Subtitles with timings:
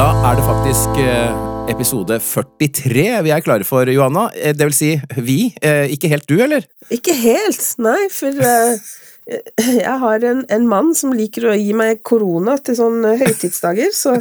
[0.00, 4.30] Da er det faktisk eh, episode 43 vi er klare for, Johanna.
[4.32, 5.52] Eh, Det vil si vi.
[5.60, 6.64] Eh, Ikke helt du, eller?
[6.88, 12.56] Ikke helt, nei, for jeg har en, en mann som liker å gi meg korona
[12.64, 14.16] til sånne høytidsdager, så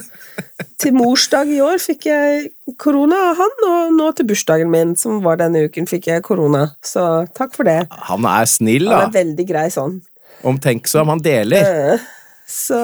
[0.83, 5.23] til morsdag i år fikk jeg korona av han, og nå til bursdagen min, som
[5.23, 6.73] var denne uken, fikk jeg korona.
[6.83, 7.85] Så takk for det.
[8.11, 9.05] Han er snill, da.
[9.05, 10.01] Han er veldig grei sånn.
[10.43, 11.15] Omtenksom.
[11.15, 11.71] Han deler.
[11.95, 12.09] Eh,
[12.49, 12.79] Så,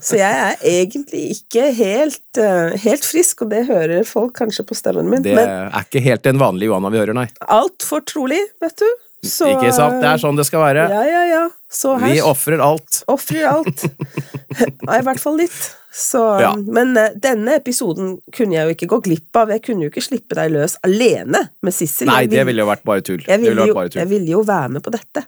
[0.00, 4.76] så jeg er egentlig ikke helt, eh, helt frisk, og det hører folk kanskje på
[4.76, 7.28] stemmen min, Det men er ikke helt den vanlige Johanna vi hører, nei.
[7.48, 8.90] altfor trolig, vet du.
[9.20, 9.98] Så, Ikke sant?
[10.00, 10.86] Det er sånn det skal være.
[10.88, 11.42] Ja, ja, ja.
[11.70, 13.02] Så her Vi ofrer alt.
[13.12, 13.82] Ofrer alt.
[14.56, 15.58] Ja, I hvert fall litt.
[15.92, 16.54] Så, Ja.
[16.56, 19.52] Men eh, denne episoden kunne jeg jo ikke gå glipp av.
[19.52, 22.08] Jeg kunne jo ikke slippe deg løs alene med Sissel.
[22.08, 23.20] Nei, vil, det ville jo vært bare tull.
[23.26, 23.98] jeg ville jo tull.
[24.00, 25.24] jeg ville jo være med på dette.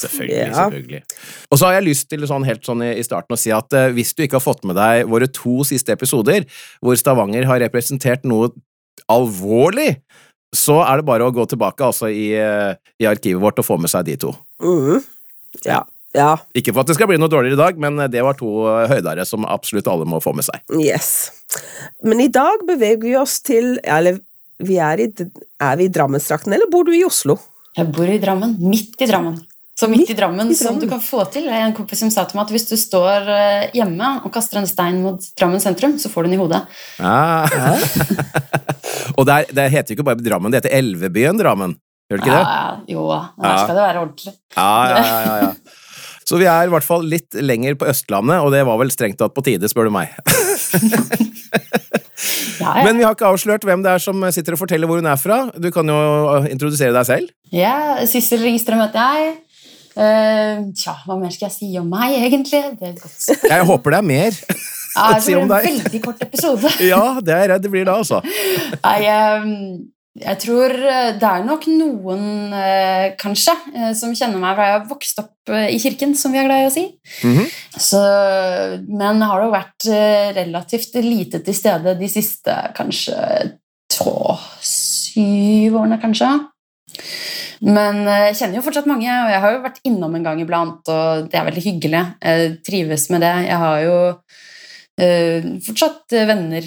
[0.00, 0.54] Selvfølgelig, Ja.
[0.64, 1.02] selvfølgelig.
[1.50, 3.76] Og så har jeg lyst til sånn helt sånn i i starten å si at
[3.76, 6.48] uh, hvis du ikke har fått med deg våre to siste episoder,
[6.80, 8.48] hvor Stavanger har representert noe
[9.12, 9.98] alvorlig,
[10.54, 13.78] så er det bare å gå tilbake altså i, eh, i arkivet vårt og få
[13.80, 14.32] med seg de to.
[14.62, 15.02] Mm.
[15.64, 15.82] Ja.
[16.16, 16.30] ja.
[16.56, 18.86] Ikke for at det skal bli noe dårligere i dag, men det var to eh,
[18.92, 20.62] høydere som absolutt alle må få med seg.
[20.78, 21.32] Yes.
[22.04, 24.18] Men i dag beveger vi oss til Eller
[24.58, 25.10] vi er, i,
[25.62, 27.36] er vi i Drammenstrakten, eller bor du i Oslo?
[27.76, 28.56] Jeg bor i Drammen.
[28.62, 29.36] Midt i Drammen.
[29.76, 31.48] Så midt, Midt i Drammen, i som du kan få til.
[31.52, 34.68] En kompis som sa til meg at hvis du står eh, hjemme og kaster en
[34.70, 36.62] stein mot Drammen sentrum, så får du den i hodet.
[36.96, 37.44] Ja.
[39.18, 41.76] og det, er, det heter jo ikke bare Drammen, det heter Elvebyen Drammen.
[42.08, 42.46] Gjør det ikke det?
[42.46, 43.56] Ja, jo, her Ja.
[43.64, 44.32] skal det være ordentlig.
[44.56, 45.74] Ja, ja, ja, ja, ja.
[46.26, 49.20] Så vi er i hvert fall litt lenger på Østlandet, og det var vel strengt
[49.20, 50.16] tatt på tide, spør du meg.
[52.56, 52.84] Ja, ja.
[52.86, 55.18] Men vi har ikke avslørt hvem det er som sitter og forteller hvor hun er
[55.20, 55.36] fra.
[55.60, 55.96] Du kan jo
[56.48, 57.32] introdusere deg selv.
[57.52, 59.34] ja Sissel Ringstrøm heter jeg.
[59.96, 62.62] Eh, tja, hva mer skal jeg si om meg, egentlig?
[62.76, 63.44] Det er godt.
[63.48, 64.40] Jeg håper det er mer
[64.96, 66.72] Ja, å det si blir en veldig kort episode.
[66.92, 68.20] Ja, det er jeg redd det blir da, altså.
[68.82, 69.46] Nei, eh,
[70.20, 72.26] jeg tror eh, det er nok noen,
[73.20, 73.54] kanskje,
[73.96, 76.68] som kjenner meg fra jeg har vokst opp i kirken, som vi er glad i
[76.68, 76.84] å si.
[77.24, 77.48] Mhm.
[77.86, 78.00] Så,
[78.88, 79.88] men har jo vært
[80.36, 83.16] relativt lite til stede de siste kanskje
[83.92, 84.16] to,
[84.64, 86.34] syv årene, kanskje.
[87.64, 90.42] Men eh, jeg kjenner jo fortsatt mange, og jeg har jo vært innom en gang
[90.42, 92.02] iblant, og det er veldig hyggelig.
[92.22, 93.34] Jeg trives med det.
[93.46, 93.94] Jeg har jo
[95.02, 96.66] eh, fortsatt venner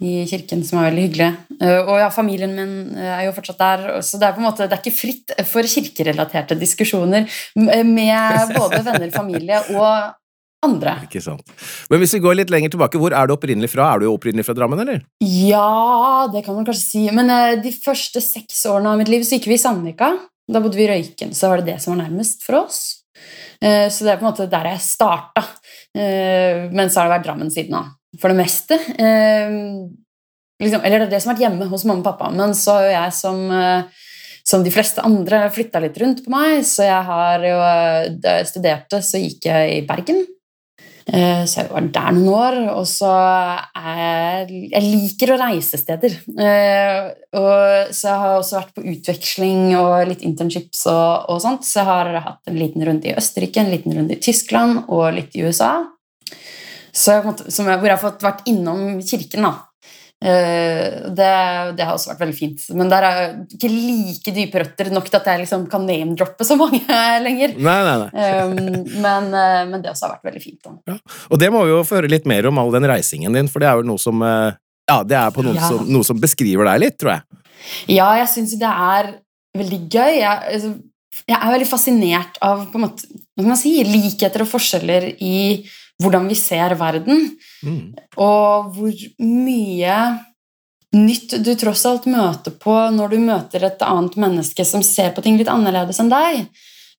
[0.00, 1.58] i kirken som er veldig hyggelige.
[1.60, 3.84] Eh, og ja, familien min er jo fortsatt der.
[4.06, 7.28] Så det er på en måte, det er ikke fritt for kirkerelaterte diskusjoner
[7.58, 10.19] med både venner, familie og
[10.66, 10.96] andre.
[11.06, 11.52] Ikke sant.
[11.90, 13.88] Men hvis vi går litt lenger tilbake, hvor er du opprinnelig fra?
[13.94, 15.02] Er du opprinnelig fra Drammen, eller?
[15.24, 17.04] Ja, det kan man kanskje si.
[17.16, 20.12] Men uh, de første seks årene av mitt liv så gikk vi i Sandvika.
[20.50, 22.82] Da bodde vi i Røyken, så var det det som var nærmest for oss.
[23.62, 25.46] Uh, så det er på en måte der jeg starta.
[25.96, 27.96] Uh, men så har det vært Drammen siden av.
[28.18, 28.74] For det meste.
[28.74, 29.52] Eh,
[30.58, 32.30] liksom, eller det er det som har vært hjemme hos mamma og pappa.
[32.34, 34.06] Men så har jo jeg som eh,
[34.50, 37.56] som de fleste andre flytta litt rundt på meg, så jeg har jo
[38.24, 40.24] Da jeg studerte, så gikk jeg i Bergen.
[41.06, 43.10] Eh, Så jeg var der noen år, og så
[43.74, 46.18] er Jeg liker å reise steder.
[46.38, 51.62] Eh, Og så jeg har også vært på utveksling og litt internships og, og sånt,
[51.64, 55.14] så jeg har hatt en liten runde i Østerrike, en liten runde i Tyskland og
[55.14, 55.86] litt i USA.
[56.92, 59.52] Så som jeg, hvor jeg har fått vært innom kirken, da.
[60.20, 61.28] Eh, det,
[61.78, 62.64] det har også vært veldig fint.
[62.76, 63.20] Men der er
[63.56, 66.82] ikke like dype røtter nok til at jeg liksom kan name-droppe så mange
[67.26, 67.54] lenger.
[67.56, 68.26] Nei, nei, nei.
[68.44, 70.60] Um, men, eh, men det også har vært veldig fint.
[70.84, 70.98] Da.
[71.30, 73.64] Og det må vi jo få høre litt mer om all den reisingen din, for
[73.64, 74.52] det er jo noe som eh,
[74.90, 75.68] Ja, det på noe, Ja.
[75.72, 77.42] som, noe som beskriver deg litt, tror jeg.
[77.96, 79.12] Ja, jeg syns det er
[79.56, 80.14] veldig gøy.
[80.20, 80.74] Jeg, altså,
[81.30, 85.06] jeg er veldig fascinert av på en måte, hva skal man si, likheter og forskjeller
[85.22, 85.36] i
[86.00, 87.30] hvordan vi ser verden.
[87.66, 87.94] Mm.
[88.20, 90.00] Og hvor mye
[90.96, 95.22] nytt du tross alt møter på når du møter et annet menneske som ser på
[95.22, 96.44] ting litt annerledes enn deg.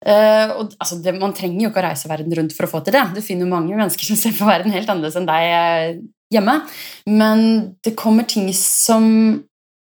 [0.01, 2.81] Uh, og, altså, det, man trenger jo ikke å reise verden rundt for å få
[2.85, 3.03] til det.
[3.13, 6.01] Du finner mange mennesker som ser på verden helt annerledes enn deg eh,
[6.33, 6.57] hjemme.
[7.11, 7.45] Men
[7.85, 9.05] det kommer ting som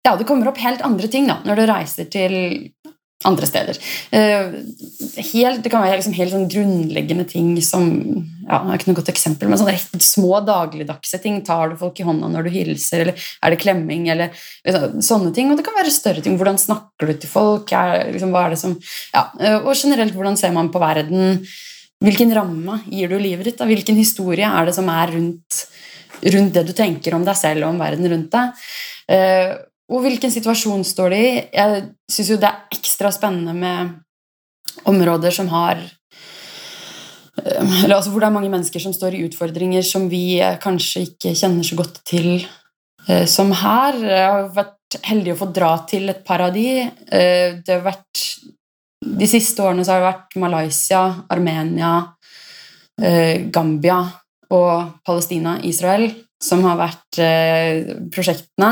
[0.05, 2.34] Ja, det kommer opp helt andre ting da, når du reiser til
[3.28, 3.76] andre steder.
[4.17, 4.52] Eh,
[5.32, 7.88] helt, det kan være liksom helt sånn grunnleggende ting som
[8.50, 11.37] ja, Jeg har ikke noe godt eksempel, men sånne små dagligdagse ting.
[11.46, 14.32] Tar du folk i hånda når du hilser, eller er det klemming, eller
[14.67, 15.52] liksom, sånne ting.
[15.52, 16.38] Og det kan være større ting.
[16.40, 17.70] Hvordan snakker du til folk?
[17.76, 18.75] Er, liksom, hva er det som,
[19.14, 21.44] ja, eh, og generelt, hvordan ser man på verden?
[22.00, 23.61] Hvilken ramme gir du livet ditt?
[23.61, 23.69] Da?
[23.69, 25.64] Hvilken historie er det som er rundt,
[26.25, 28.64] rundt det du tenker om deg selv og om verden rundt deg?
[29.91, 31.33] Og hvilken situasjon står de i?
[31.51, 31.83] Jeg
[32.13, 33.97] syns jo det er ekstra spennende med
[34.91, 35.81] områder som har
[37.41, 41.35] eller altså Hvor det er mange mennesker som står i utfordringer som vi kanskje ikke
[41.39, 42.29] kjenner så godt til
[43.09, 43.97] eh, som her.
[44.03, 46.67] Jeg har vært heldig å få dra til et par av de.
[46.85, 48.25] Eh, det har vært,
[49.01, 51.03] de siste årene så har det vært Malaysia,
[51.33, 51.95] Armenia,
[53.01, 54.03] eh, Gambia
[54.51, 56.11] og Palestina, Israel,
[56.43, 57.21] som har vært
[58.11, 58.71] prosjektene.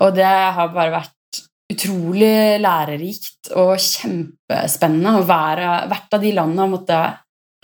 [0.00, 6.72] Og det har bare vært utrolig lærerikt og kjempespennende være hvert av de landene har
[6.72, 7.00] måtte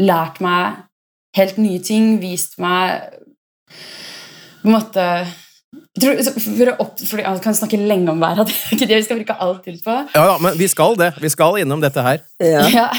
[0.03, 0.85] lært meg
[1.37, 3.11] helt nye ting, vist meg
[4.63, 5.07] på en måte
[6.01, 9.01] tror, for å opp, for Jeg kan snakke lenge om været, det er ikke det
[9.01, 9.97] vi skal bruke all tid på.
[10.15, 11.15] Ja, ja, men vi skal det.
[11.23, 12.23] Vi skal innom dette her.
[12.43, 12.69] Ja.
[12.73, 12.91] Ja.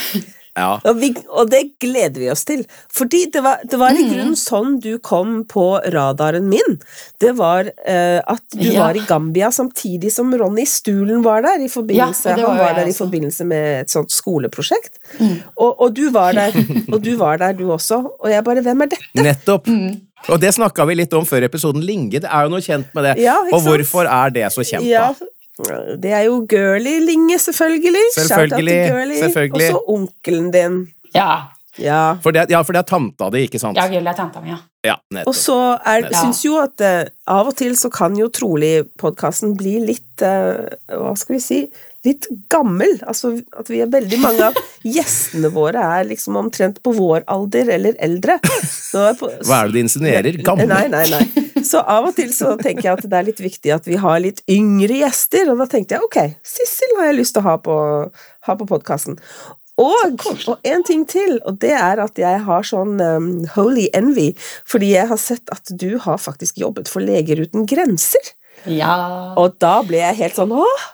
[0.57, 0.79] Ja.
[0.89, 2.63] Og, vi, og det gleder vi oss til.
[2.97, 4.09] Fordi det var, det var i Mm.
[4.13, 6.79] grunnen sånn du kom på radaren min.
[7.21, 8.87] Det var eh, at du Ja.
[8.87, 11.61] var i Gambia samtidig som Ronny Stulen var der.
[11.61, 14.97] I forbindelse, Ja, var han var jeg der i forbindelse med et sånt skoleprosjekt.
[15.19, 15.37] Mm.
[15.57, 16.51] Og, og du var der,
[16.93, 18.01] og du var der, du også.
[18.19, 19.21] Og jeg bare Hvem er dette?
[19.21, 19.67] Nettopp.
[19.69, 20.01] Mm.
[20.33, 21.83] Og det snakka vi litt om før episoden.
[21.85, 23.13] Linge det er jo noe kjent med det.
[23.23, 25.27] Ja, og hvorfor er det så kjent, Ja, da?
[26.03, 28.07] Det er jo Girly Linge, selvfølgelig.
[28.15, 29.53] Selvfølgelig, selvfølgelig.
[29.53, 30.81] Og så onkelen din.
[31.15, 31.53] Ja.
[31.77, 32.17] Ja.
[32.21, 33.77] For det, ja, for det er tanta di, ikke sant?
[33.77, 34.57] Ja, Gølle er tanta mi, ja.
[34.87, 34.95] Ja,
[35.25, 39.55] Og så er, syns jo at eh, av og til så kan jo trolig podkasten
[39.59, 41.59] bli litt eh, Hva skal vi si
[42.05, 42.97] Litt gammel.
[43.07, 47.73] Altså at vi er veldig mange av gjestene våre er liksom omtrent på vår alder
[47.77, 48.37] eller eldre.
[48.67, 50.39] Så er på, Hva er det du insinuerer?
[50.45, 50.69] Gammel?
[50.71, 51.63] Nei, nei, nei.
[51.67, 54.19] Så av og til så tenker jeg at det er litt viktig at vi har
[54.23, 57.55] litt yngre gjester, og da tenkte jeg ok, Sissel har jeg lyst til å ha
[57.61, 57.77] på,
[58.47, 59.17] ha på podkasten.
[59.77, 64.31] Og, og en ting til, og det er at jeg har sånn um, holy envy,
[64.65, 68.33] fordi jeg har sett at du har faktisk jobbet for Leger uten grenser.
[68.65, 69.35] Ja.
[69.39, 70.87] Og da ble jeg helt sånn åh,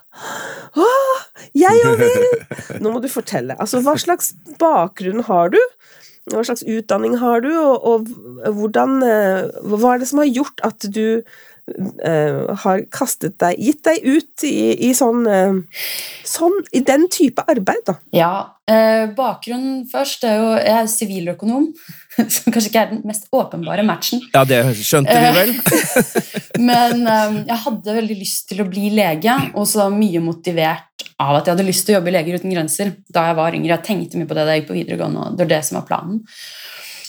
[0.84, 1.24] åh,
[1.58, 2.28] jeg òg vil!
[2.84, 3.58] Nå må du fortelle.
[3.62, 5.62] Altså, hva slags bakgrunn har du?
[6.32, 10.64] Hva slags utdanning har du, og, og hvordan eh, Hva er det som har gjort
[10.64, 15.84] at du uh, har kastet deg Gitt deg ut i, i sånn uh,
[16.24, 17.98] Sånn I den type arbeid, da.
[18.16, 18.34] Ja,
[18.64, 21.66] Uh, bakgrunnen først er jo Jeg er siviløkonom,
[22.34, 24.22] som kanskje ikke er den mest åpenbare matchen.
[24.34, 25.54] Ja, det skjønte vi vel?
[26.70, 31.38] Men um, jeg hadde veldig lyst til å bli lege, og så mye motivert av
[31.38, 33.76] at jeg hadde lyst til å jobbe i Leger uten grenser da jeg var yngre.
[33.76, 35.80] Jeg tenkte mye på det da jeg gikk på videregående, og det var det som
[35.80, 36.22] var planen.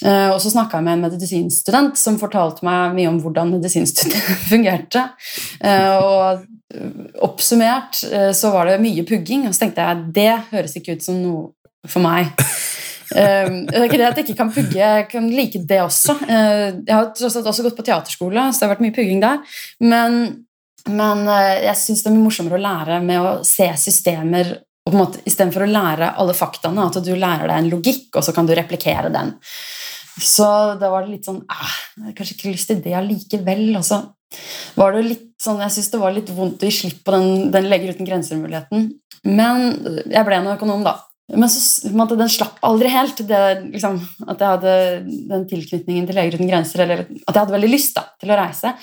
[0.03, 4.33] Uh, og så snakka jeg med en medisinstudent som fortalte meg mye om hvordan medisinstudiet
[4.51, 5.07] fungerte.
[5.63, 6.45] Uh, og
[7.23, 11.05] oppsummert eh, så var det mye pugging, og så tenkte jeg det høres ikke ut
[11.05, 12.31] som noe for meg.
[13.11, 16.17] Eh, det er ikke det at jeg ikke kan pugge, jeg kan like det også.
[16.25, 19.23] Eh, jeg har tross alt også gått på teaterskole, så det har vært mye pugging
[19.23, 19.57] der.
[19.83, 20.21] Men,
[20.89, 24.93] men eh, jeg syns det er mye morsommere å lære med å se systemer og
[24.93, 28.25] på en måte, Istedenfor å lære alle faktaene, at du lærer deg en logikk, og
[28.25, 29.31] så kan du replikere den.
[30.21, 30.45] Så
[30.79, 33.65] da var det litt sånn eh, Jeg har kanskje ikke lyst til det allikevel.
[33.79, 34.03] Og så
[34.77, 37.49] var det litt sånn, jeg syns det var litt vondt å gi slipp på den,
[37.55, 38.87] den Leger uten grenser-muligheten.
[39.25, 39.65] Men
[40.05, 40.99] jeg ble nå økonom, da.
[41.33, 43.17] Men så, måte, den slapp aldri helt.
[43.25, 43.41] Det,
[43.73, 43.97] liksom,
[44.29, 44.73] at jeg hadde
[45.31, 48.37] den tilknytningen til Leger uten grenser, eller at jeg hadde veldig lyst da, til å
[48.37, 48.75] reise.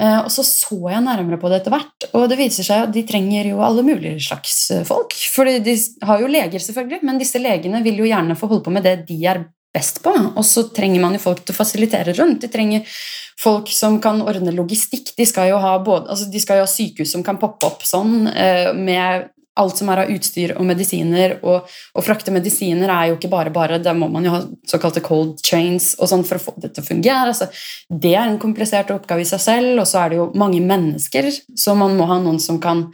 [0.00, 2.94] Eh, og så så jeg nærmere på det etter hvert, og det viser seg at
[2.94, 5.14] de trenger jo alle mulige slags eh, folk.
[5.34, 5.76] For de
[6.08, 8.96] har jo leger, selvfølgelig, men disse legene vil jo gjerne få holde på med det
[9.06, 10.14] de er best på.
[10.34, 12.42] Og så trenger man jo folk til å fasilitere rundt.
[12.42, 12.98] De trenger
[13.40, 15.12] folk som kan ordne logistikk.
[15.18, 17.86] De skal jo ha, både, altså de skal jo ha sykehus som kan poppe opp
[17.86, 19.30] sånn, eh, med
[19.60, 21.36] alt som er av utstyr og medisiner.
[21.46, 23.80] Og å frakte medisiner er jo ikke bare bare.
[23.82, 26.84] Da må man jo ha såkalte cold chains og sånn for å få det til
[26.84, 27.32] å fungere.
[27.32, 27.50] Altså,
[27.88, 31.30] det er en komplisert oppgave i seg selv, og så er det jo mange mennesker,
[31.58, 32.88] så man må ha noen som kan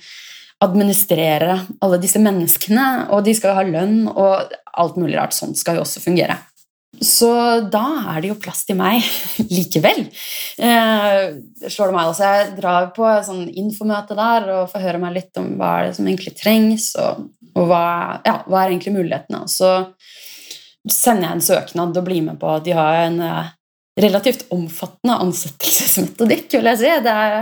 [0.60, 5.56] administrere alle disse menneskene, og de skal jo ha lønn, og alt mulig rart sånt
[5.58, 6.36] skal jo også fungere.
[7.00, 7.30] Så
[7.72, 9.00] da er det jo plass til meg
[9.56, 10.02] likevel.
[10.60, 11.22] Eh,
[11.64, 12.28] slår det meg også.
[12.28, 15.96] Jeg drar på sånn infomøte der og får høre meg litt om hva er det
[15.96, 17.84] som egentlig trengs, og, og hva,
[18.26, 19.46] ja, hva er egentlig mulighetene.
[19.46, 19.72] Og så
[20.90, 23.50] sender jeg en søknad og blir med på at de har en eh,
[24.00, 26.90] relativt omfattende ansettelsesmetodikk, vil jeg si.
[27.10, 27.40] Er,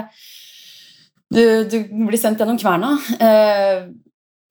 [1.35, 2.95] du, du blir sendt gjennom kverna.
[3.19, 3.89] Eh,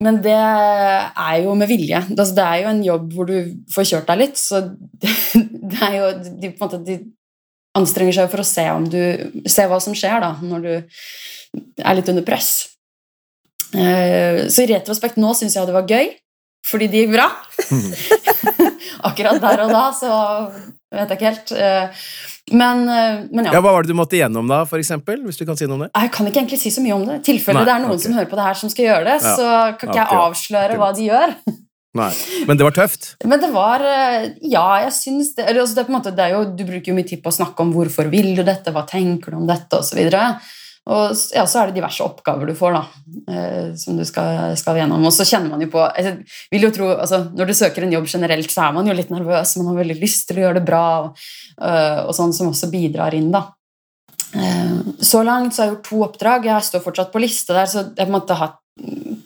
[0.04, 2.00] men det er jo med vilje.
[2.14, 3.36] Altså, det er jo en jobb hvor du
[3.74, 4.62] får kjørt deg litt, så
[5.72, 7.00] det er jo de, måte, de
[7.78, 9.00] anstrenger seg for å se, om du,
[9.50, 10.72] se hva som skjer da, når du
[11.82, 12.52] er litt under press.
[13.74, 16.14] Eh, så i retrospekt nå syns jeg det var gøy,
[16.66, 17.28] fordi det gikk bra.
[19.08, 20.12] Akkurat der og da så
[20.94, 21.52] vet jeg ikke helt.
[22.52, 23.54] Men, eh, men ja.
[23.56, 25.20] Ja, Hva var det du måtte igjennom da, for eksempel?
[25.26, 25.90] Hvis du kan si noe om det?
[25.92, 27.20] Jeg kan ikke egentlig si så mye om det.
[27.20, 28.04] I tilfelle det er noen okay.
[28.06, 30.28] som hører på det her som skal gjøre det, Ja, så kan ikke jeg akkurat,
[30.28, 31.34] avsløre hva de gjør.
[31.98, 32.10] Nei.
[32.46, 33.10] Men det var tøft.
[33.30, 36.64] Men det var eh, Ja, jeg syns det, eller, altså, det, måte, det jo, Du
[36.68, 39.40] bruker jo mye tid på å snakke om hvorfor vil du dette, hva tenker du
[39.40, 40.02] om dette, osv.
[40.88, 44.78] Og ja, så er det diverse oppgaver du får, da, eh, som du skal, skal
[44.80, 45.02] gjennom.
[45.04, 46.14] Og så kjenner man jo på jeg
[46.54, 49.12] vil jo tro, altså, Når du søker en jobb generelt, så er man jo litt
[49.12, 51.26] nervøs, man har veldig lyst til å gjøre det bra, og,
[51.60, 53.42] eh, og sånn som også bidrar inn, da.
[54.32, 56.48] Eh, Så langt så har jeg gjort to oppdrag.
[56.48, 58.56] Jeg står fortsatt på liste der, så jeg på en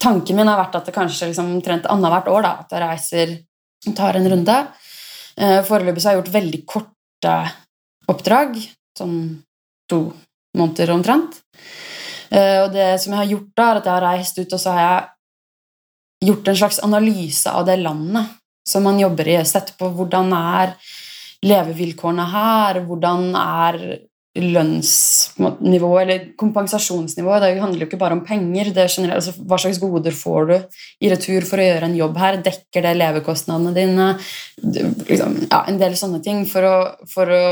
[0.02, 3.32] tanken min har vært at det kanskje liksom omtrent annethvert år da, at jeg reiser
[3.86, 4.58] og tar en runde.
[5.68, 7.34] Foreløpig så har jeg gjort veldig korte
[8.08, 8.56] oppdrag,
[8.98, 9.42] sånn
[9.88, 10.00] to
[10.56, 11.40] måneder omtrent.
[12.32, 14.60] Eh, Og det som jeg har gjort da, er at jeg har reist ut, og
[14.60, 19.36] så har jeg gjort en slags analyse av det landet som man jobber i.
[19.44, 20.76] Sett på hvordan er
[21.42, 23.78] levevilkårene her, hvordan er
[24.38, 27.42] lønnsnivået eller kompensasjonsnivået.
[27.42, 28.70] Det handler jo ikke bare om penger.
[28.72, 30.54] Det er generelt, altså, hva slags goder får du
[31.04, 32.38] i retur for å gjøre en jobb her?
[32.46, 34.06] Dekker det levekostnadene dine?
[34.62, 36.76] Liksom, ja, en del sånne ting for å,
[37.12, 37.42] for å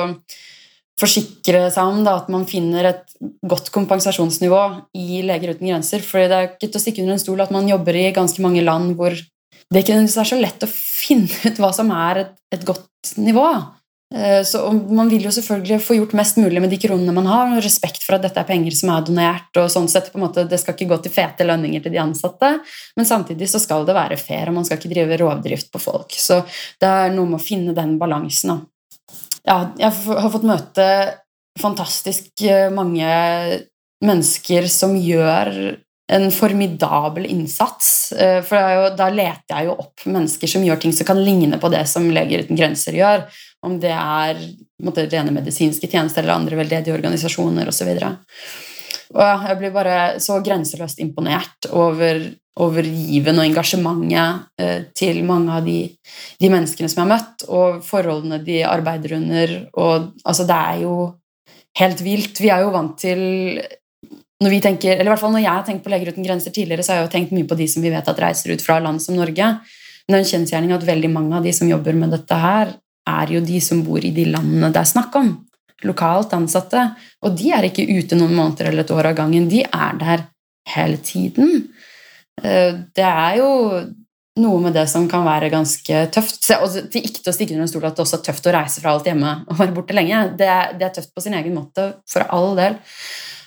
[1.00, 4.62] forsikre seg om da, at man finner et godt kompensasjonsnivå
[5.00, 6.04] i Leger uten grenser.
[6.04, 8.44] For det er ikke til å stikke under en stol at man jobber i ganske
[8.44, 9.16] mange land hvor
[9.70, 13.46] det ikke er så lett å finne ut hva som er et, et godt nivå.
[14.14, 17.52] Eh, Så Man vil jo selvfølgelig få gjort mest mulig med de kronene man har,
[17.54, 19.50] og respekt for at dette er penger som er donert.
[19.56, 22.02] og sånn sett på en måte, Det skal ikke gå til fete lønninger til de
[22.02, 22.60] ansatte,
[22.96, 26.10] men samtidig så skal det være fair, og man skal ikke drive rovdrift på folk.
[26.10, 26.44] Så
[26.80, 28.66] det er noe med å finne den balansen.
[29.46, 30.86] Ja, jeg har fått møte
[31.60, 33.06] fantastisk eh, mange
[34.04, 35.76] mennesker som gjør
[36.10, 38.12] en formidabel innsats.
[38.12, 41.60] Eh, For jo, da leter jeg jo opp mennesker som gjør ting som kan ligne
[41.62, 43.26] på det som Leger uten grenser gjør.
[43.66, 44.40] Om det er
[44.82, 47.90] måte, rene medisinske tjenester eller andre veldedige organisasjoner osv.
[49.10, 52.22] Og ja, jeg blir bare så grenseløst imponert over,
[52.60, 55.78] over given og engasjementet eh, til mange av de
[56.40, 59.56] de menneskene som jeg har møtt, og forholdene de arbeider under.
[59.80, 60.94] Og, altså, det er jo
[61.80, 62.40] helt vilt.
[62.40, 63.20] Vi er jo vant til
[64.40, 66.54] når vi tenker, eller i hvert fall når jeg har tenkt på Leger uten grenser
[66.54, 68.64] tidligere, så har jeg jo tenkt mye på de som vi vet at reiser ut
[68.64, 69.48] fra land som Norge.
[70.08, 72.72] Men det er en kjensgjerning at veldig mange av de som jobber med dette her,
[73.10, 75.30] er jo de som bor i de landene det er snakk om.
[75.84, 76.86] Lokalt ansatte.
[77.24, 79.48] Og de er ikke ute noen måneder eller et år av gangen.
[79.52, 80.24] De er der
[80.72, 81.68] hele tiden.
[82.44, 83.50] Eh, Det er jo
[84.40, 86.46] noe med det som kan være ganske tøft.
[86.60, 88.54] Og er ikke til å stikke under en stol at det også er tøft å
[88.56, 90.22] reise fra alt hjemme og være borte lenge.
[90.38, 92.78] Det er, det er tøft på sin egen måte, for all del.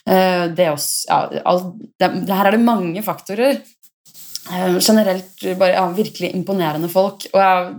[0.05, 1.63] Eh, Det, også, ja, all,
[1.99, 3.61] det, det her er det mange faktorer.
[4.51, 7.25] Eh, Generelt bare ja, virkelig imponerende folk.
[7.33, 7.75] Og jeg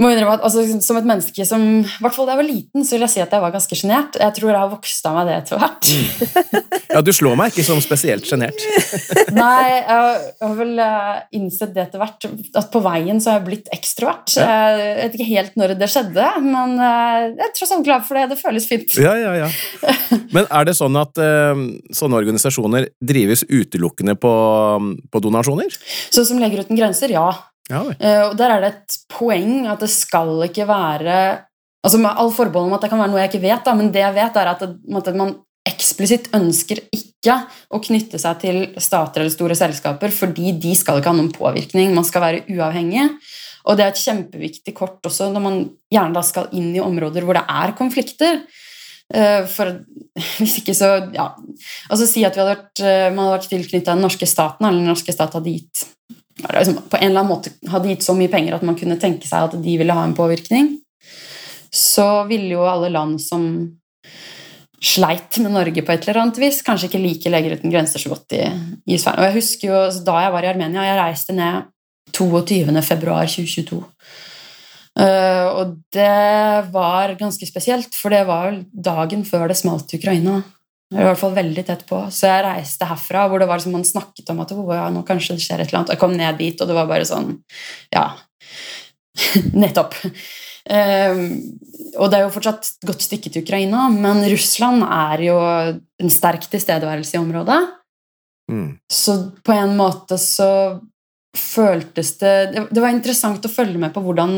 [0.00, 2.84] må innrømme at altså, Som et menneske som i hvert fall da jeg var liten,
[2.86, 4.16] så vil jeg si at jeg var ganske sjenert.
[4.20, 5.90] Jeg tror jeg har vokst av meg det etter hvert.
[6.94, 8.60] Ja, Du slår meg ikke som spesielt sjenert.
[9.34, 13.46] Nei, jeg har- vel eh, innsett det etter hvert, at på veien så har jeg
[13.48, 14.34] blitt ekstrovert.
[14.38, 18.18] Jeg vet ikke helt når det skjedde, men eh, jeg er tross alt glad for
[18.20, 18.28] det.
[18.34, 18.94] Det føles fint.
[19.02, 19.48] Ja, ja, ja.
[20.34, 21.64] Men er det sånn at eh,
[21.96, 24.34] sånne organisasjoner drives utelukkende på,
[25.10, 25.74] på donasjoner?
[26.14, 27.26] Sånn som Leger uten grenser, ja.
[27.70, 27.80] Ja.
[27.96, 31.16] Eh, Og der er det et poeng at det skal ikke være
[31.84, 33.90] Altså Med all forbehold om at det kan være noe jeg ikke vet, da, men
[33.92, 35.34] det jeg vet, er at, det, på man
[35.68, 37.34] eksplisitt ønsker ikke
[37.72, 41.92] å knytte seg til stater eller store selskaper, fordi de skal ikke ha noen påvirkning.
[41.92, 43.04] Man skal være uavhengig.
[43.68, 45.60] Og det er et kjempeviktig kort også når man
[45.92, 48.42] gjerne da skal inn i områder hvor det er konflikter.
[49.12, 49.72] Eh, For
[50.40, 51.30] hvis ikke så ja,
[51.92, 54.80] altså Si at vi hadde vært, eh, man hadde vært tilknytta den norske staten, eller
[54.80, 55.84] den norske stat hadde gitt
[56.42, 59.28] liksom, på en eller annen måte hadde gitt så mye penger at man kunne tenke
[59.28, 60.74] seg at de ville ha en påvirkning,
[61.74, 63.46] så ville jo alle land som
[64.84, 68.12] sleit med Norge på et eller annet vis, kanskje ikke like Leger uten grenser så
[68.12, 68.42] godt i,
[68.84, 69.20] i Sverige.
[69.22, 71.70] Og jeg husker jo da jeg var i Armenia, jeg reiste ned
[72.14, 72.82] 22.
[72.84, 73.80] februar 2022.
[75.00, 78.60] Eh, og det var ganske spesielt, for det var jo
[78.90, 80.42] dagen før det smalt i Ukraina.
[80.92, 81.98] I hvert fall veldig tett på.
[82.12, 85.02] Så jeg reiste herfra, hvor det var liksom man snakket om at oh, ja, nå
[85.08, 85.94] kanskje det skjer et eller annet.
[85.94, 87.30] Jeg kom ned dit, og det var bare sånn
[87.94, 88.08] Ja,
[89.64, 89.96] nettopp.
[90.64, 91.24] Um,
[92.00, 96.12] og det er jo fortsatt et godt stykke til Ukraina, men Russland er jo en
[96.12, 97.60] sterk tilstedeværelse i området.
[98.50, 98.68] Mm.
[98.92, 100.50] Så på en måte så
[101.34, 104.34] føltes det Det var interessant å følge med på hvordan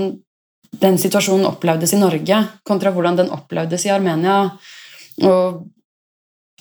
[0.80, 4.38] den situasjonen opplevdes i Norge, kontra hvordan den opplevdes i Armenia.
[5.24, 5.64] Og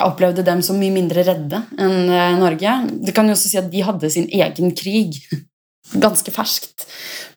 [0.04, 2.74] opplevde dem som mye mindre redde enn eh, Norge.
[3.06, 5.22] Det kan jo også si at de hadde sin egen krig
[6.04, 6.88] ganske ferskt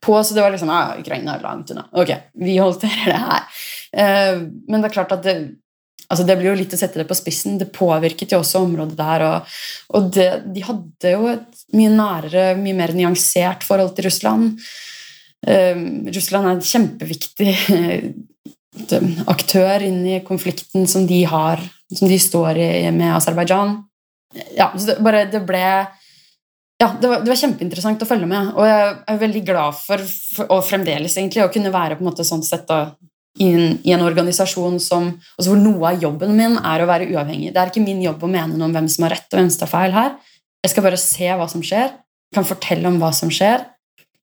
[0.03, 1.87] på, så det var liksom ja, Ukraina er langt unna.
[1.93, 2.11] Ok,
[2.43, 3.65] vi håndterer det her.
[3.93, 5.37] Eh, men det er klart at det,
[6.09, 7.61] altså det blir jo litt å sette det på spissen.
[7.61, 9.27] Det påvirket jo også området der.
[9.29, 9.59] Og,
[9.95, 14.59] og det, de hadde jo et mye nærere, mye mer nyansert forhold til Russland.
[15.47, 15.79] Eh,
[16.11, 17.55] Russland er en kjempeviktig
[19.29, 21.63] aktør inn i konflikten som de har,
[21.95, 23.77] som de står i med Aserbajdsjan.
[24.57, 25.63] Ja, det, det ble
[26.79, 30.03] ja, det var, det var, kjempeinteressant å følge med, og jeg er veldig glad for,
[30.37, 32.93] for og fremdeles egentlig, å kunne være på en måte sånn sett da,
[33.39, 37.09] i, en, i en organisasjon som, altså hvor noe av jobben min er å være
[37.11, 37.51] uavhengig.
[37.55, 39.51] Det er ikke min jobb å mene noe om hvem som har rett og hvem
[39.51, 40.15] som tar feil her.
[40.63, 41.91] Jeg skal bare se hva som skjer,
[42.35, 43.67] kan fortelle om hva som skjer,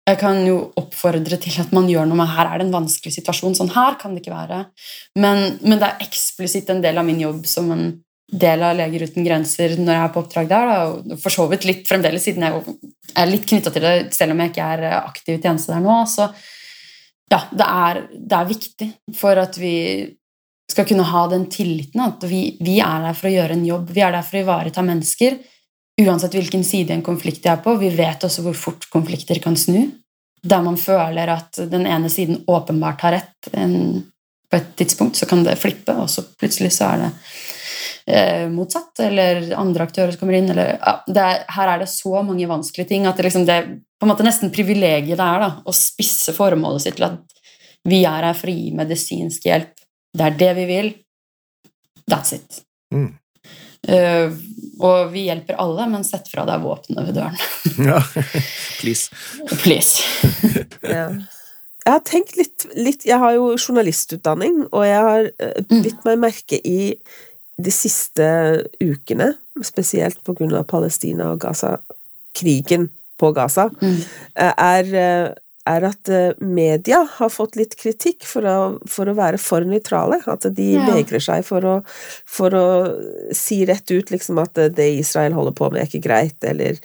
[0.05, 3.15] jeg kan jo oppfordre til at man gjør noe med her er det en vanskelig
[3.15, 3.55] situasjon.
[3.57, 4.59] Sånn her kan det ikke være.
[5.17, 7.87] Men, men det er eksplisitt en del av min jobb som en
[8.25, 10.69] del av Leger uten grenser når jeg er på oppdrag der.
[10.69, 12.75] Da, og for så vidt litt fremdeles, siden jeg
[13.17, 15.97] er litt knytta til det, selv om jeg ikke er aktiv i tjeneste der nå.
[16.11, 16.29] Så
[17.33, 19.75] ja, det er, det er viktig for at vi
[20.69, 23.89] skal kunne ha den tilliten at vi, vi er der for å gjøre en jobb.
[23.93, 25.41] Vi er der for å ivareta mennesker
[26.01, 27.75] uansett hvilken side en konflikt er på.
[27.79, 29.87] Vi vet også hvor fort konflikter kan snu.
[30.45, 34.03] Der man føler at den ene siden åpenbart har rett en,
[34.51, 37.09] på et tidspunkt, så kan det flippe, og så plutselig så er det
[38.05, 40.51] eh, motsatt, eller andre aktører som kommer inn.
[40.53, 43.61] Eller, ja, er, her er det så mange vanskelige ting at det, liksom, det
[43.95, 47.35] på en måte nesten privilegiet det er da, å spisse formålet sitt til at
[47.85, 49.73] vi er her for å gi medisinsk hjelp.
[50.15, 50.95] Det er det vi vil.
[52.09, 52.61] That's it.
[52.93, 53.13] Mm.
[53.85, 54.33] Uh,
[54.83, 57.37] og vi hjelper alle, men sett fra deg våpenet ved døren.
[57.89, 58.01] ja,
[58.81, 59.13] please.
[59.61, 60.03] Please.
[60.81, 61.07] ja.
[61.85, 66.19] Jeg har tenkt litt, litt, Jeg har jo journalistutdanning, og jeg har uh, bitt meg
[66.23, 66.95] merke i
[67.55, 68.25] de siste
[68.83, 69.31] ukene,
[69.63, 71.77] spesielt på grunn av Palestina og Gaza,
[72.35, 72.89] krigen
[73.21, 73.99] på Gaza, mm.
[74.35, 78.57] uh, er er at eh, media har fått litt kritikk for å,
[78.89, 80.21] for å være for nøytrale.
[80.29, 80.85] At de ja.
[80.93, 81.75] vegrer seg for å,
[82.29, 82.65] for å,
[83.35, 86.79] si rett ut liksom at det Israel holder på med, er ikke greit, eller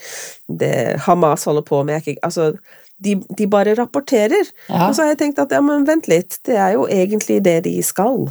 [0.49, 0.75] det
[1.07, 2.53] Hamas holder på med, er ikke Altså,
[3.01, 4.49] de, de bare rapporterer.
[4.69, 4.88] Ja.
[4.88, 7.62] Og så har jeg tenkt at ja, men vent litt, det er jo egentlig det
[7.64, 8.29] de skal.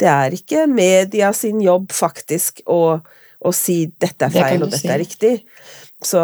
[0.00, 2.98] Det er ikke media sin jobb, faktisk, å,
[3.44, 4.92] å si 'dette er feil, og dette si.
[4.92, 5.36] er riktig'.
[6.04, 6.22] Så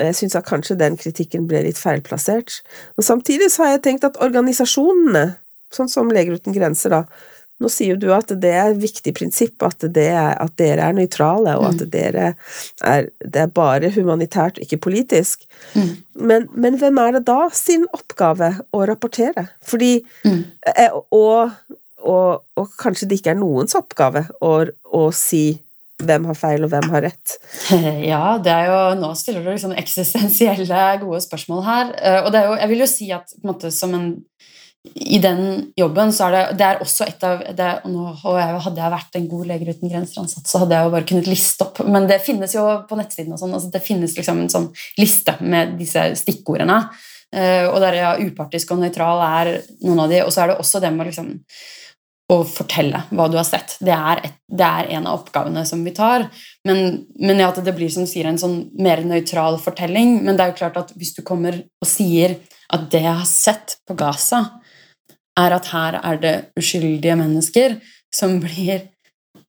[0.00, 2.62] jeg syns at kanskje den kritikken ble litt feilplassert.
[2.96, 5.34] Og samtidig så har jeg tenkt at organisasjonene,
[5.72, 7.04] sånn som Leger uten grenser, da
[7.62, 10.96] Nå sier jo du at det er et viktig prinsipp at, er, at dere er
[10.96, 11.90] nøytrale, og at mm.
[11.92, 12.24] dere
[12.82, 15.44] er Det er bare humanitært, ikke politisk.
[15.76, 15.92] Mm.
[16.14, 19.46] Men, men, hvem er det da sin oppgave å rapportere?
[19.62, 19.94] Fordi
[20.26, 20.40] mm.
[20.72, 21.52] Eh, og,
[22.02, 24.52] og, og, kanskje det ikke er noens oppgave å,
[24.94, 25.44] å si
[26.08, 27.36] hvem har feil, og hvem har rett?
[28.12, 31.94] Ja, det er jo, nå stiller du liksom eksistensielle, gode spørsmål her.
[31.98, 34.12] Eh, og jo, jeg vil jo si at på en måte, som en
[34.82, 38.34] i den jobben så er det, det er også et av det, og nå og
[38.34, 41.28] jeg, Hadde jeg vært en god Leger uten grenser-ansatt, så hadde jeg jo bare kunnet
[41.30, 41.78] liste opp.
[41.86, 43.54] Men det finnes jo på nettsiden og sånn.
[43.54, 44.66] Altså det finnes liksom en sånn
[44.98, 46.80] liste med disse stikkordene.
[47.32, 49.52] Uh, og der ja, upartisk og nøytral er
[49.86, 50.18] noen av de.
[50.26, 51.30] Og så er det også det med liksom
[52.32, 53.76] å fortelle hva du har sett.
[53.84, 56.26] Det er, et, det er, en av oppgavene som vi tar.
[56.68, 60.18] Men, men ja, det blir som sier en sånn mer nøytral fortelling.
[60.24, 62.38] Men det er jo klart at hvis du kommer og sier
[62.72, 64.44] at det jeg har sett på Gaza,
[65.40, 67.78] er at her er det uskyldige mennesker
[68.12, 68.86] som blir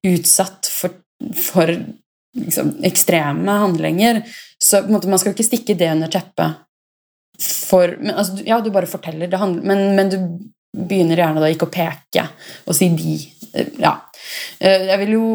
[0.08, 0.96] utsatt for,
[1.36, 4.22] for liksom, ekstreme handlinger,
[4.64, 6.60] så måte, man skal ikke stikke det under teppet.
[7.44, 10.18] For, men, altså, ja, du bare forteller, handler, men, men du
[10.74, 12.26] begynner gjerne da ikke å peke
[12.66, 13.18] og si de.
[13.82, 13.98] Ja.
[14.60, 15.26] Eh, jeg vil jo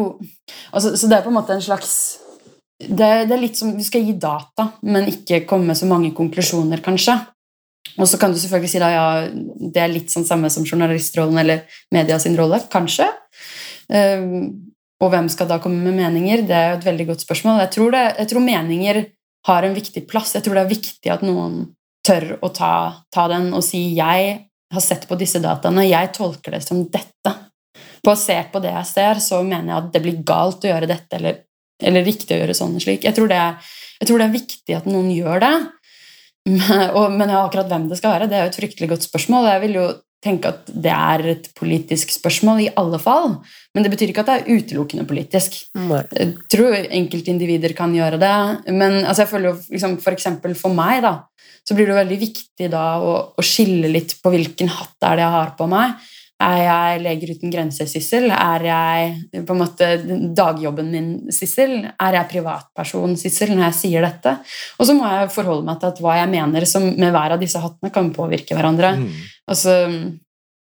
[0.75, 1.93] altså, Så det er på en måte en slags
[2.79, 6.13] det, det, er litt som Du skal gi data, men ikke komme med så mange
[6.15, 7.17] konklusjoner, kanskje.
[7.99, 11.41] Og så kan du selvfølgelig si da ja, det er litt sånn samme som journalistrollen
[11.41, 12.61] eller media sin rolle.
[12.71, 13.09] Kanskje.
[13.91, 14.69] Um,
[15.03, 16.45] og hvem skal da komme med meninger?
[16.47, 17.59] Det er jo et veldig godt spørsmål.
[17.65, 19.01] Jeg tror, det, jeg tror meninger
[19.49, 20.35] har en viktig plass.
[20.35, 21.61] Jeg tror det er viktig at noen
[22.07, 22.73] tør å ta,
[23.11, 27.35] ta den og si 'jeg har sett på disse dataene, jeg tolker det som dette.
[28.05, 31.17] Basert på det jeg ser, så mener jeg at det blir galt å gjøre dette,
[31.17, 31.41] eller,
[31.83, 33.07] eller riktig å gjøre sånn og slik.
[33.07, 35.55] Jeg tror, det er, jeg tror det er viktig at noen gjør det.
[36.49, 39.49] Men, og, men akkurat hvem det skal være, det er jo et fryktelig godt spørsmål.
[39.51, 39.89] Jeg vil jo
[40.23, 43.37] tenke at det er et politisk spørsmål i alle fall.
[43.75, 45.55] Men det betyr ikke at det er utelukkende politisk.
[45.79, 46.01] Nei.
[46.15, 48.35] Jeg tror enkeltindivider kan gjøre det.
[48.71, 51.13] Men altså, jeg føler jo liksom, for eksempel for meg, da,
[51.69, 55.19] så blir det veldig viktig da å, å skille litt på hvilken hatt det er
[55.19, 56.07] det jeg har på meg.
[56.39, 58.29] Er jeg Leger uten grenser-Sissel?
[58.31, 59.89] Er jeg på en måte
[60.35, 61.83] dagjobben min Sissel?
[61.91, 64.37] Er jeg privatperson Sissel når jeg sier dette?
[64.79, 67.43] Og så må jeg forholde meg til at hva jeg mener som med hver av
[67.43, 68.95] disse hattene kan påvirke hverandre.
[69.01, 69.11] Mm.
[69.51, 69.75] Altså,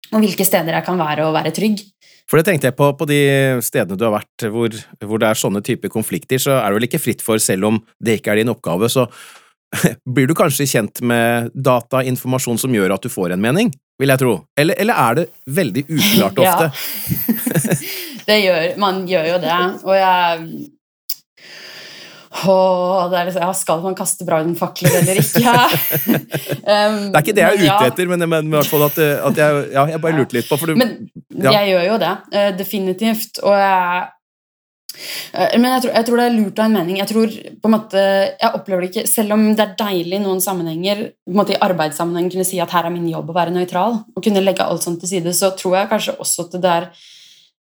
[0.10, 1.84] og hvilke steder jeg kan være og være trygg.
[2.26, 3.22] For det tenkte jeg på på de
[3.62, 6.88] stedene du har vært hvor, hvor det er sånne typer konflikter, så er det vel
[6.88, 9.10] ikke fritt for, selv om det ikke er din oppgave, så
[10.16, 14.12] blir du kanskje kjent med data, informasjon som gjør at du får en mening, vil
[14.12, 14.38] jeg tro.
[14.60, 16.72] Eller, eller er det veldig uklart ofte?
[16.72, 17.76] Ja.
[18.30, 19.60] det gjør, man gjør jo det.
[19.86, 20.72] Og jeg
[22.36, 25.54] Åh, det er liksom, ja, Skal man kaste brannfakler eller ikke?
[26.68, 29.40] Um, Det er ikke det jeg er men ute etter, men, men i at, at
[29.40, 30.98] jeg, ja, jeg bare lurte litt på for du, Men
[31.32, 31.54] Ja.
[31.62, 33.40] jeg gjør jo det, eh, definitivt.
[33.44, 34.04] Og jeg
[35.34, 37.00] men jeg tror, jeg tror det er lurt å ha en mening.
[37.02, 38.04] Jeg tror på en måte,
[38.42, 41.56] jeg opplever det ikke, Selv om det er deilig i noen sammenhenger på en måte
[41.56, 44.66] i arbeidssammenheng kunne si at her er min jobb å være nøytral, og kunne legge
[44.66, 46.90] alt sånt til side, så tror jeg kanskje også at det er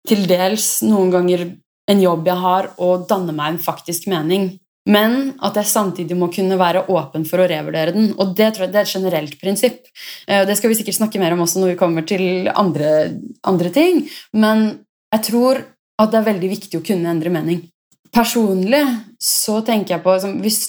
[0.09, 1.45] til dels noen ganger
[1.91, 4.51] en jobb jeg har, å danne meg en faktisk mening.
[4.89, 8.13] Men at jeg samtidig må kunne være åpen for å revurdere den.
[8.17, 9.83] Og det tror jeg det er et generelt prinsipp.
[10.27, 13.13] Eh, Det skal vi sikkert snakke mer om også når vi kommer til andre,
[13.45, 14.07] andre ting.
[14.33, 15.61] Men jeg tror
[15.99, 17.63] at det er veldig viktig å kunne endre mening.
[18.11, 18.83] Personlig
[19.21, 20.61] så tenker jeg på som, hvis,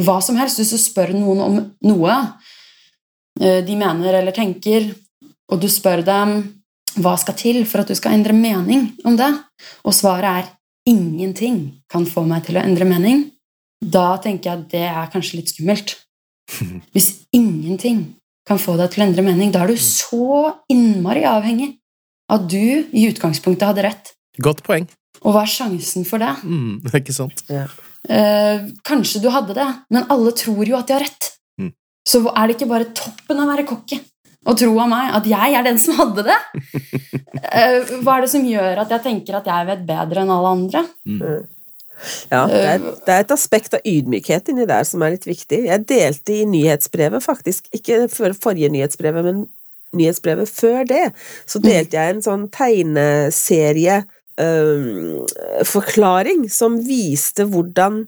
[0.00, 0.60] hva som helst.
[0.60, 2.16] Hvis du spør noen om noe
[3.40, 4.90] eh, de mener eller tenker,
[5.52, 6.40] og du spør dem
[7.02, 9.30] hva skal til for at du skal endre mening om det,
[9.84, 10.50] og svaret er
[10.88, 13.26] ingenting kan få meg til å endre mening,
[13.82, 15.96] da tenker jeg at det er kanskje litt skummelt.
[16.94, 18.04] Hvis ingenting
[18.48, 21.74] kan få deg til å endre mening, da er du så innmari avhengig
[22.32, 24.12] at du i utgangspunktet hadde rett.
[24.40, 24.86] Godt poeng.
[25.22, 26.32] Og hva er sjansen for det?
[26.46, 27.44] Mm, ikke sant?
[27.52, 27.66] Ja.
[28.08, 31.28] Eh, kanskje du hadde det, men alle tror jo at de har rett.
[31.60, 31.70] Mm.
[32.08, 34.00] Så er det ikke bare toppen av å være cocky
[34.42, 36.40] og tro av meg at jeg er den som hadde det?
[37.52, 40.50] Eh, hva er det som gjør at jeg tenker at jeg vet bedre enn alle
[40.54, 40.82] andre?
[42.30, 45.58] Ja, det er, det er et aspekt av ydmykhet inni der som er litt viktig.
[45.66, 49.42] Jeg delte i nyhetsbrevet, faktisk, ikke for forrige nyhetsbrevet, men
[49.98, 51.02] nyhetsbrevet før det,
[51.50, 54.02] så delte jeg en sånn tegneserie
[55.68, 58.06] forklaring som viste hvordan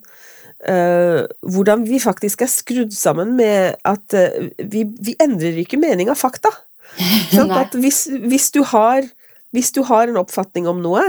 [0.64, 6.08] Uh, hvordan vi faktisk er skrudd sammen med at uh, vi, vi endrer ikke mening
[6.08, 6.48] av fakta.
[7.34, 9.04] Sånn At hvis, hvis, du har,
[9.52, 11.02] hvis du har en oppfatning om noe,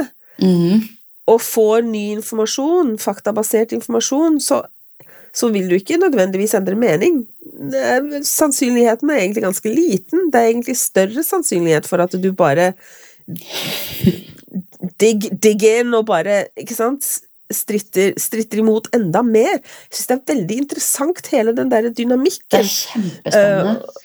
[0.43, 0.81] Mhm.
[1.31, 4.59] og får ny informasjon, faktabasert informasjon, så,
[5.33, 7.23] så vil du ikke nødvendigvis endre mening.
[8.21, 10.29] Sannsynligheten er egentlig ganske liten.
[10.33, 12.73] Det er egentlig større sannsynlighet for at du bare
[15.01, 17.07] dig, dig in og bare, ikke sant,
[17.53, 19.59] stritter, stritter imot enda mer.
[19.59, 22.49] Jeg synes det er veldig interessant, hele den der dynamikken.
[22.51, 24.03] Det er kjempespennende.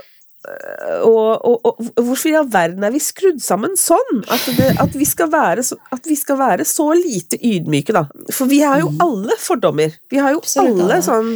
[1.04, 4.22] Og, og, og hvorfor i all verden er vi skrudd sammen sånn?
[4.32, 8.06] At, det, at, vi så, at vi skal være så lite ydmyke, da.
[8.32, 9.94] For vi har jo alle fordommer.
[10.10, 11.04] Vi har jo Absolutt alle alle.
[11.04, 11.30] sånn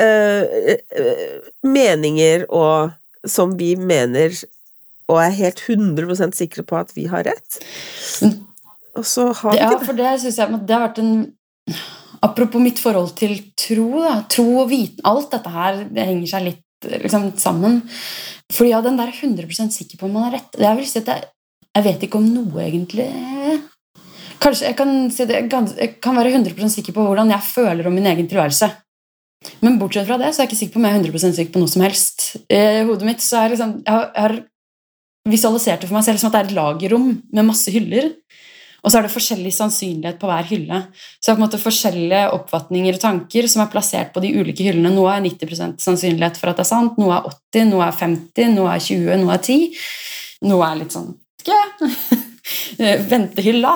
[0.00, 0.72] øh,
[1.04, 1.36] øh,
[1.68, 2.96] meninger og
[3.28, 4.32] som vi mener
[5.10, 7.60] og er helt 100% sikre på at vi har rett.
[8.98, 9.86] Og så har vi Ja, ikke det.
[9.86, 11.14] for det synes jeg det har vært en
[12.20, 14.24] Apropos mitt forhold til tro, da.
[14.28, 17.80] Tro og viten Alt dette her det henger seg litt liksom, sammen.
[18.52, 21.24] Fordi ja, den der 100 sikker på om man har rett Jeg si jeg,
[21.76, 23.08] jeg vet ikke om noe, egentlig.
[24.40, 25.42] Kanskje jeg kan, si det,
[25.78, 28.70] jeg kan være 100 sikker på hvordan jeg føler om min egen tilværelse.
[29.64, 31.52] Men bortsett fra det så er jeg ikke sikker på om jeg er 100 sikker
[31.54, 32.24] på noe som helst.
[32.52, 34.36] I hodet mitt så er liksom, jeg, har, jeg har
[35.30, 38.10] visualisert det for meg selv som at det er et lagerrom med masse hyller.
[38.80, 40.78] Og så er det forskjellig sannsynlighet på hver hylle.
[41.20, 44.32] Så det er på en måte forskjellige oppfatninger og tanker som er plassert på de
[44.40, 44.92] ulike hyllene.
[44.94, 48.54] Noe er 90% sannsynlighet for at det er sant, noe er 80, noe er 50,
[48.56, 49.84] noe er 20, noe er 10.
[50.48, 51.12] Noe er litt sånn?
[52.80, 53.74] Eh, Ventehylla.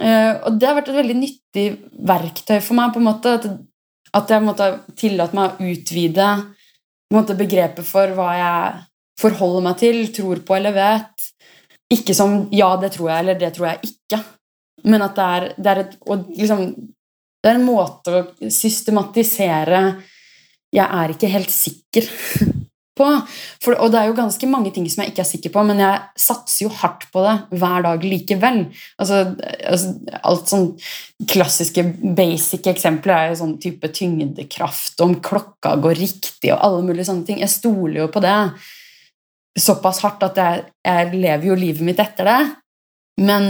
[0.00, 1.66] Eh, Og det har vært et veldig nyttig
[2.10, 2.92] verktøy for meg.
[2.92, 3.38] på en måte,
[4.12, 6.26] At, jeg måtte tillate meg å utvide
[7.12, 8.84] måte, begrepet for hva jeg
[9.20, 11.26] forholder meg til, tror på eller vet.
[11.92, 14.24] Ikke som 'ja, det tror jeg', eller 'det tror jeg ikke'.
[14.84, 15.96] Men at det er, det er, et,
[16.36, 16.74] liksom,
[17.42, 20.02] det er en måte å systematisere
[20.72, 22.08] 'jeg er ikke helt sikker'.
[22.96, 23.08] på.
[23.62, 25.82] For, og det er jo ganske mange ting som jeg ikke er sikker på, men
[25.82, 28.62] jeg satser jo hardt på det hver dag likevel.
[29.02, 29.22] Altså,
[29.72, 29.92] altså
[30.32, 30.66] alt sånn
[31.30, 31.84] klassiske
[32.16, 37.28] basic eksempler er jo sånn type tyngdekraft, om klokka går riktig og alle mulige sånne
[37.28, 37.42] ting.
[37.44, 38.36] Jeg stoler jo på det
[39.56, 42.40] såpass hardt at jeg, jeg lever jo livet mitt etter det.
[43.24, 43.48] Men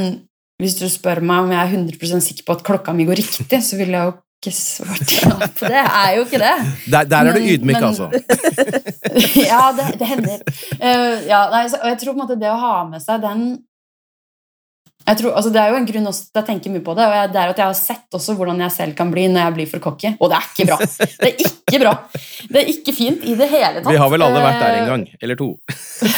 [0.62, 3.58] hvis du spør meg om jeg er 100% sikker på at klokka mi går riktig,
[3.64, 5.80] så vil jeg jo ikke svart ja på det.
[5.80, 6.54] Jeg er jo ikke det.
[6.92, 8.10] Der, der er du ydmyk, men- altså.
[9.50, 10.42] ja, det, det hender.
[10.78, 13.24] Uh, ja, nei, så, og jeg tror på en måte det å ha med seg
[13.24, 13.46] den
[15.20, 17.04] tror, altså Det er jo en grunn også til at jeg tenker mye på det,
[17.06, 19.40] og jeg, det er at jeg har sett også hvordan jeg selv kan bli når
[19.44, 20.78] jeg blir for cocky, og det er ikke bra.
[21.06, 21.92] Det er ikke bra.
[22.50, 23.92] Det er ikke fint i det hele tatt.
[23.92, 25.04] Vi har vel alle vært der en Eh, gang.
[25.22, 25.48] Eller to.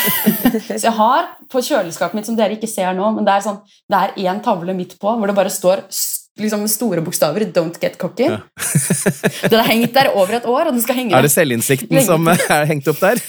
[0.69, 3.61] så jeg har på kjøleskapet mitt, som dere ikke ser nå, men det er sånn,
[3.89, 5.85] det er én tavle midt på hvor det bare står
[6.41, 8.31] liksom store bokstaver 'Don't get cocky'.
[8.31, 8.41] Ja.
[9.51, 12.29] den har hengt der over et år, og den skal henge Er det selvinnsikten som
[12.29, 13.21] er hengt opp der?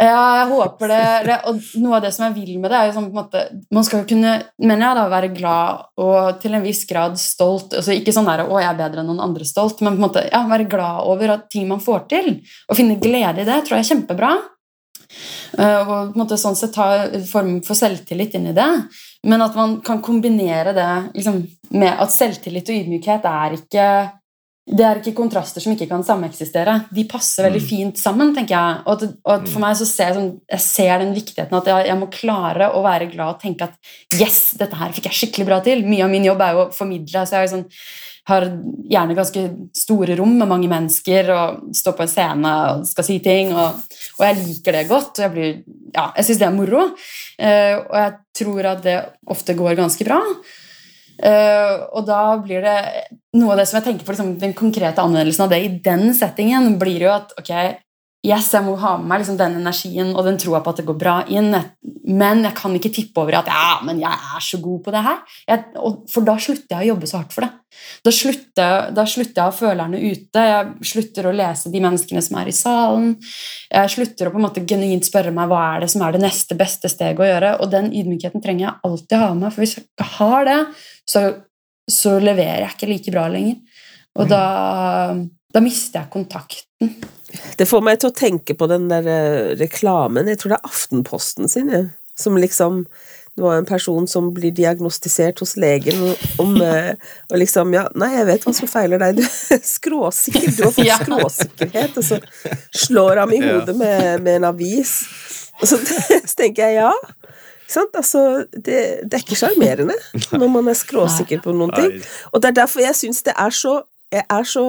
[0.00, 1.34] Ja, jeg håper det.
[1.50, 3.42] Og noe av det som jeg vil med det, er jo sånn på en måte
[3.68, 7.76] Man skal jo kunne, mener jeg, da, være glad og til en viss grad stolt.
[7.76, 10.06] altså Ikke sånn der 'Å, jeg er bedre enn noen andre stolt', men på en
[10.08, 12.40] måte, ja, være glad over at ting man får til.
[12.68, 14.32] Og finne glede i det, tror jeg er kjempebra.
[15.58, 18.70] Eh, Og på en måte sånn sett ta en form for selvtillit inn i det.
[19.24, 21.42] Men at man kan kombinere det liksom,
[21.72, 23.86] med at selvtillit og ydmykhet er ikke
[24.70, 26.84] det er ikke kontraster som ikke kan sameksistere.
[26.94, 27.68] De passer veldig Mm.
[27.68, 28.82] fint sammen, tenker jeg.
[28.86, 31.64] Og at, og at for meg så ser jeg, sånn, jeg ser den viktigheten at
[31.66, 33.74] jeg, jeg må klare å være glad og tenke at
[34.14, 35.82] yes, dette her fikk jeg skikkelig bra til.
[35.82, 37.66] Mye av min jobb er jo å formidle, så jeg er sånn,
[38.28, 38.46] har
[38.90, 43.18] gjerne ganske store rom med mange mennesker og står på en scene og skal si
[43.24, 43.80] ting, og,
[44.18, 45.12] og jeg liker det godt.
[45.16, 45.58] og Jeg, blir,
[45.94, 46.84] ja, jeg syns det er moro,
[47.40, 48.96] Uh, og jeg tror at det
[49.32, 50.18] ofte går ganske bra.
[51.20, 52.76] Uh, og da blir det
[53.36, 56.10] noe av det som jeg tenker på liksom, den konkrete anvendelsen av det i den
[56.16, 57.52] settingen, blir jo at ok,
[58.26, 60.86] yes, jeg må ha med meg liksom, den energien og den troa på at det
[60.88, 61.54] går bra inn,
[62.10, 65.02] men jeg kan ikke tippe over at ja, men jeg er så god på det
[65.06, 65.22] her.
[65.48, 67.50] Jeg, og, for da slutter jeg å jobbe så hardt for det.
[68.04, 72.22] Da slutter, da slutter jeg å ha følerne ute, jeg slutter å lese de menneskene
[72.24, 73.10] som er i salen.
[73.70, 76.24] Jeg slutter å på en måte genuint spørre meg hva er det som er det
[76.26, 77.54] neste beste steget å gjøre.
[77.64, 80.58] Og den ydmykheten trenger jeg alltid ha med meg, for hvis jeg ikke har det,
[81.08, 81.24] så,
[81.88, 83.62] så leverer jeg ikke like bra lenger.
[84.18, 84.44] Og da,
[85.54, 86.92] da mister jeg kontakten.
[87.58, 90.70] Det får meg til å tenke på den der eh, reklamen, jeg tror det er
[90.70, 92.84] Aftenposten sin, jeg, som liksom
[93.36, 96.00] det var en person som blir diagnostisert hos legen
[96.42, 96.96] om eh,
[97.30, 100.74] og liksom Ja, nei, jeg vet hva som feiler deg, du er skråsikker, du har
[100.76, 102.18] fått skråsikkerhet, og så
[102.86, 104.98] slår han i hodet med, med en avis.
[105.60, 105.78] Og så,
[106.30, 106.90] så tenker jeg ja.
[107.62, 107.96] Ikke sant?
[107.96, 109.96] Altså, det, det er ikke sjarmerende
[110.34, 112.00] når man er skråsikker på noen ting.
[112.34, 114.64] Og det er derfor jeg syns det er så Jeg er så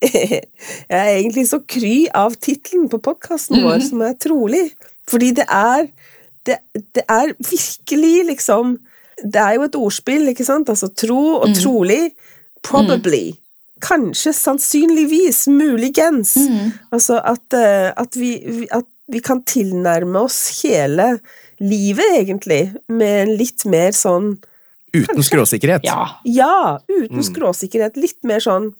[0.00, 0.44] Jeg
[0.88, 4.70] er egentlig så kry av tittelen på podkasten vår, som er trolig.
[5.10, 5.90] Fordi det er
[6.48, 6.56] det,
[6.96, 8.78] det er virkelig liksom
[9.20, 10.70] Det er jo et ordspill, ikke sant?
[10.72, 12.14] Altså tro og trolig.
[12.64, 13.34] Probably.
[13.84, 16.36] Kanskje, sannsynligvis, muligens.
[16.92, 21.18] Altså at, eh, at, vi, at vi kan tilnærme oss hele
[21.60, 24.38] livet, egentlig, med en litt mer sånn
[24.90, 25.84] Uten skråsikkerhet.
[25.86, 26.16] Ja.
[26.26, 28.00] ja, uten skråsikkerhet.
[28.00, 28.72] Litt mer sånn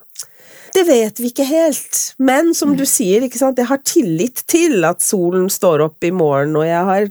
[0.74, 4.84] Det vet vi ikke helt, men som du sier, ikke sant, jeg har tillit til
[4.86, 7.08] at solen står opp i morgen, og jeg har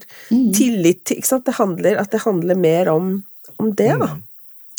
[0.55, 3.11] tillit til ikke sant, det handler, At det handler mer om,
[3.57, 4.13] om det, da.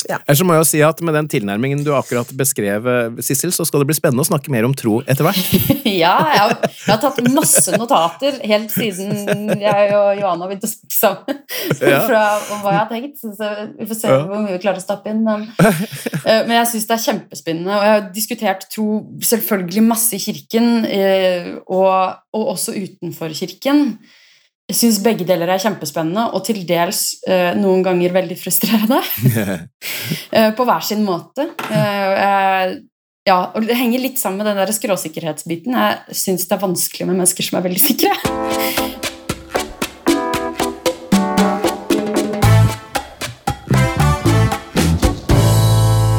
[0.09, 3.51] Ellers så må jeg jo si at Med den tilnærmingen du akkurat beskrev, eh, Sissel,
[3.53, 5.51] så skal det bli spennende å snakke mer om tro etter hvert.
[5.85, 10.73] ja, jeg har, jeg har tatt masse notater helt siden jeg og Johanna begynte å
[10.73, 11.41] snakke sammen.
[11.81, 12.01] Ja.
[12.05, 12.21] Fra,
[12.61, 13.21] hva jeg har tenkt.
[13.21, 14.19] Så vi får se Ja.
[14.27, 15.21] hvor mye vi klarer å stappe inn.
[15.25, 15.47] Men,
[16.27, 17.75] eh, men jeg syns det er kjempespennende.
[17.75, 18.87] Og jeg har diskutert tro
[19.25, 23.95] selvfølgelig masse i kirken, eh, og, og også utenfor kirken.
[24.71, 29.01] Jeg syns begge deler er kjempespennende, og til dels eh, noen ganger veldig frustrerende.
[30.31, 31.43] Eh, på hver sin måte.
[31.75, 32.75] Eh,
[33.27, 35.75] ja, og Det henger litt sammen med den der skråsikkerhetsbiten.
[35.75, 39.00] Jeg syns det er vanskelig med mennesker som er veldig sikre.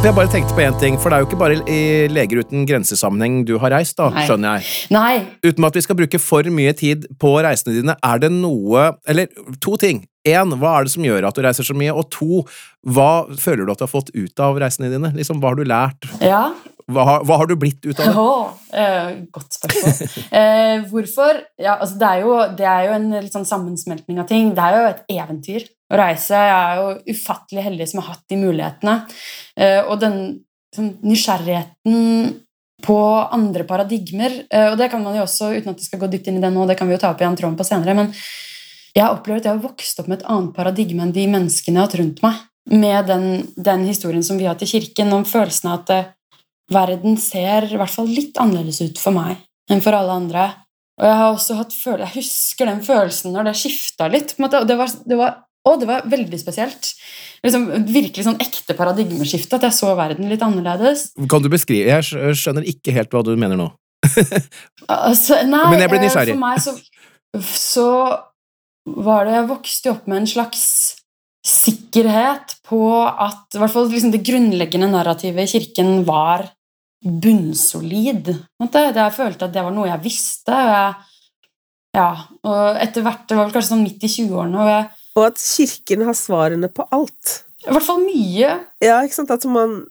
[0.02, 2.64] Jeg bare tenkte på én ting, for det er jo ikke bare i Leger uten
[2.66, 4.24] grensesammenheng du har reist, da, Nei.
[4.26, 4.72] skjønner jeg.
[4.90, 5.12] Nei,
[5.46, 9.30] Uten at vi skal bruke for mye tid på reisene dine, er det noe Eller
[9.62, 10.02] to ting.
[10.26, 11.94] Én, hva er det som gjør at du reiser så mye?
[11.94, 12.42] Og to,
[12.82, 15.12] hva føler du at du har fått ut av reisene dine?
[15.14, 16.10] Liksom, Hva har du lært?
[16.20, 16.44] ja.
[16.92, 18.12] Hva har, hva har du blitt ut av det?
[18.18, 20.16] Oh, eh, godt spørsmål.
[20.42, 21.38] Eh, hvorfor?
[21.62, 24.50] Ja, altså det, er jo, det er jo en litt sånn sammensmeltning av ting.
[24.56, 26.38] Det er jo et eventyr å reise.
[26.38, 28.96] Jeg er jo ufattelig heldig som har hatt de mulighetene.
[29.57, 30.16] Eh, og den
[30.74, 32.38] sånn, nysgjerrigheten
[32.83, 32.98] på
[33.33, 34.38] andre paradigmer.
[34.50, 36.44] Eh, og det kan man jo også, uten at det skal gå dypt inn i
[36.44, 38.11] det nå, det kan vi jo ta opp i en tråden på senere, men
[38.92, 41.81] jeg opplever at jeg har vokst opp med et annet paradigme enn de menneskene jeg
[41.81, 42.40] har hatt rundt meg.
[42.72, 43.24] Med den,
[43.57, 46.11] den historien som vi har til kirken, om følelsen av at eh,
[46.72, 50.50] verden ser i hvert fall litt annerledes ut for meg enn for alle andre.
[51.00, 54.35] Og jeg har også hatt følelse, jeg husker den følelsen når det skifta litt.
[54.38, 56.90] og det var, det var og det var veldig spesielt.
[57.44, 59.59] Liksom, virkelig sånn ekte paradigmeskifte.
[59.59, 61.11] At jeg så verden litt annerledes.
[61.31, 63.68] Kan du beskrive Jeg skjønner ikke helt hva du mener nå.
[64.88, 66.35] altså, nei, Men jeg ble nysgjerrig.
[66.35, 66.75] For meg så,
[67.55, 67.88] så
[69.07, 70.64] var det Jeg vokste opp med en slags
[71.46, 76.44] sikkerhet på at i hvert fall liksom det grunnleggende narrativet i kirken var
[77.03, 78.31] bunnsolid.
[78.62, 80.55] Jeg følte at det var noe jeg visste.
[80.55, 80.92] Og jeg,
[81.98, 82.11] ja,
[82.46, 84.59] og etter hvert, Det var vel kanskje sånn midt i 20-årene.
[84.59, 87.42] og jeg og at kirken har svarene på alt.
[87.62, 88.55] I hvert fall mye.
[88.83, 89.33] Ja, ikke sant.
[89.35, 89.83] At man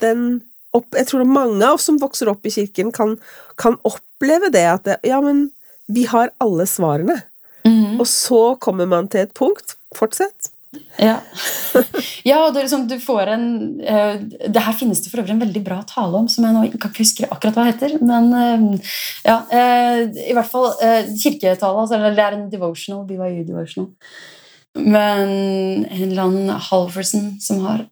[0.00, 0.40] den
[0.74, 3.16] opp, Jeg tror mange av oss som vokser opp i kirken, kan,
[3.58, 5.50] kan oppleve det at det, Ja, men
[5.90, 7.18] vi har alle svarene.
[7.66, 7.98] Mm.
[8.00, 9.76] Og så kommer man til et punkt.
[9.96, 10.52] Fortsett.
[11.02, 11.16] Ja.
[12.28, 13.46] ja og det, liksom, du får en
[13.82, 16.62] uh, Det her finnes det for øvrig en veldig bra tale om, som jeg nå
[16.68, 17.96] ikke husker akkurat hva heter.
[17.98, 18.92] Men uh,
[19.26, 20.70] ja, uh, i hvert fall
[21.14, 21.74] kirketale.
[21.74, 23.02] Altså, det er en devotional.
[23.08, 23.90] BYU devotional.
[24.78, 25.30] Men
[25.84, 27.86] en eller annen Halverson som har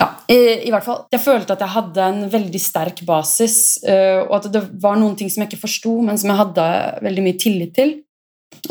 [0.00, 1.02] ja, i, i, hvert fall.
[1.12, 5.16] Jeg følte at jeg hadde en veldig sterk basis, uh, og at det var noen
[5.18, 6.68] ting som jeg ikke forsto, men som jeg hadde
[7.04, 7.98] veldig mye tillit til.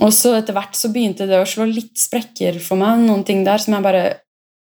[0.02, 3.46] Og så etter hvert så begynte det å slå litt sprekker for meg, noen ting
[3.46, 4.04] der som jeg bare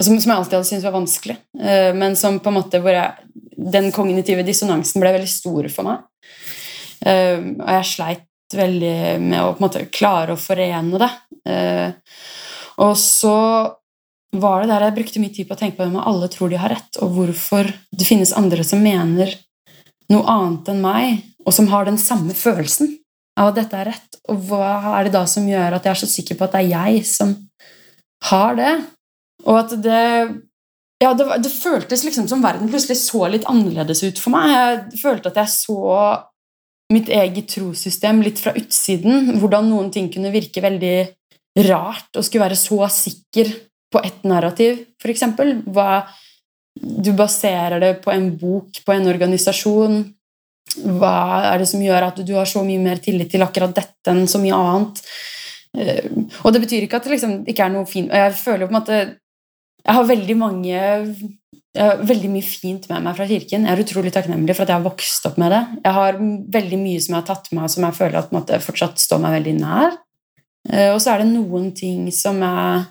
[0.01, 2.95] som, som jeg alltid hadde syntes var vanskelig, uh, men som på en måte hvor
[2.95, 3.27] jeg,
[3.75, 6.07] den kognitive dissonansen ble veldig stor for meg.
[7.03, 11.11] Uh, og jeg sleit veldig med å på en måte klare å forene det.
[11.47, 13.37] Og så
[14.33, 16.49] var det der jeg brukte mye tid på å tenke på det med alle tror
[16.49, 19.33] de har rett, og hvorfor det finnes andre som mener
[20.11, 22.95] noe annet enn meg, og som har den samme følelsen
[23.39, 24.17] av at dette er rett.
[24.31, 26.63] Og hva er det da som gjør at jeg er så sikker på at det
[26.63, 27.35] er jeg som
[28.29, 28.73] har det?
[29.45, 30.03] Og at det
[31.03, 34.53] Ja, det, det føltes liksom som verden plutselig så litt annerledes ut for meg.
[34.53, 35.79] Jeg følte at jeg så
[36.93, 39.33] mitt eget trossystem litt fra utsiden.
[39.41, 40.95] Hvordan noen ting kunne virke veldig
[41.61, 43.51] rart å skulle være så sikker
[43.93, 45.25] på ett narrativ, f.eks.
[46.73, 49.99] Du baserer det på en bok, på en organisasjon.
[50.97, 51.17] Hva
[51.51, 54.25] er det som gjør at du har så mye mer tillit til akkurat dette enn
[54.29, 55.03] så mye annet?
[55.77, 56.07] Eh,
[56.41, 58.75] og det betyr ikke at det liksom ikke er noe fint Jeg føler jo på
[58.75, 58.97] en måte
[59.81, 60.75] Jeg har veldig mange
[61.73, 63.63] jeg har veldig mye fint med meg fra kirken.
[63.65, 65.61] Jeg er utrolig takknemlig for at jeg har vokst opp med det.
[65.81, 66.19] Jeg har
[66.53, 69.23] veldig mye som jeg har tatt med meg, som jeg føler at måte, fortsatt står
[69.23, 69.95] meg veldig nær.
[70.71, 72.83] Eh, og så er det noen ting som jeg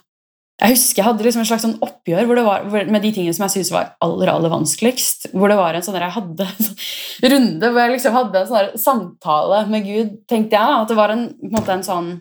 [0.62, 3.54] Jeg husker jeg hadde liksom en slags sånn oppgjør var, med de tingene som jeg
[3.56, 5.32] syntes var aller aller vanskeligst.
[5.32, 6.76] Hvor det var en sånn Jeg hadde en
[7.32, 10.76] runde hvor jeg liksom hadde en sånn samtale med Gud, tenkte jeg.
[10.76, 12.12] At det var en, en, måte, en sånn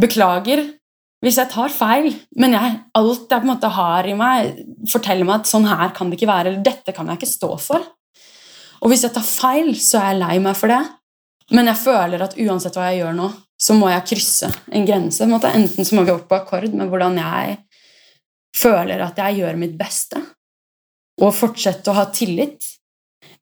[0.00, 0.64] Beklager
[1.24, 4.58] hvis jeg tar feil, men jeg, alt jeg på en måte har i meg,
[4.92, 7.48] forteller meg at sånn her kan det ikke være, eller dette kan jeg ikke stå
[7.64, 7.86] for.
[8.84, 10.82] Og hvis jeg tar feil, så er jeg lei meg for det.
[11.56, 15.24] Men jeg føler at uansett hva jeg gjør nå, så må jeg krysse en grense.
[15.24, 17.58] En Enten så må vi opp på akkord med hvordan jeg
[18.54, 20.20] føler at jeg gjør mitt beste,
[21.22, 22.66] og fortsette å ha tillit.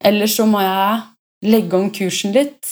[0.03, 2.69] Eller så må jeg legge om kursen litt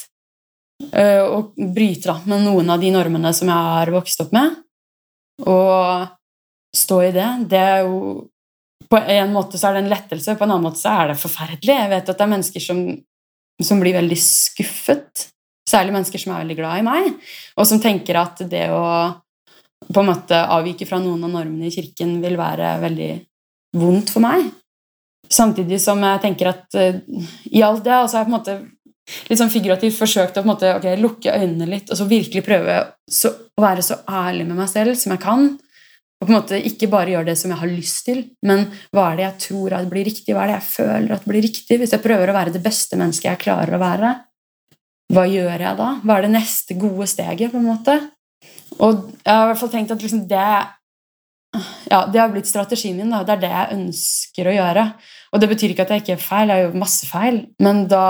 [0.94, 4.58] øh, og bryte da, med noen av de normene som jeg har vokst opp med,
[5.46, 6.10] og
[6.78, 7.30] stå i det.
[7.52, 8.28] Det er jo
[8.92, 11.22] På en måte så er det en lettelse, på en annen måte så er det
[11.22, 11.76] forferdelig.
[11.78, 12.80] Jeg vet at det er mennesker som,
[13.64, 15.30] som blir veldig skuffet
[15.70, 17.12] Særlig mennesker som er veldig glad i meg,
[17.56, 18.86] og som tenker at det å
[19.92, 23.12] på en måte avvike fra noen av normene i kirken vil være veldig
[23.82, 24.46] vondt for meg.
[25.32, 27.00] Samtidig som jeg tenker at uh,
[27.50, 28.58] i alt det altså jeg på en måte
[29.28, 32.44] litt sånn figurativt forsøkt å på en måte, okay, lukke øynene litt og så virkelig
[32.46, 32.78] prøve
[33.10, 35.48] så, å være så ærlig med meg selv som jeg kan.
[36.22, 39.08] Og på en måte ikke bare gjøre det som jeg har lyst til, men hva
[39.10, 40.36] er det jeg tror at blir riktig?
[40.36, 41.80] Hva er det jeg føler at blir riktig?
[41.82, 44.12] Hvis jeg prøver å være det beste mennesket jeg klarer å være,
[45.12, 45.90] hva gjør jeg da?
[46.04, 47.52] Hva er det neste gode steget?
[47.52, 47.98] på en måte?
[48.80, 50.46] Og jeg har i hvert fall tenkt at liksom det
[51.92, 53.12] ja, det har blitt strategien min.
[53.12, 53.26] Da.
[53.28, 54.86] Det er det jeg ønsker å gjøre.
[55.32, 58.08] Og det betyr ikke at jeg ikke er feil, jeg gjør masse feil, men da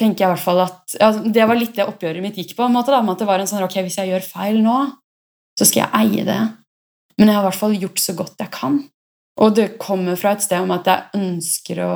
[0.00, 2.64] tenker jeg i hvert fall at ja, Det var litt det oppgjøret mitt gikk på.
[2.64, 4.78] en måte da, med at det var en sånn, ok, Hvis jeg gjør feil nå,
[5.58, 6.40] så skal jeg eie det.
[7.18, 8.78] Men jeg har i hvert fall gjort så godt jeg kan.
[9.40, 11.92] Og det kommer fra et sted om at jeg ønsker å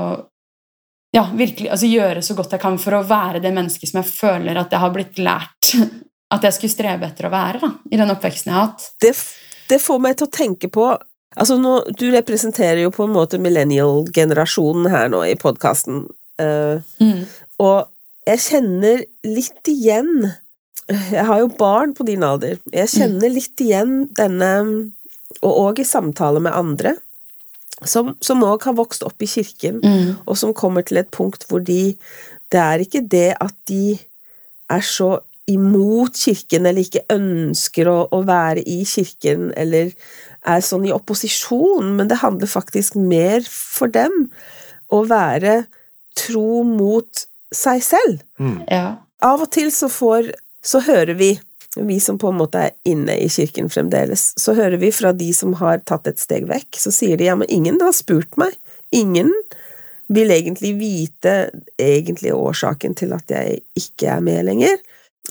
[1.15, 4.11] ja, virkelig altså, gjøre så godt jeg kan for å være det mennesket som jeg
[4.11, 5.71] føler at jeg har blitt lært
[6.35, 8.87] at jeg skulle strebe etter å være da, i den oppveksten jeg har hatt.
[9.03, 9.13] Det,
[9.71, 10.89] det får meg til å tenke på
[11.35, 16.05] altså nå, Du representerer jo på en måte millennial-generasjonen her nå i podkasten.
[16.41, 17.23] Uh, mm.
[17.63, 17.87] Og
[18.27, 20.09] jeg kjenner litt igjen
[20.89, 22.59] Jeg har jo barn på din alder.
[22.75, 24.49] Jeg kjenner litt igjen denne
[25.39, 26.97] Og òg i samtale med andre,
[27.83, 30.17] som òg har vokst opp i kirken, Mm.
[30.27, 31.97] og som kommer til et punkt hvor de
[32.53, 33.99] Det er ikke det at de
[34.71, 35.19] er så
[35.49, 39.91] imot kirken, eller ikke ønsker å, å være i kirken, eller
[40.47, 44.31] er sånn i opposisjon, men det handler faktisk mer for dem
[44.93, 45.67] å være
[46.15, 48.21] tro mot seg selv.
[48.71, 48.97] Ja.
[49.23, 50.33] Av og til så får
[50.65, 51.39] Så hører vi,
[51.77, 55.31] vi som på en måte er inne i kirken fremdeles, så hører vi fra de
[55.35, 58.55] som har tatt et steg vekk, så sier de ja, men ingen har spurt meg.
[58.95, 59.33] Ingen
[60.15, 61.35] vil egentlig vite
[61.81, 64.77] egentlig årsaken til at jeg ikke er med lenger.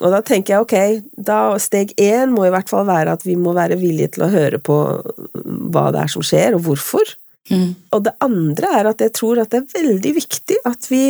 [0.02, 3.36] Og da tenker jeg ok, da steg én må i hvert fall være at vi
[3.38, 4.78] må være villige til å høre på
[5.36, 7.14] hva det er som skjer, og hvorfor.
[7.52, 7.76] Mm.
[7.94, 11.06] Og det andre er at jeg tror at det er veldig viktig at vi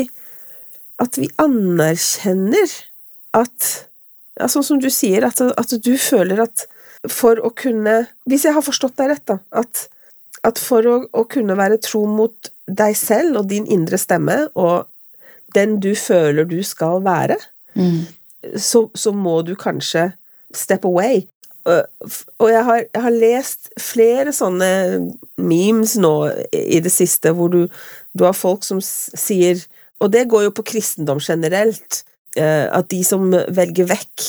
[1.02, 2.74] at vi anerkjenner
[3.38, 3.70] at
[4.40, 6.66] ja, Sånn som du sier, at, at du føler at
[7.12, 9.88] for å kunne Hvis jeg har forstått deg rett, da, at,
[10.48, 14.88] at for å, å kunne være tro mot deg selv og din indre stemme, og
[15.54, 17.38] den du føler du skal være,
[17.74, 18.04] Mm.
[18.62, 20.12] så, så må du kanskje
[20.54, 21.24] step away.
[21.66, 24.68] Og jeg har, jeg har lest flere sånne
[25.42, 26.12] memes nå
[26.54, 27.64] i det siste, hvor du,
[28.14, 29.64] du har folk som sier
[30.04, 32.04] Og det går jo på kristendom generelt,
[32.40, 34.24] at de som velger vekk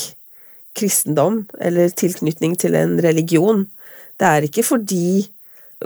[0.75, 3.65] kristendom, eller tilknytning til en religion,
[4.21, 5.29] det er ikke fordi,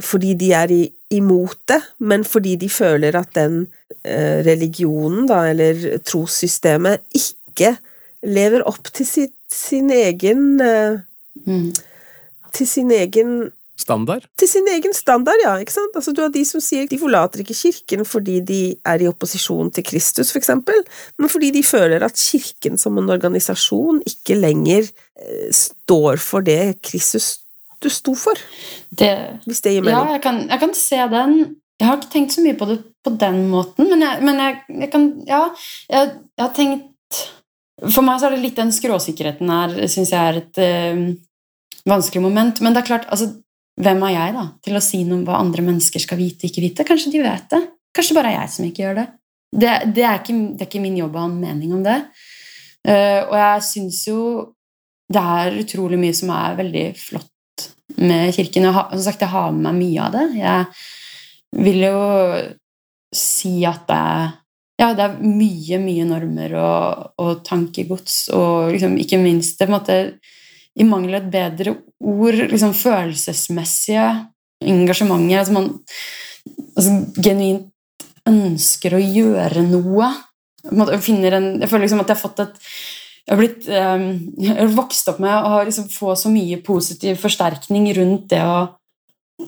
[0.00, 0.82] fordi de er i,
[1.14, 3.60] imot det, men fordi de føler at den
[4.04, 7.76] eh, religionen, da, eller trossystemet, ikke
[8.26, 11.04] lever opp til sitt, sin egen eh,
[11.46, 11.72] Mm.
[12.52, 14.26] Til sin egen Standard?
[14.38, 15.96] til sin egen standard, ja, ikke sant?
[15.96, 19.70] Altså, du har de som sier de forlater ikke kirken fordi de er i opposisjon
[19.74, 20.82] til Kristus, for eksempel,
[21.18, 26.80] men fordi de føler at kirken som en organisasjon ikke lenger eh, står for det
[26.82, 27.36] Kristus
[27.78, 28.38] du sto for,
[28.90, 29.12] Det,
[29.46, 31.34] hvis det gir ja, jeg kan, jeg kan se den.
[31.78, 34.56] Jeg har ikke tenkt så mye på det på den måten, men jeg, men jeg,
[34.82, 35.44] jeg kan Ja,
[35.88, 37.20] jeg, jeg har tenkt
[37.94, 41.04] For meg så er det litt den skråsikkerheten her, syns jeg er et eh,
[41.86, 42.58] vanskelig moment.
[42.58, 43.28] Men det er klart, altså
[43.78, 46.64] Hvem er jeg da, til å si noe om hva andre mennesker skal vite ikke
[46.64, 46.86] vite?
[46.86, 47.60] Kanskje de vet det.
[47.94, 49.06] Kanskje bare er jeg som ikke gjør det.
[49.48, 51.98] Det, det, er, ikke, det er ikke min jobb å ha en mening om det.
[52.88, 54.20] Uh, og jeg syns jo
[55.08, 57.68] det er utrolig mye som er veldig flott
[58.02, 58.66] med kirken.
[58.68, 60.26] Jeg har, som sagt, jeg har med meg mye av det.
[60.36, 62.02] Jeg vil jo
[63.16, 64.28] si at det er
[64.78, 69.72] ja, det er mye, mye normer og, og tankegods, og liksom, ikke minst det på
[69.72, 69.96] en måte
[70.78, 74.04] i mangel av et bedre ord, liksom følelsesmessige
[74.64, 75.40] engasjementet.
[75.40, 75.72] Altså man
[76.76, 77.66] altså, genuint
[78.28, 80.12] ønsker å gjøre noe.
[80.62, 82.62] På en jeg føler liksom at jeg har fått et
[83.28, 84.04] jeg har, blitt, eh,
[84.40, 88.62] jeg har vokst opp med å liksom få så mye positiv forsterkning rundt det å,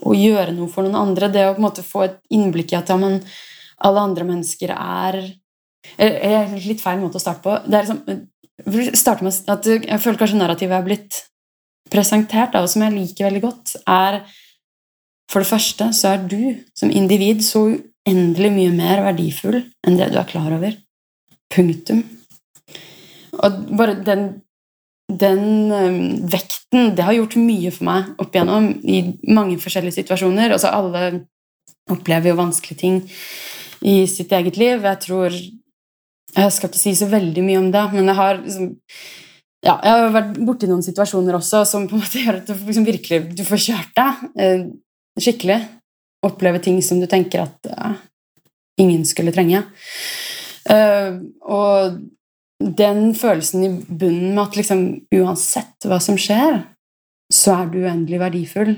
[0.05, 1.31] å gjøre noe for noen andre.
[1.33, 3.23] Det å på en måte få et innblikk i at ja, men
[3.81, 5.23] alle andre mennesker er
[5.97, 7.55] Litt feil måte å starte på.
[7.65, 8.19] Det er liksom, jeg
[8.99, 11.19] starte med at Jeg føler kanskje narrativet er blitt
[11.91, 14.23] presentert, da, og som jeg liker veldig godt, er
[15.31, 20.09] For det første så er du som individ så uendelig mye mer verdifull enn det
[20.11, 20.75] du er klar over.
[21.55, 22.01] Punktum.
[23.39, 24.25] Og bare den,
[25.07, 30.51] den vekten, det har gjort mye for meg opp igjennom i mange forskjellige situasjoner.
[30.57, 31.23] Altså alle
[31.91, 33.01] opplever jo vanskelige ting
[33.87, 34.83] i sitt eget liv.
[34.83, 35.39] Jeg tror
[36.37, 38.71] Jeg skal ikke si så veldig mye om det, men jeg har liksom
[39.61, 42.55] ja, jeg har vært borti noen situasjoner også som på en måte gjør at du
[42.55, 44.63] liksom virkelig du får kjørt deg eh,
[45.21, 45.59] skikkelig.
[46.25, 47.99] Oppleve ting som du tenker at eh,
[48.81, 49.61] ingen skulle trenge.
[50.65, 52.01] Eh, og
[52.61, 54.85] den følelsen i bunnen med at liksom
[55.17, 56.63] uansett hva som skjer,
[57.33, 58.75] så er du uendelig verdifull,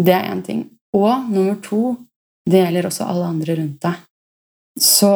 [0.00, 0.64] det er én ting.
[0.96, 1.94] Og nummer to,
[2.48, 4.00] det gjelder også alle andre rundt deg.
[4.80, 5.12] Så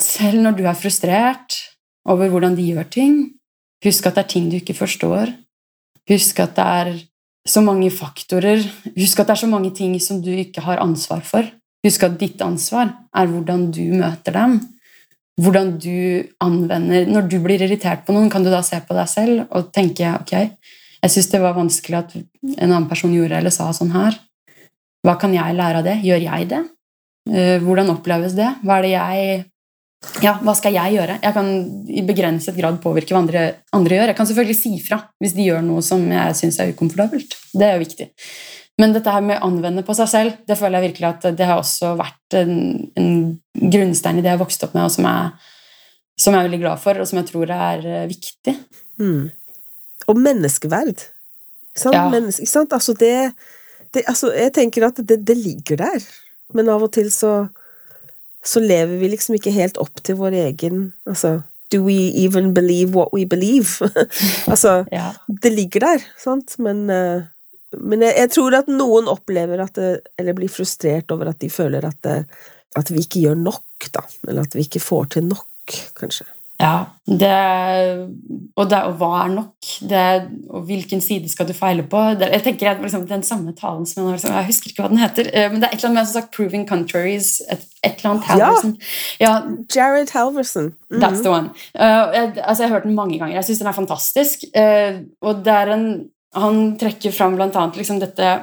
[0.00, 1.56] selv når du er frustrert
[2.08, 3.16] over hvordan de gjør ting,
[3.84, 5.32] husk at det er ting du ikke forstår.
[6.10, 6.92] Husk at det er
[7.48, 8.62] så mange faktorer.
[8.96, 11.48] Husk at det er så mange ting som du ikke har ansvar for.
[11.84, 14.60] Husk at ditt ansvar er hvordan du møter dem.
[15.40, 19.08] Hvordan du anvender Når du blir irritert på noen, kan du da se på deg
[19.10, 20.34] selv og tenke ok,
[21.02, 24.14] jeg syns det var vanskelig at en annen person gjorde eller sa sånn her.
[25.04, 25.98] Hva kan jeg lære av det?
[26.06, 26.62] Gjør jeg det?
[27.28, 28.46] Eh, Hvordan oppleves det?
[28.62, 29.42] Hva er det jeg
[30.22, 31.18] ja, hva skal jeg gjøre?
[31.22, 31.48] Jeg kan
[31.90, 33.44] i begrenset grad påvirke hva andre,
[33.74, 34.10] andre gjør.
[34.12, 37.36] Jeg kan selvfølgelig si fra hvis de gjør noe som jeg syns er ukomfortabelt.
[37.52, 38.08] Det er jo viktig.
[38.80, 41.46] Men dette her med å anvende på seg selv, det føler jeg virkelig at det
[41.46, 42.54] har også vært en,
[42.98, 43.10] en
[43.54, 45.50] grunnstein i det jeg har vokst opp med, og som jeg,
[46.24, 48.56] som jeg er veldig glad for, og som jeg tror er eh, viktig.
[49.02, 49.28] Mm.
[50.10, 51.04] Og menneskeverd.
[51.70, 51.98] Ikke sant?
[51.98, 52.08] Ja.
[52.10, 52.74] Menneske, ikke sant?
[52.74, 53.14] Altså det,
[53.94, 56.08] det altså Jeg tenker at det, det ligger der,
[56.54, 57.44] men av og til så
[58.44, 61.40] så lever vi liksom ikke helt opp til vår egen Altså
[61.72, 63.80] Do we even believe what we believe?
[64.52, 65.12] altså, Ja.
[65.42, 66.58] det ligger der, sant?
[66.58, 67.24] Men, eh,
[67.80, 69.88] men jeg, jeg tror at noen opplever at det,
[70.20, 72.18] Eller blir frustrert over at de føler at, det,
[72.76, 74.04] at vi ikke gjør nok, da.
[74.28, 76.28] Eller at vi ikke får til nok, kanskje.
[76.62, 77.30] Ja, det,
[78.54, 79.70] og, det, og hva er nok?
[79.90, 80.02] Det,
[80.54, 81.98] og hvilken side skal du feile på?
[82.20, 85.02] Jeg tenker at liksom, Den samme talen som jeg, liksom, jeg husker ikke hva den
[85.02, 87.42] heter, eh, men det er et eller annet med som sagt, 'proving contraries'.
[87.50, 88.52] Et, et eller annet Ja.
[89.20, 89.34] Ja,
[89.74, 90.72] Jared Halverson.
[90.90, 91.02] Mhm.
[91.02, 91.50] That's the one.
[91.74, 93.34] Uh, jeg, altså, jeg har hørt den mange ganger.
[93.34, 94.44] Jeg syns den er fantastisk.
[94.54, 95.86] Uh, og en,
[96.34, 98.40] han trekker fram blant annet liksom dette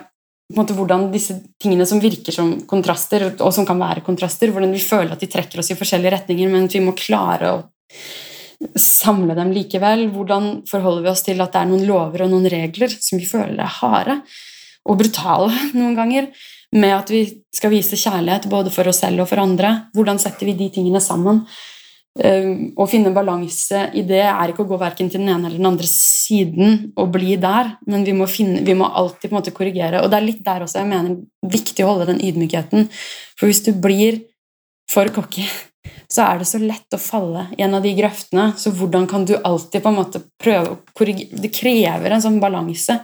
[0.56, 4.84] måte hvordan disse tingene som virker som kontraster, og som kan være kontraster, hvordan vi
[4.84, 7.62] føler at de trekker oss i forskjellige retninger, men vi må klare å
[8.78, 10.08] samle dem likevel.
[10.14, 13.30] Hvordan forholder vi oss til at det er noen lover og noen regler som vi
[13.30, 14.22] føler er harde
[14.90, 16.32] og brutale noen ganger,
[16.72, 19.92] med at vi skal vise kjærlighet både for oss selv og for andre.
[19.96, 21.44] Hvordan setter vi de tingene sammen?
[22.12, 25.62] Um, Å finne balanse i det er ikke å gå verken til den ene eller
[25.62, 30.02] den andre siden og bli der, men vi må, finne, vi må alltid korrigere.
[30.04, 31.22] Og det er litt der også jeg mener
[31.54, 32.90] viktig å holde den ydmykheten.
[33.40, 34.20] For hvis du blir
[34.92, 35.46] for cocky,
[36.12, 38.52] så er det så lett å falle i en av de grøftene.
[38.60, 42.40] Så hvordan kan du alltid på en måte prøve å korrigere Det krever en sånn
[42.44, 42.98] balanse.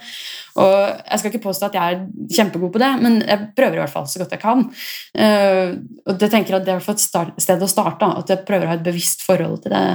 [0.58, 3.82] Og jeg skal ikke påstå at jeg er kjempegod på det, men jeg prøver i
[3.84, 4.66] hvert fall så godt jeg kan.
[5.14, 5.76] Eh,
[6.08, 8.68] og det tenker jeg at det er et start, sted å starte, at jeg prøver
[8.68, 9.86] å ha et bevisst forhold til det,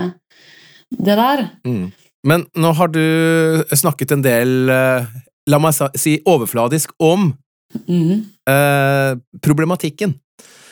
[1.03, 1.45] det der.
[1.66, 1.91] Mm.
[2.30, 3.05] Men nå har du
[3.74, 5.11] snakket en del, eh,
[5.51, 7.33] la meg si overfladisk, om
[7.89, 8.14] mm.
[8.51, 9.12] eh,
[9.43, 10.14] problematikken.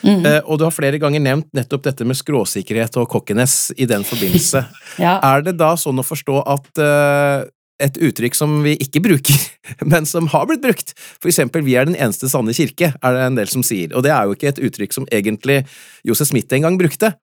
[0.01, 0.25] Mhm.
[0.25, 4.05] Eh, og du har flere ganger nevnt nettopp dette med skråsikkerhet og cockiness i den
[4.07, 4.65] forbindelse.
[5.05, 5.17] ja.
[5.21, 7.49] Er det da sånn å forstå at eh,
[7.81, 9.47] et uttrykk som vi ikke bruker,
[9.91, 13.25] men som har blitt brukt, for eksempel 'vi er den eneste sanne kirke', er det
[13.25, 15.65] en del som sier, og det er jo ikke et uttrykk som egentlig
[16.07, 17.13] Josef Smith engang brukte.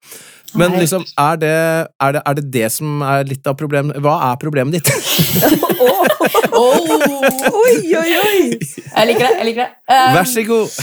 [0.54, 1.54] Men liksom, er det,
[2.00, 3.98] er, det, er det det som er litt av problemet?
[4.00, 4.88] Hva er problemet ditt?
[6.58, 6.88] Oh,
[7.62, 8.38] Oi, oi, oi!
[8.96, 9.34] jeg liker det.
[9.38, 9.70] jeg liker det.
[9.86, 10.78] Um, Vær så god!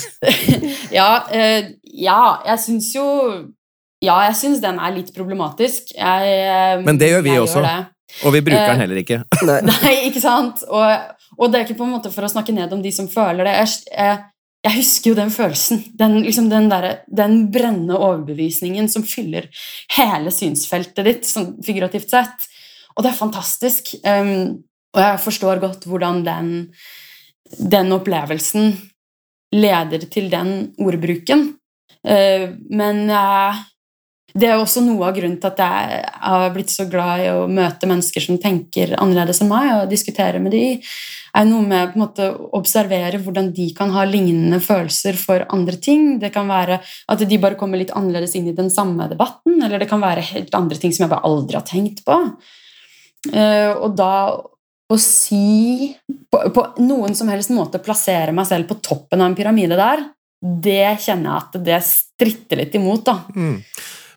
[0.94, 1.68] ja, uh,
[2.00, 3.06] ja, jeg syns jo
[4.04, 5.92] Ja, jeg syns den er litt problematisk.
[5.98, 7.64] Jeg, eh, Men det gjør vi også.
[7.66, 7.78] det.
[8.24, 9.20] Og vi bruker den Eh, heller ikke.
[9.48, 9.60] Nei.
[9.72, 10.64] Nei, ikke sant?
[10.70, 13.10] Og, og det er ikke på en måte for å snakke ned om de som
[13.12, 13.56] føler det.
[13.58, 14.20] Jeg, jeg,
[14.66, 15.84] jeg husker jo den følelsen.
[16.00, 19.50] Den, liksom den, der, den brennende overbevisningen som fyller
[19.98, 22.48] hele synsfeltet ditt, sånn figurativt sett.
[22.96, 23.94] Og det er fantastisk.
[24.06, 24.64] Um,
[24.96, 26.52] og jeg forstår godt hvordan den,
[27.60, 28.74] den opplevelsen
[29.56, 31.50] leder til den ordbruken.
[32.06, 33.64] Uh, men eh,
[34.36, 37.46] det er også noe av grunnen til at jeg har blitt så glad i å
[37.48, 40.66] møte mennesker som tenker annerledes enn meg, og diskutere med de,
[41.36, 42.28] er noe med å
[42.60, 46.18] observere hvordan de kan ha lignende følelser for andre ting.
[46.20, 49.80] Det kan være at de bare kommer litt annerledes inn i den samme debatten, eller
[49.80, 52.20] det kan være helt andre ting som jeg bare aldri har tenkt på.
[53.32, 54.14] Eh, og da
[54.86, 55.96] å si
[56.30, 60.04] på, på noen som helst måte plassere meg selv på toppen av en pyramide der,
[60.46, 63.22] det kjenner jeg at det stritter litt imot, da.
[63.34, 63.62] Mm.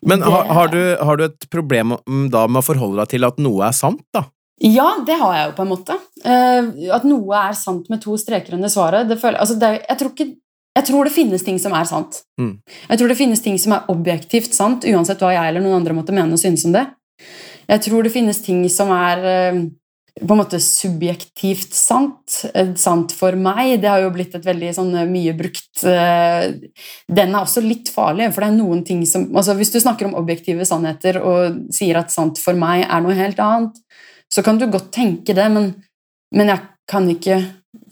[0.01, 1.95] Men har, har, du, har du et problem
[2.31, 4.25] da med å forholde deg til at noe er sant, da?
[4.59, 5.95] Ja, det har jeg jo på en måte.
[6.25, 9.07] Uh, at noe er sant med to streker under svaret.
[9.07, 10.27] Det føler, altså det, jeg, tror ikke,
[10.75, 12.21] jeg tror det finnes ting som er sant.
[12.41, 12.57] Mm.
[12.89, 15.95] Jeg tror det finnes ting som er objektivt sant, uansett hva jeg eller noen andre
[15.95, 16.89] måtte mene og synes om det.
[17.69, 19.61] Jeg tror det finnes ting som er eh,
[20.19, 22.41] på en måte subjektivt sant.
[22.53, 23.79] eh, Sant for meg.
[23.81, 26.49] Det har jo blitt et veldig sånn eh, mye brukt eh,
[27.07, 30.09] Den er også litt farlig, for det er noen ting som altså Hvis du snakker
[30.09, 33.79] om objektive sannheter og sier at sant for meg er noe helt annet,
[34.29, 35.71] så kan du godt tenke det, men,
[36.35, 37.39] men jeg kan ikke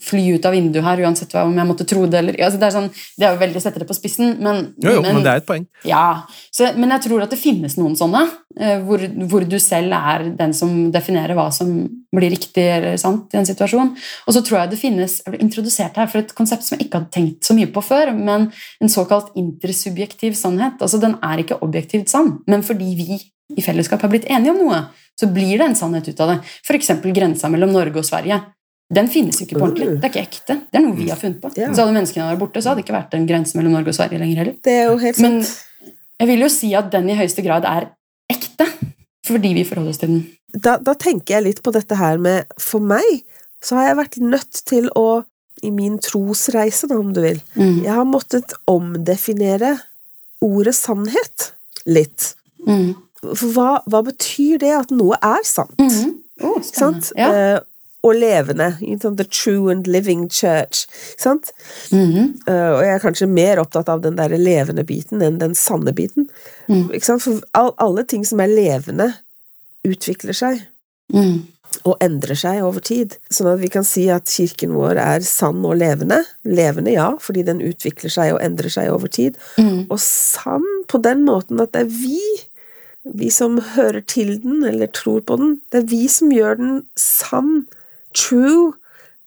[0.02, 2.66] fly ut av vinduet her uansett hva, om jeg måtte tro det eller altså det,
[2.66, 5.22] er sånn, det er jo veldig å sette det på spissen, men, Jo, jo, men
[5.22, 5.68] det er et poeng.
[5.86, 8.24] ja, så, men jeg tror at det finnes noen sånne,
[8.58, 11.70] eh, hvor, hvor du selv er den som definerer hva som
[12.14, 13.94] blir riktig eller sant i en situasjon.
[14.26, 16.86] Og så tror jeg det finnes Jeg ble introdusert her for et konsept som jeg
[16.86, 18.48] ikke hadde tenkt så mye på før, men
[18.80, 20.80] en såkalt intersubjektiv sannhet.
[20.80, 23.18] Altså Den er ikke objektivt sann, men fordi vi
[23.56, 24.82] i fellesskap har blitt enige om noe,
[25.18, 26.38] så blir det en sannhet ut av det.
[26.64, 26.90] F.eks.
[27.14, 28.40] grensa mellom Norge og Sverige.
[28.88, 29.98] Den finnes jo ikke på ordentlig.
[30.00, 30.54] Det er ikke ekte.
[30.64, 31.50] Det er noe vi har funnet på.
[31.60, 31.68] Ja.
[31.76, 33.96] Så hadde menneskene vært borte, så hadde det ikke vært en grense mellom Norge og
[33.98, 34.54] Sverige lenger heller.
[34.64, 35.26] Det er jo helt sant.
[35.26, 37.90] Men jeg vil jo si at den i høyeste grad er
[38.32, 38.66] ekte,
[39.28, 40.22] fordi vi forholder oss til den.
[40.56, 43.04] Da, da tenker jeg litt på dette her med For meg
[43.60, 45.08] så har jeg vært nødt til å
[45.66, 47.40] i min trosreise, da, om du vil.
[47.58, 47.80] Mm.
[47.82, 49.74] Jeg har måttet omdefinere
[50.44, 51.48] ordet sannhet
[51.90, 52.32] litt.
[52.62, 52.92] Mm.
[53.26, 55.74] For hva, hva betyr det at noe er sant?
[55.82, 56.14] Mm.
[56.46, 57.10] Oh, Sant?
[57.18, 57.32] Ja.
[57.34, 57.58] Eh,
[58.06, 58.76] og levende.
[58.78, 60.86] The true and living church.
[61.18, 61.52] Sant?
[61.90, 62.40] Mhm.
[62.46, 65.92] Eh, og jeg er kanskje mer opptatt av den der levende biten enn den sanne
[65.92, 66.28] biten.
[66.68, 66.90] Mm.
[66.92, 67.22] Ikke sant?
[67.22, 69.14] For all, alle ting som er levende,
[69.84, 70.66] utvikler seg.
[71.12, 71.46] Mm.
[71.84, 73.16] og endrer seg over tid.
[73.32, 76.22] Sånn at vi kan si at kirken vår er sann og levende.
[76.48, 79.36] Levende, ja, fordi den utvikler seg og endrer seg over tid.
[79.60, 79.86] Mm.
[79.86, 82.22] Og sann på den måten at det er vi,
[83.04, 86.80] vi som hører til den, eller tror på den, det er vi som gjør den
[86.98, 87.66] sann,
[88.18, 88.72] true,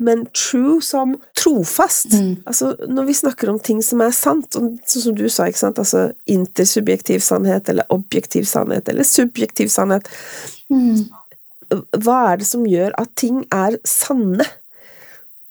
[0.02, 2.14] men true som trofast.
[2.14, 2.36] Mm.
[2.50, 5.82] Altså, når vi snakker om ting som er sant, sånn som du sa, ikke sant,
[5.82, 10.10] altså intersubjektiv sannhet, eller objektiv sannhet, eller subjektiv sannhet,
[10.72, 11.10] Mm.
[12.00, 14.46] hva er det som gjør at ting er sanne?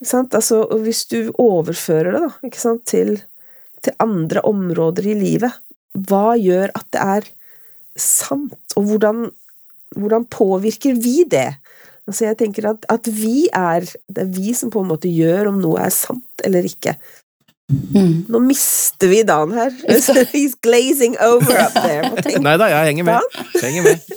[0.01, 0.33] Sant?
[0.33, 3.11] Altså, hvis du overfører det da, ikke til,
[3.85, 5.53] til andre områder i livet,
[5.93, 7.29] hva gjør at det er
[7.99, 9.27] sant, og hvordan,
[9.95, 11.51] hvordan påvirker vi det?
[12.11, 15.53] Altså, jeg tenker at, at vi er Det er vi som på en måte gjør
[15.53, 16.97] om noe er sant eller ikke.
[17.71, 18.25] Mm.
[18.31, 19.71] Nå mister vi Dan her.
[20.35, 22.11] He's glazing over up there.
[22.43, 23.39] Nei da, jeg henger med.
[23.55, 24.03] Jeg henger med.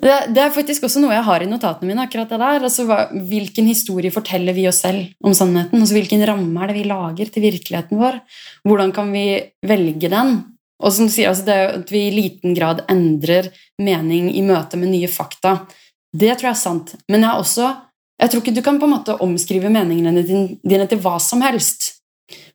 [0.00, 2.06] Det, det er faktisk også noe jeg har i notatene mine.
[2.06, 2.62] akkurat det der.
[2.64, 5.76] Altså, hva, hvilken historie forteller vi oss selv om sannheten?
[5.76, 8.16] Altså, hvilken ramme er det vi lager til virkeligheten vår?
[8.64, 9.26] Hvordan kan vi
[9.68, 10.32] velge den?
[10.80, 13.50] Og som du sier, altså, det er at vi i liten grad endrer
[13.82, 15.58] mening i møte med nye fakta.
[16.10, 16.94] Det tror jeg er sant.
[17.10, 17.70] Men jeg, også,
[18.20, 21.92] jeg tror ikke du kan på en måte omskrive meningene dine, til hva som helst.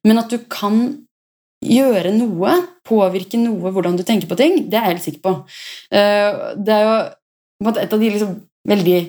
[0.06, 0.82] Men at du kan
[1.66, 5.36] gjøre noe, påvirke noe, hvordan du tenker på ting, det er jeg helt sikker på.
[5.96, 8.36] Eh, Det er jo et av de liksom
[8.68, 9.00] veldig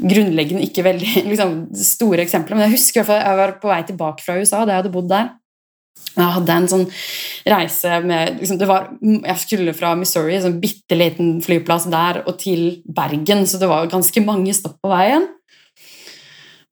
[0.00, 2.58] grunnleggende, ikke veldig liksom, store eksemplene.
[2.58, 5.30] Men jeg husker jeg var på vei tilbake fra USA da jeg hadde bodd der.
[6.12, 6.82] Jeg hadde en sånn
[7.48, 12.36] reise med liksom, var, Jeg skulle fra Missouri, en sånn bitte liten flyplass der, og
[12.42, 15.24] til Bergen, så det var ganske mange stopp på veien.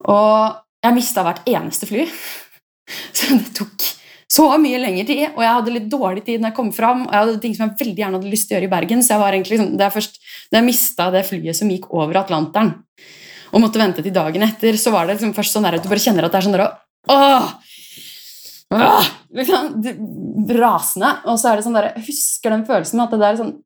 [0.09, 2.05] Og jeg mista hvert eneste fly.
[3.15, 3.89] Så det tok
[4.31, 7.01] så mye lengre tid, og jeg hadde litt dårlig tid når jeg kom fram.
[7.03, 9.01] Og jeg hadde ting som jeg veldig gjerne hadde lyst til å gjøre i Bergen,
[9.03, 11.89] så jeg var egentlig liksom, det er først da jeg mista det flyet som gikk
[11.91, 12.71] over Atlanteren,
[13.51, 15.91] og måtte vente til dagen etter, så var det liksom først sånn der at du
[15.91, 16.65] bare kjenner at det er sånn der
[17.11, 17.51] Åh!
[18.71, 19.09] Åh!
[19.35, 19.67] Liksom,
[20.59, 21.11] rasende.
[21.27, 23.39] Og så er det sånn der Jeg husker den følelsen med at det der er
[23.39, 23.57] sånn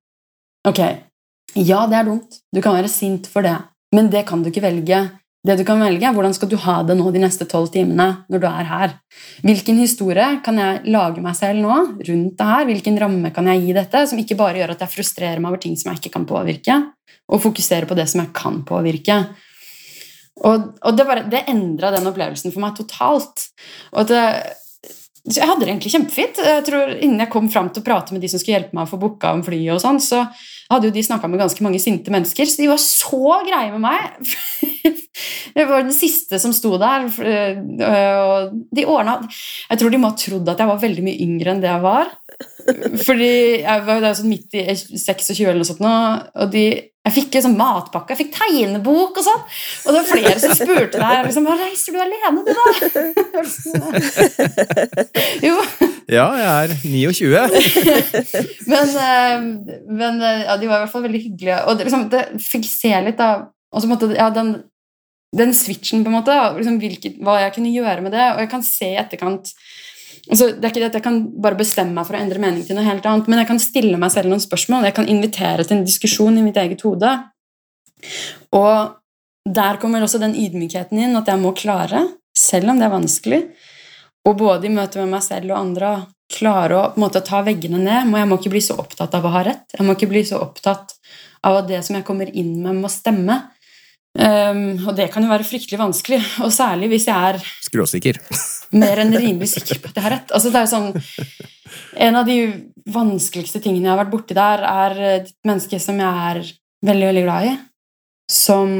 [0.65, 0.81] Ok,
[1.61, 2.39] ja, det er dumt.
[2.49, 3.53] Du kan være sint for det,
[3.93, 5.03] men det kan du ikke velge.
[5.45, 8.07] Det du kan velge, er hvordan skal du ha det nå de neste tolv timene
[8.33, 8.95] når du er her.
[9.45, 11.75] Hvilken historie kan jeg lage meg selv nå
[12.07, 12.65] rundt det her?
[12.65, 15.61] Hvilken ramme kan jeg gi dette, som ikke bare gjør at jeg frustrerer meg over
[15.61, 16.79] ting som jeg ikke kan påvirke,
[17.29, 19.19] og fokuserer på det som jeg kan påvirke.
[20.41, 23.45] Og, og det, bare, det endra den opplevelsen for meg totalt.
[23.93, 24.25] Og at det,
[25.25, 26.41] jeg hadde det egentlig kjempefint.
[26.45, 28.85] Jeg tror Innen jeg kom fram til å prate med de som skulle hjelpe meg
[28.85, 30.21] å få booka om flyet, og sånn, så
[30.69, 33.81] hadde jo de snakka med ganske mange sinte mennesker, så de var så greie med
[33.85, 34.35] meg.
[35.55, 37.05] Jeg var den siste som sto der.
[37.07, 41.53] Og de ordna Jeg tror de må ha trodd at jeg var veldig mye yngre
[41.53, 42.11] enn det jeg var.
[43.05, 43.29] Fordi
[43.61, 45.93] jeg var jo sånn midt i 26 eller noe sånt, nå,
[46.43, 46.65] og de,
[47.05, 49.41] jeg fikk sånn matpakke, jeg fikk tegnebok og sånn.
[49.85, 52.65] Og det var flere som spurte deg liksom, «Hva, reiser du alene, du, da?
[55.47, 55.55] jo,
[56.09, 57.43] Ja, jeg er 29.
[58.71, 59.35] men, eh,
[59.89, 61.59] men eh, ja, de var i hvert fall veldig hyggelige.
[61.65, 64.53] Og det, liksom, det fikk se litt av og så måtte, ja, den,
[65.35, 68.27] den switchen, på en måte, liksom, hvilket, hva jeg kunne gjøre med det.
[68.33, 69.51] Og jeg kan se i etterkant
[70.31, 72.65] altså, Det er ikke det at jeg kan bare bestemme meg for å endre mening
[72.65, 74.87] til noe helt annet, men jeg kan stille meg selv noen spørsmål.
[74.89, 77.13] Jeg kan invitere til en diskusjon i mitt eget hode.
[78.55, 78.95] Og
[79.45, 82.01] der kommer også den ydmykheten inn, at jeg må klare,
[82.35, 83.41] selv om det er vanskelig,
[84.25, 85.95] og både i møte med meg selv og andre
[86.33, 88.09] klare å måte, ta veggene ned.
[88.09, 89.67] Jeg må ikke bli så opptatt av å ha rett.
[89.75, 90.95] Jeg må ikke bli så opptatt
[91.45, 93.43] av at det som jeg kommer inn med, må stemme.
[94.15, 98.21] Um, og det kan jo være fryktelig vanskelig, og særlig hvis jeg er Skråsikker.
[98.75, 100.31] Mer enn rimelig sikker på at jeg har rett.
[100.35, 100.89] Altså, det er jo sånn,
[102.07, 102.37] en av de
[102.91, 106.41] vanskeligste tingene jeg har vært borti der, er et menneske som jeg er
[106.85, 107.53] veldig, veldig glad i,
[108.31, 108.73] som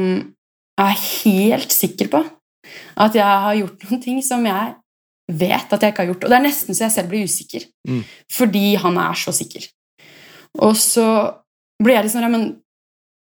[0.76, 2.20] jeg er helt sikker på
[3.00, 4.74] at jeg har gjort noen ting som jeg
[5.32, 6.24] vet at jeg ikke har gjort.
[6.26, 8.02] Og det er nesten så jeg selv blir usikker, Mm.
[8.30, 9.66] fordi han er så sikker.
[10.58, 11.06] Og så
[11.82, 12.44] blir jeg litt sånn men,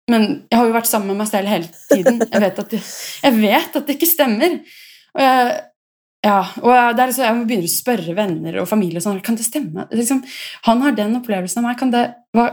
[0.10, 2.20] men jeg har jo vært sammen med meg selv hele tiden.
[2.20, 2.80] Jeg vet at det,
[3.24, 4.60] jeg vet at det ikke stemmer.
[5.16, 5.60] Og jeg,
[6.26, 9.46] ja, og det er liksom, jeg begynner å spørre venner og familie sånn, kan det
[9.48, 9.86] stemme.
[9.96, 10.20] Liksom,
[10.66, 11.78] han har den opplevelsen av meg.
[11.80, 12.02] Kan det,
[12.36, 12.48] hva,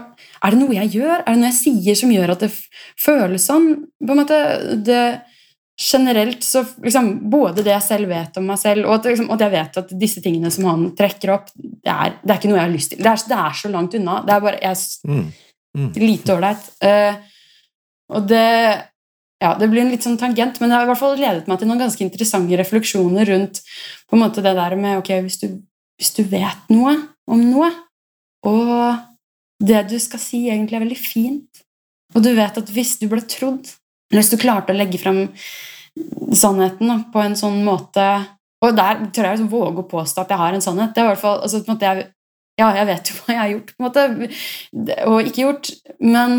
[0.47, 1.17] er det noe jeg gjør?
[1.19, 2.53] Er det noe jeg sier som gjør at det
[3.03, 3.73] føles sånn?
[3.99, 4.39] På en måte,
[4.87, 5.01] det,
[5.77, 9.43] generelt så liksom, Både det jeg selv vet om meg selv, og at, liksom, at
[9.45, 12.61] jeg vet at disse tingene som han trekker opp, det er, det er ikke noe
[12.61, 13.03] jeg har lyst til.
[13.03, 14.21] Det er, det er så langt unna.
[14.27, 15.27] Det er bare jeg, Mm.
[15.77, 15.91] Mm.
[16.01, 16.71] lite ålreit.
[16.81, 17.19] Uh,
[18.17, 18.47] og det
[19.43, 21.61] ja, det blir en litt sånn tangent, men det har i hvert fall ledet meg
[21.61, 23.61] til noen ganske interessante refleksjoner rundt
[24.09, 25.51] på en måte det der med ok, hvis du,
[26.01, 26.95] hvis du vet noe
[27.29, 27.69] om noe,
[28.47, 28.97] og
[29.61, 31.65] det du skal si, egentlig er veldig fint,
[32.15, 33.69] og du vet at hvis du ble trodd,
[34.11, 35.27] eller hvis du klarte å legge frem
[36.37, 38.05] sannheten på en sånn måte
[38.65, 40.93] Og der tør jeg liksom våge å påstå at jeg har en sannhet.
[40.95, 42.07] Det er i hvert fall, altså, på en måte, jeg,
[42.57, 44.05] ja, jeg vet jo hva jeg har gjort, på en måte,
[45.11, 45.71] og ikke gjort,
[46.01, 46.39] men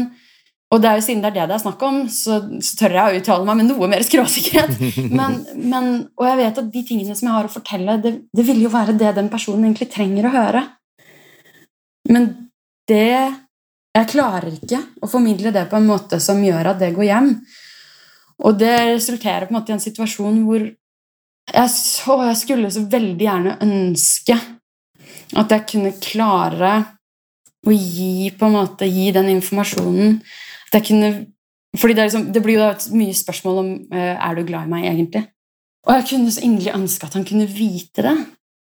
[0.67, 2.95] og det er jo siden det er det det er snakk om, så, så tør
[2.97, 4.81] jeg å uttale meg med noe mer skråsikkerhet.
[5.17, 5.85] Men, men,
[6.19, 8.71] og jeg vet at de tingene som jeg har å fortelle, det, det vil jo
[8.73, 10.63] være det den personen egentlig trenger å høre.
[12.11, 12.33] Men
[12.87, 13.33] det
[13.97, 17.31] Jeg klarer ikke å formidle det på en måte som gjør at det går hjem.
[18.45, 22.83] Og det resulterer på en måte i en situasjon hvor jeg, så, jeg skulle så
[22.91, 24.37] veldig gjerne ønske
[25.33, 26.73] at jeg kunne klare
[27.65, 30.19] å gi på en måte, gi den informasjonen
[30.73, 31.11] jeg kunne
[31.77, 34.71] fordi det, liksom, det blir jo et mye spørsmål om uh, er du glad i
[34.71, 35.23] meg egentlig.
[35.87, 38.15] Og jeg kunne så inderlig ønske at han kunne vite det.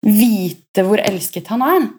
[0.08, 1.90] Vite hvor elsket han er.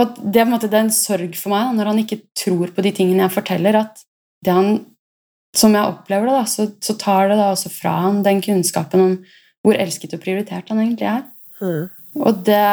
[0.00, 2.92] Og det, måte, det er en sorg for meg når han ikke tror på de
[2.94, 4.02] tingene jeg forteller, at
[4.44, 4.68] det han,
[5.56, 9.04] som jeg opplever det, da, så, så tar det da også fra han den kunnskapen
[9.04, 9.16] om
[9.66, 11.24] hvor elsket og prioritert han egentlig er.
[11.60, 11.88] Mm.
[12.22, 12.66] Og det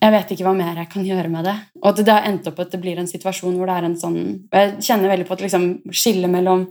[0.00, 1.54] Jeg vet ikke hva mer jeg kan gjøre med det.
[1.82, 3.96] Og at det har endt opp at det blir en situasjon hvor det er en
[4.00, 6.66] sånn og Jeg kjenner veldig på et liksom, skille mellom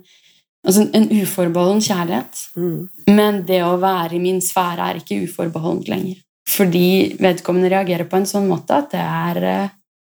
[0.67, 2.89] altså en uforbeholden kjærlighet, Mm.
[3.15, 6.17] men det å være i min sfære er ikke uforbeholdent lenger.
[6.49, 9.69] Fordi vedkommende reagerer på en sånn måte at det er eh,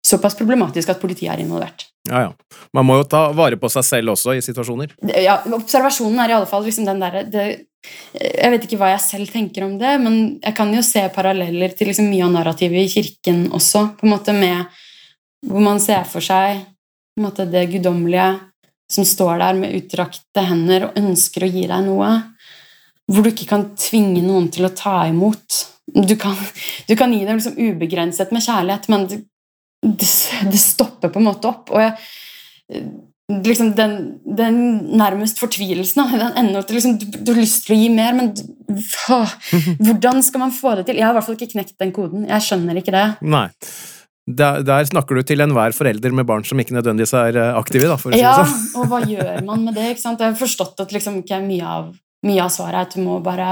[0.06, 1.88] såpass problematisk at politiet er involvert.
[2.08, 2.32] Ja, ja.
[2.74, 4.94] Man må jo ta vare på seg selv også i situasjoner.
[5.20, 7.66] Ja, observasjonen er i alle fall liksom den derre det-
[8.14, 11.72] Jeg vet ikke hva jeg selv tenker om det, men jeg kan jo se paralleller
[11.78, 14.66] til liksom mye av narrativet i kirken også, på en måte med
[15.48, 16.66] Hvor man ser for seg
[17.20, 18.40] måte det guddommelige
[18.92, 22.10] som står der med utdrakte hender og ønsker å gi deg noe.
[23.10, 25.60] Hvor du ikke kan tvinge noen til å ta imot.
[25.94, 26.38] Du kan,
[26.90, 29.20] du kan gi dem liksom ubegrenset med kjærlighet, men det,
[29.84, 30.10] det,
[30.50, 31.70] det stopper på en måte opp.
[31.74, 31.96] Og jeg,
[33.30, 33.94] liksom den,
[34.26, 34.56] den
[34.98, 36.10] nærmest fortvilelsen.
[36.18, 38.32] Den ender til liksom, du, du har lyst til å gi mer, men
[39.14, 39.34] åh,
[39.86, 40.98] hvordan skal man få det til?
[41.00, 42.26] Jeg har i hvert fall ikke knekt den koden.
[42.30, 43.06] Jeg skjønner ikke det.
[43.22, 43.48] Nei.
[44.30, 47.88] Der, der snakker du til enhver forelder med barn som ikke nødvendigvis er eh, aktive,
[47.90, 48.68] da, for å si Ja, det sånn.
[48.78, 49.88] og hva gjør man med det?
[49.96, 50.22] ikke sant?
[50.22, 51.88] Jeg har forstått at liksom, ikke mye, av,
[52.30, 53.48] mye av svaret er at du må bare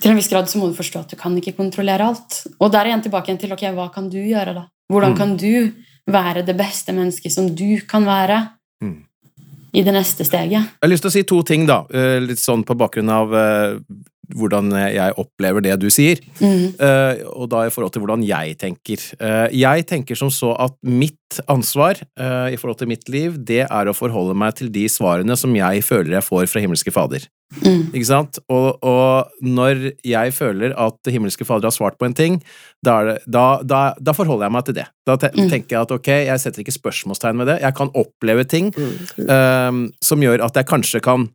[0.00, 2.40] Til en viss grad så må du forstå at du kan ikke kontrollere alt.
[2.58, 4.62] Og der er igjen tilbake igjen til ok, hva kan du gjøre, da?
[4.90, 5.18] Hvordan Mm.
[5.20, 8.38] kan du være det beste mennesket som du kan være.
[9.74, 10.62] I det neste steget?
[10.62, 13.34] Jeg har lyst til å si to ting, da, eh, litt sånn på bakgrunn av
[13.34, 13.78] eh,
[14.34, 16.80] hvordan jeg opplever det du sier, Mm.
[16.80, 19.02] eh, og da i forhold til hvordan jeg tenker.
[19.52, 22.00] Jeg tenker som så at mitt ansvar
[22.48, 25.82] i forhold til mitt liv, det er å forholde meg til de svarene som jeg
[25.84, 27.26] føler jeg får fra himmelske Fader.
[27.62, 27.82] Mm.
[27.94, 28.38] Ikke sant?
[28.50, 32.40] Og, og når jeg føler at himmelske Fader har svart på en ting,
[32.84, 34.86] da, det, da, da, da forholder jeg meg til det.
[35.06, 35.48] Da te Mm.
[35.50, 37.60] tenker jeg at ok, jeg setter ikke spørsmålstegn ved det.
[37.62, 39.28] Jeg kan oppleve ting Mm.
[39.28, 41.28] eh, som gjør at jeg kanskje kan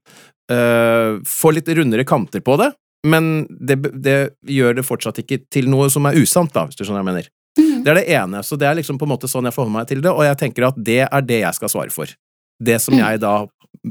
[0.51, 2.71] uh, få litt rundere kanter på det,
[3.05, 4.15] men det, det
[4.49, 7.09] gjør det fortsatt ikke til noe som er usant, da, hvis du skjønner hva jeg
[7.13, 7.29] mener.
[7.59, 7.83] Mm.
[7.85, 9.87] Det er det ene, så det er liksom på en måte sånn jeg forholder meg
[9.87, 12.11] til det, og jeg tenker at det er det jeg skal svare for.
[12.59, 12.99] Det som Mm.
[13.05, 13.45] jeg da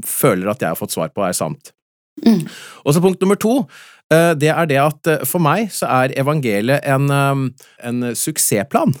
[0.05, 1.71] føler at jeg har fått svar på, er sant.
[2.25, 2.43] Mm.
[2.85, 3.55] Og så punkt nummer to,
[4.13, 8.93] eh, det er det at eh, for meg så er evangeliet en, eh, en suksessplan.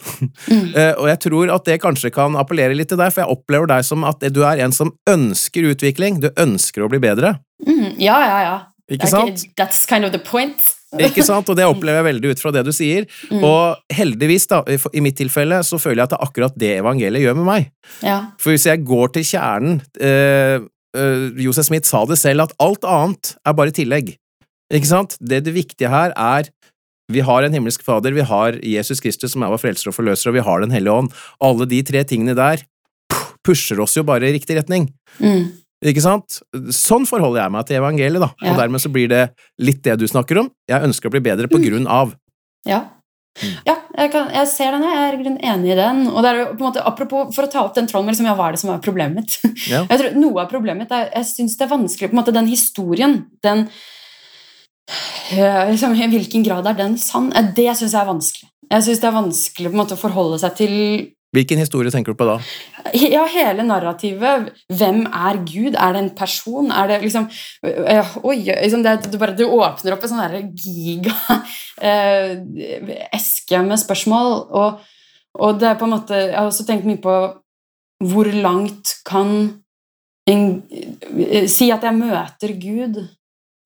[0.47, 0.65] Mm.
[0.79, 3.69] Eh, Og jeg tror at det kanskje kan appellere litt til deg, for jeg opplever
[3.71, 7.37] deg som at du er en som ønsker utvikling, du ønsker å bli bedre.
[7.65, 7.95] Mm.
[8.01, 8.57] Ja, ja, ja.
[8.89, 9.45] Ikke sant?
[9.57, 10.61] That's kind of the point.
[10.97, 11.49] Ikke sant?
[11.51, 13.05] Og det opplever jeg veldig ut fra det du sier.
[13.29, 13.43] Mm.
[13.45, 16.71] Og heldigvis, da, i i mitt tilfelle, så føler jeg at det er akkurat det
[16.79, 17.69] evangeliet gjør med meg.
[18.05, 18.19] Ja.
[18.41, 20.57] For hvis jeg går til kjernen eh,
[20.97, 24.15] eh, Josef Smith sa det selv, at alt annet er bare tillegg.
[24.73, 25.17] Ikke sant?
[25.19, 26.49] Det, det viktige her er
[27.09, 30.29] vi har en himmelsk fader, vi har Jesus Kristus som er vår frelser og forløser,
[30.29, 31.15] og vi har Den hellige ånd.
[31.41, 32.61] Alle de tre tingene der
[33.45, 34.89] pusher oss jo bare i riktig retning.
[35.17, 35.49] Mm.
[35.89, 36.41] Ikke sant?
[36.75, 38.29] Sånn forholder jeg meg til evangeliet, da.
[38.43, 38.51] Ja.
[38.51, 39.23] Og dermed så blir det
[39.63, 40.51] litt det du snakker om.
[40.69, 42.13] Jeg ønsker å bli bedre på grunn av.
[42.67, 42.83] Ja.
[43.39, 43.53] Mm.
[43.67, 45.17] Ja, jeg, kan, jeg ser den, jeg er
[45.53, 46.01] enig i den.
[46.11, 48.27] Og det er jo på en måte, Apropos, for å ta opp den tråden liksom,
[48.27, 49.37] ja, hva er det som er problemet mitt?
[49.71, 49.83] Ja.
[49.85, 52.35] Jeg tror Noe av problemet mitt er jeg synes det er vanskelig på en måte,
[52.35, 53.15] Den historien,
[53.45, 53.65] den
[55.35, 57.29] øh, liksom, I hvilken grad er den sann?
[57.55, 58.49] Det syns jeg er vanskelig.
[58.69, 60.75] Jeg syns det er vanskelig på en måte å forholde seg til
[61.35, 62.39] Hvilken historie tenker du på da?
[62.97, 64.49] Ja, hele narrativet.
[64.73, 65.75] Hvem er Gud?
[65.77, 66.71] Er det en person?
[66.73, 67.29] Er det liksom
[67.65, 71.37] øh, Oi, liksom det, du, bare, du åpner opp en sånn giga-eske
[73.69, 74.69] med spørsmål, og,
[75.37, 77.15] og, det er på en måte Jeg har også tenkt mye på
[78.09, 79.29] hvor langt kan
[80.29, 80.61] en,
[81.51, 82.95] Si at jeg møter Gud.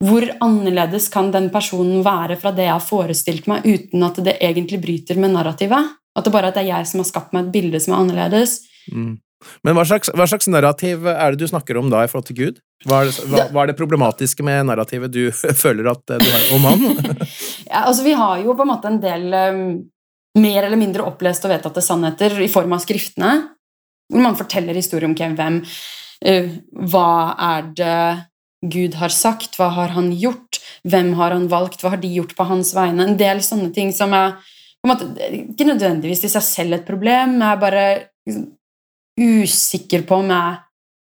[0.04, 4.36] Hvor annerledes kan den personen være fra det jeg har forestilt meg, uten at det
[4.44, 6.03] egentlig bryter med narrativet?
[6.14, 8.60] At det bare er jeg som har skapt meg et bilde som er annerledes.
[8.92, 9.16] Mm.
[9.64, 12.40] Men hva slags, hva slags, narrativ er det du snakker om da i forhold til
[12.40, 12.60] Gud?
[12.88, 15.24] Hva er, det, hva, hva er det problematiske med narrativet du
[15.64, 16.86] føler at du har om han?
[17.72, 19.66] ja, altså, vi har jo på en måte en del um,
[20.40, 23.34] mer eller mindre opplest og vedtatte sannheter i form av skriftene,
[24.12, 26.54] hvor man forteller historier om hvem, hvem uh,
[26.92, 27.10] Hva
[27.52, 28.00] er det
[28.74, 29.58] Gud har sagt?
[29.60, 30.62] Hva har han gjort?
[30.88, 31.82] Hvem har han valgt?
[31.84, 33.08] Hva har de gjort på hans vegne?
[33.10, 34.38] En del sånne ting som er
[34.92, 35.08] måte,
[35.40, 37.86] ikke nødvendigvis i seg selv et problem, jeg er bare
[38.28, 38.46] liksom,
[39.20, 40.60] usikker på om jeg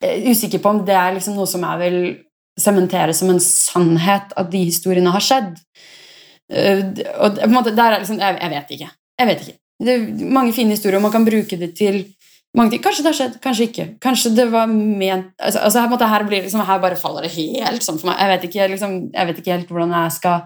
[0.06, 1.98] eh, Usikker på om det er liksom noe som jeg vil
[2.58, 5.56] sementere som en sannhet at de historiene har skjedd.
[6.48, 6.80] Uh,
[7.20, 8.88] og på en måte, der er liksom, jeg, jeg, vet ikke.
[9.20, 9.58] Jeg vet ikke.
[9.84, 12.00] Det er mange fine historier, og man kan bruke det til
[12.56, 12.82] mange ting.
[12.82, 13.86] Kanskje det har skjedd, kanskje ikke.
[14.02, 17.84] Kanskje det var ment altså, altså her, her, blir, liksom, her, bare faller det helt
[17.86, 18.18] sånn for meg.
[18.22, 20.40] Jeg vet ikke, liksom, jeg vet ikke helt hvordan jeg skal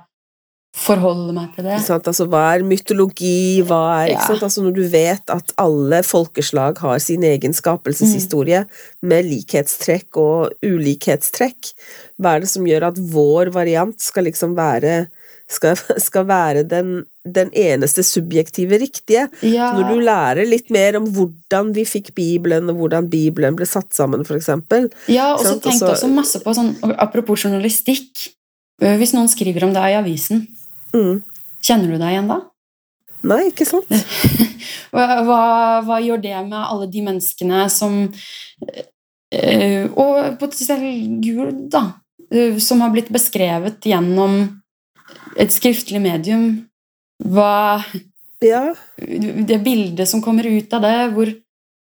[0.73, 1.79] forholde meg til det.
[1.85, 3.61] Altså, hva er mytologi?
[3.69, 4.23] Hva er, ja.
[4.33, 8.79] altså, når du vet at alle folkeslag har sin egen skapelseshistorie mm.
[9.13, 11.75] med likhetstrekk og ulikhetstrekk,
[12.17, 15.05] hva er det som gjør at vår variant skal liksom være
[15.53, 19.27] skal, skal være den, den, eneste subjektive riktige.
[19.45, 19.75] Ja.
[19.77, 23.93] Når du lærer litt mer om hvordan vi fikk Bibelen, og hvordan Bibelen ble satt
[23.93, 28.31] sammen, eksempel Ja, og så tenkte jeg også masse på sånn Apropos journalistikk.
[28.81, 30.47] Hvis noen skriver om deg i avisen,
[30.93, 31.23] Mm.
[31.63, 32.39] Kjenner du deg igjen da?
[33.31, 33.91] Nei, ikke sant.
[34.95, 35.21] hva,
[35.87, 41.85] hva, gjør det med alle de menneskene som øh, Og potensielt Gud, da.
[42.33, 44.41] Øh, som har blitt beskrevet gjennom
[45.39, 46.49] et skriftlig medium.
[47.23, 47.79] Hva
[48.43, 48.75] ja.
[49.47, 51.31] Det bildet som kommer ut av det, hvor,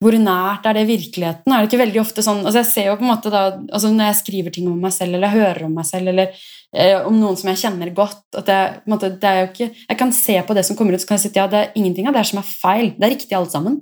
[0.03, 1.49] hvor nært er det virkeligheten?
[1.49, 3.89] Er det ikke veldig ofte sånn altså Jeg ser jo på en måte da altså
[3.89, 6.35] Når jeg skriver ting om meg selv, eller hører om meg selv, eller
[6.75, 9.99] eh, om noen som jeg kjenner godt at jeg, måte, det er jo ikke, jeg
[10.03, 11.79] kan se på det som kommer ut, så kan jeg si at ja, det er
[11.79, 12.91] ingenting av det som er feil.
[12.93, 13.79] Det er riktig, alt sammen.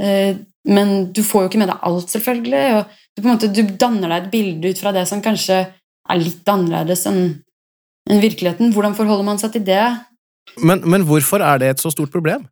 [0.00, 0.36] Eh,
[0.68, 2.66] men du får jo ikke med deg alt, selvfølgelig.
[2.76, 5.62] og du, på en måte, du danner deg et bilde ut fra det som kanskje
[5.64, 7.22] er litt annerledes enn
[8.10, 8.72] enn virkeligheten.
[8.74, 9.84] Hvordan forholder man seg til det?
[10.60, 12.44] Men, men hvorfor er det et så stort problem?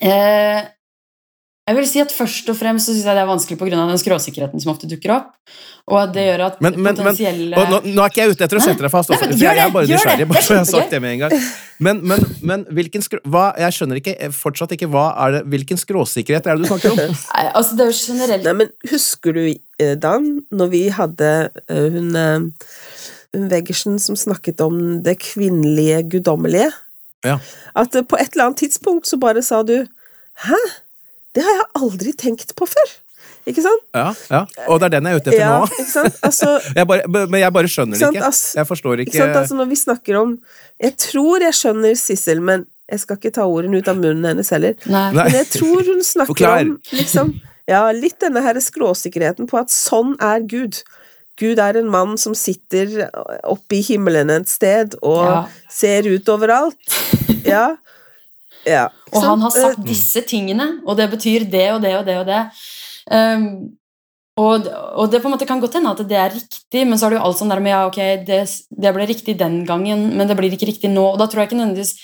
[0.00, 0.64] Eh,
[1.68, 3.76] jeg vil si at Først og fremst så synes jeg det er vanskelig pga.
[3.76, 5.34] den skråsikkerheten som ofte dukker opp.
[5.88, 8.44] Og at det gjør at men, men, potensielle men, nå, nå, er ikke jeg ute
[8.44, 10.26] etter å sette deg fast, også, Nei, for jeg er bare nysgjerrig.
[10.28, 11.46] Bare så jeg har sagt det med en gang.
[11.86, 12.02] Men,
[12.50, 16.58] men hvilken skrå, hva, jeg skjønner ikke, fortsatt ikke hva er det, hvilken skråsikkerhet er
[16.58, 17.14] det du snakker om?
[17.36, 19.40] Nei, altså det er jo generelt Nei, men Husker du,
[19.80, 21.30] eh, Dan, når vi hadde
[21.70, 22.10] uh, hun,
[23.32, 26.68] hun Weggersen som snakket om det kvinnelige guddommelige?
[27.24, 27.38] Ja.
[27.78, 29.78] At på et eller annet tidspunkt så bare sa du
[30.44, 30.60] Hæ?
[31.36, 32.96] Det har jeg aldri tenkt på før.
[33.48, 33.84] Ikke sant?
[33.96, 34.40] Ja, ja.
[34.68, 35.68] og det er den jeg er ute etter ja, nå.
[35.72, 36.18] Ikke sant?
[36.26, 38.32] Altså, jeg bare, men jeg bare skjønner det ikke.
[38.58, 39.38] Jeg forstår ikke, ikke sant?
[39.40, 40.34] Altså, Når vi snakker om
[40.84, 44.48] Jeg tror jeg skjønner Sissel, men jeg skal ikke ta ordene ut av munnen hennes
[44.52, 44.76] heller.
[44.88, 45.08] Nei.
[45.16, 46.62] Men jeg tror hun snakker Forklar.
[46.64, 47.34] om liksom,
[47.68, 50.80] ja, litt denne her skråsikkerheten på at sånn er Gud.
[51.38, 53.04] Gud er en mann som sitter
[53.46, 55.42] oppe i himmelen et sted og ja.
[55.72, 56.80] ser ut overalt.
[57.46, 57.76] Ja.
[58.66, 62.16] Ja, og han har sagt disse tingene, og det betyr det og det og det
[62.20, 62.42] og det.
[63.08, 63.78] Um,
[64.38, 67.08] og, og, det på en måte kan godt hende at det er riktig, men så
[67.08, 67.98] er det jo alt sånn der med ja, ok,
[68.28, 68.38] det,
[68.70, 71.08] det, ble riktig den gangen, men det blir ikke riktig nå.
[71.14, 71.96] Og da tror jeg ikke nødvendigvis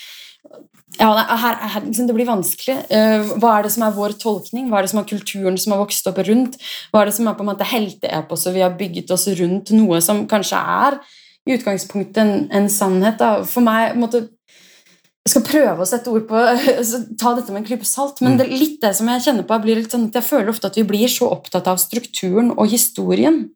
[0.99, 2.77] ja, her, her, liksom, Det blir vanskelig.
[2.91, 4.69] Uh, hva er det som er vår tolkning?
[4.71, 6.59] Hva er det som er kulturen som har vokst opp rundt?
[6.91, 10.01] Hva er det som er på en måte helteeposet vi har bygget oss rundt noe
[10.05, 10.99] som kanskje er
[11.45, 13.19] i utgangspunktet en, en sannhet?
[13.23, 13.45] Da.
[13.47, 14.27] For meg måtte,
[15.25, 16.41] jeg skal prøve å sette ord på
[17.21, 18.21] Ta dette med en klype salt.
[18.21, 18.39] Men mm.
[18.43, 20.77] det, litt det som jeg kjenner på, blir litt sånn at jeg føler ofte at
[20.77, 23.47] vi blir så opptatt av strukturen og historien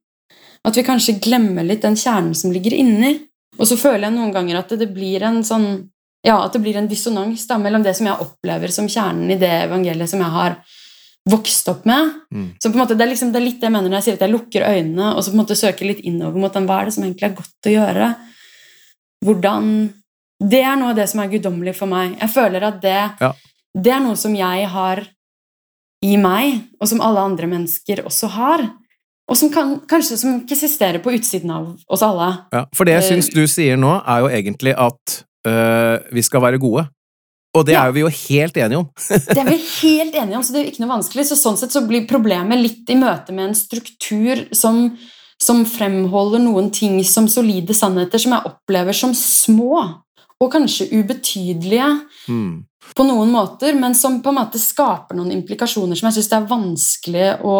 [0.66, 3.14] at vi kanskje glemmer litt den kjernen som ligger inni.
[3.58, 5.68] Og så føler jeg noen ganger at det, det blir en sånn
[6.26, 9.38] ja, at det blir en dissonans da, mellom det som jeg opplever som kjernen i
[9.38, 10.56] det evangeliet som jeg har
[11.28, 12.10] vokst opp med.
[12.34, 12.48] Mm.
[12.58, 14.06] Så på en måte, det er, liksom, det er litt det jeg mener når jeg
[14.06, 16.66] sier at jeg lukker øynene og så på en måte søker litt innover mot den,
[16.68, 18.10] hva er det som egentlig er godt å gjøre.
[19.28, 19.70] Hvordan
[20.40, 22.16] det er noe av det som er guddommelig for meg.
[22.20, 23.32] Jeg føler at det, ja.
[23.74, 25.02] det er noe som jeg har
[26.04, 28.62] i meg, og som alle andre mennesker også har.
[29.28, 32.30] Og som kan, kanskje som ikke eksisterer på utsiden av oss alle.
[32.54, 35.18] Ja, For det jeg syns du sier nå, er jo egentlig at
[35.48, 36.86] øh, vi skal være gode.
[37.58, 37.82] Og det Ja.
[37.82, 38.88] er jo vi jo helt enige om.
[39.34, 41.24] Det er vi helt enige om, så det er jo ikke noe vanskelig.
[41.28, 44.84] Så sånn sett så blir problemet litt i møte med en struktur som,
[45.42, 49.80] som fremholder noen ting som solide sannheter, som jeg opplever som små,
[50.40, 51.88] og kanskje ubetydelige
[52.28, 52.64] Mm.
[52.94, 56.36] på noen måter, men som på en måte skaper noen implikasjoner som jeg syns det
[56.38, 57.56] er vanskelig å,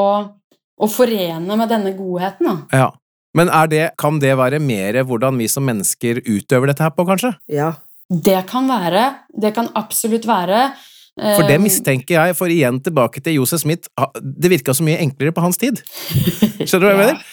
[0.80, 2.46] å forene med denne godheten.
[2.46, 2.56] Da.
[2.84, 2.90] Ja.
[3.36, 7.04] Men er det, kan det være mer hvordan vi som mennesker utøver dette her på,
[7.06, 7.34] kanskje?
[7.52, 7.74] Ja.
[8.08, 9.02] Det kan være.
[9.36, 10.70] Det kan absolutt være.
[11.18, 13.88] For det eh, mistenker jeg, for igjen tilbake til Josef Smith,
[14.22, 15.82] det virka så mye enklere på hans tid.
[16.62, 17.02] Skjønner du hva jeg Ja.
[17.02, 17.24] mener?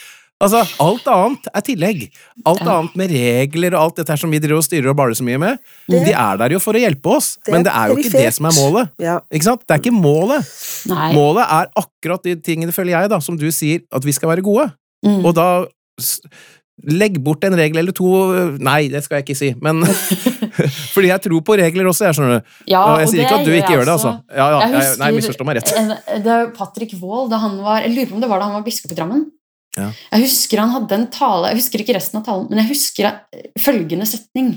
[0.44, 2.02] Altså, alt annet er tillegg.
[2.46, 2.74] Alt Ja.
[2.80, 5.24] annet med regler og alt dette her som vi driver og styrer og baler så
[5.24, 7.88] mye med, Det- de er der jo for å hjelpe oss, Det men det er
[7.88, 8.90] jo ikke det som er målet.
[9.00, 9.20] ja.
[9.32, 9.62] Ikke sant?
[9.66, 10.44] Det er ikke målet.
[10.88, 11.14] Nei.
[11.14, 14.44] Målet er akkurat de tingene, føler jeg, da, som du sier, at vi skal være
[14.44, 14.72] gode.
[15.06, 15.26] Mm.
[15.26, 15.66] Og da
[16.84, 18.04] Legg bort en regel eller to
[18.60, 19.80] Nei, det skal jeg ikke si, men
[20.94, 22.50] Fordi jeg tror på regler også, jeg skjønner du.
[22.68, 24.12] Ja, og jeg sier ikke at du ikke gjør det, altså.
[24.36, 25.72] Ja, ja, Jeg husker- nei, misforstå meg rett.
[26.26, 28.58] Det er Patrick Wold, da han var Jeg lurer på om det var da han
[28.60, 29.24] var biskop i Drammen.
[29.76, 29.90] Ja.
[30.14, 33.10] Jeg husker han hadde en tale, jeg husker ikke resten av talen, men jeg husker
[33.60, 34.54] følgende setning.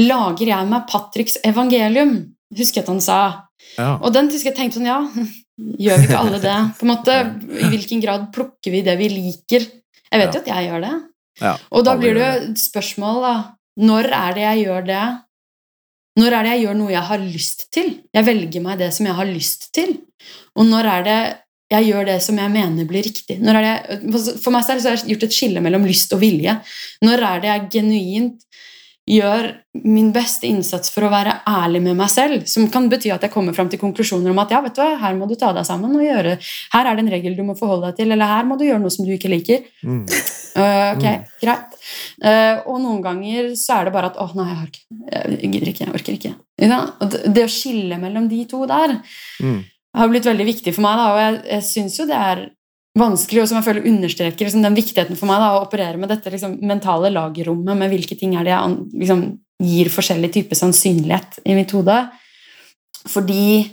[0.00, 2.16] Lager jeg meg Patricks evangelium?
[2.58, 3.18] Husker jeg at han sa.
[3.78, 3.92] Ja.
[4.02, 5.00] Og den husker jeg tenkte sånn, ja,
[5.78, 6.56] gjør vi ikke alle det?
[6.80, 7.18] På en måte,
[7.62, 9.66] I hvilken grad plukker vi det vi liker?
[10.10, 10.32] Jeg vet Ja.
[10.34, 10.94] jo at jeg gjør det.
[11.42, 13.34] Ja, Og da blir det jo spørsmål, da.
[13.82, 15.04] Når er det jeg gjør det?
[16.20, 17.88] Når er det jeg gjør noe jeg har lyst til?
[18.14, 19.96] Jeg velger meg det som jeg har lyst til.
[20.54, 21.16] Og når er det
[21.72, 23.38] jeg gjør det som jeg mener blir riktig?
[23.40, 24.00] Jeg,
[24.42, 26.58] for meg selv så har jeg gjort et skille mellom lyst og vilje.
[27.04, 28.42] Når er det jeg genuint
[29.04, 29.50] gjør
[29.84, 33.32] min beste innsats for å være ærlig med meg selv, som kan bety at jeg
[33.34, 35.66] kommer fram til konklusjoner om at ja, vet du hva, her må du ta deg
[35.68, 36.38] sammen og gjøre
[36.72, 38.80] Her er det en regel du må forholde deg til, eller her må du gjøre
[38.80, 39.66] noe som du ikke liker.
[39.84, 40.06] Mm.
[40.56, 41.28] Uh, ok, Mm.
[41.42, 41.76] greit.
[42.24, 44.80] Uh, og noen ganger så er det bare at åh, nei, jeg
[45.42, 46.34] Jeg gidder ikke, jeg orker ikke.
[46.56, 49.00] Det, det å skille mellom de to der
[49.42, 49.64] Mm.
[50.02, 52.44] Har blitt veldig viktig for meg, da, og jeg, jeg syns jo det er
[52.98, 56.10] vanskelig, og som jeg føler understreker liksom, den viktigheten for meg da, å operere med
[56.12, 59.24] dette liksom, mentale lagerrommet, med hvilke ting er det jeg liksom,
[59.64, 61.96] gir forskjellig type sannsynlighet i mitt hode.
[63.10, 63.64] Fordi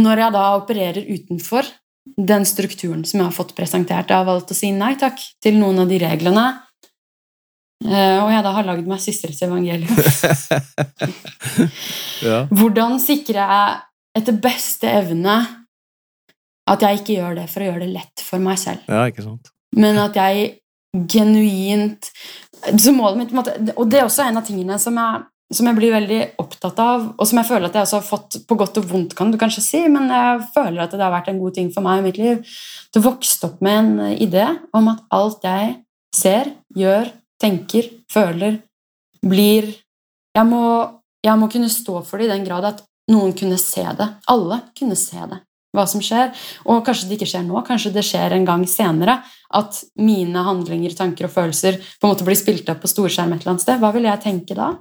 [0.00, 1.68] når jeg da opererer utenfor
[2.16, 5.58] den strukturen som jeg har fått presentert, jeg har valgt å si nei takk til
[5.58, 6.46] noen av de reglene,
[7.86, 9.94] eh, og jeg da har lagd meg Sisters evangelium
[12.26, 12.44] Ja.
[12.52, 15.38] Hvordan sikrer jeg etter beste evne
[16.70, 19.26] at jeg ikke gjør det for å gjøre det lett for meg selv, ja, ikke
[19.26, 19.52] sant.
[19.76, 20.56] men at jeg
[21.10, 22.10] genuint
[22.78, 25.22] så målet mitt, Og det er også en av tingene som jeg,
[25.54, 28.38] som jeg blir veldig opptatt av, og som jeg føler at jeg også har fått
[28.46, 31.30] på godt og vondt, kan du kanskje si, men jeg føler at det har vært
[31.32, 32.58] en god ting for meg i mitt liv.
[32.92, 34.46] Det vokste opp med en idé
[34.76, 35.74] om at alt jeg
[36.14, 37.10] ser, gjør,
[37.40, 38.60] tenker, føler,
[39.26, 39.74] blir
[40.30, 40.62] Jeg må,
[41.26, 44.06] jeg må kunne stå for det i den grad at noen kunne se det.
[44.30, 45.40] Alle kunne se det,
[45.76, 46.32] hva som skjer.
[46.66, 49.20] Og kanskje det ikke skjer nå, kanskje det skjer en gang senere.
[49.54, 53.42] At mine handlinger, tanker og følelser på en måte blir spilt opp på storskjerm et
[53.42, 53.80] eller annet sted.
[53.82, 54.72] Hva vil jeg tenke da?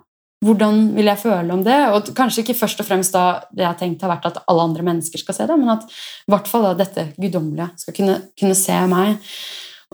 [0.45, 1.77] Hvordan vil jeg føle om det?
[1.91, 4.67] Og kanskje ikke først og fremst da det jeg har tenkt har vært at alle
[4.69, 8.15] andre mennesker skal se det, men at i hvert fall da dette guddommelige skal kunne,
[8.39, 9.17] kunne se meg.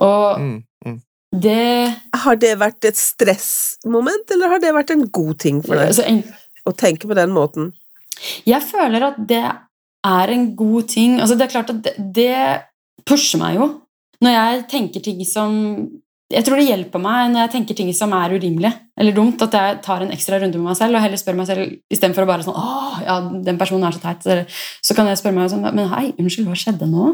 [0.05, 0.63] Og Mm.
[0.85, 0.99] Mm.
[1.41, 5.87] det Har det vært et stressmoment, eller har det vært en god ting for deg
[5.87, 6.21] altså, en,
[6.67, 7.71] å tenke på den måten?
[8.45, 9.43] Jeg føler at det
[10.05, 11.19] er en god ting.
[11.19, 12.31] Altså, det er klart at det,
[13.05, 13.69] pusher meg jo.
[14.23, 15.53] Når jeg tenker ting som
[16.33, 19.53] Jeg tror det hjelper meg når jeg tenker ting som er urimelige eller dumt, at
[19.53, 22.29] jeg tar en ekstra runde med meg selv og heller spør meg selv istedenfor å
[22.31, 24.49] bare sånn Åh, ja, den personen er så teit.
[24.81, 27.11] Så kan jeg spørre meg sånn Men hei, unnskyld, hva skjedde nå?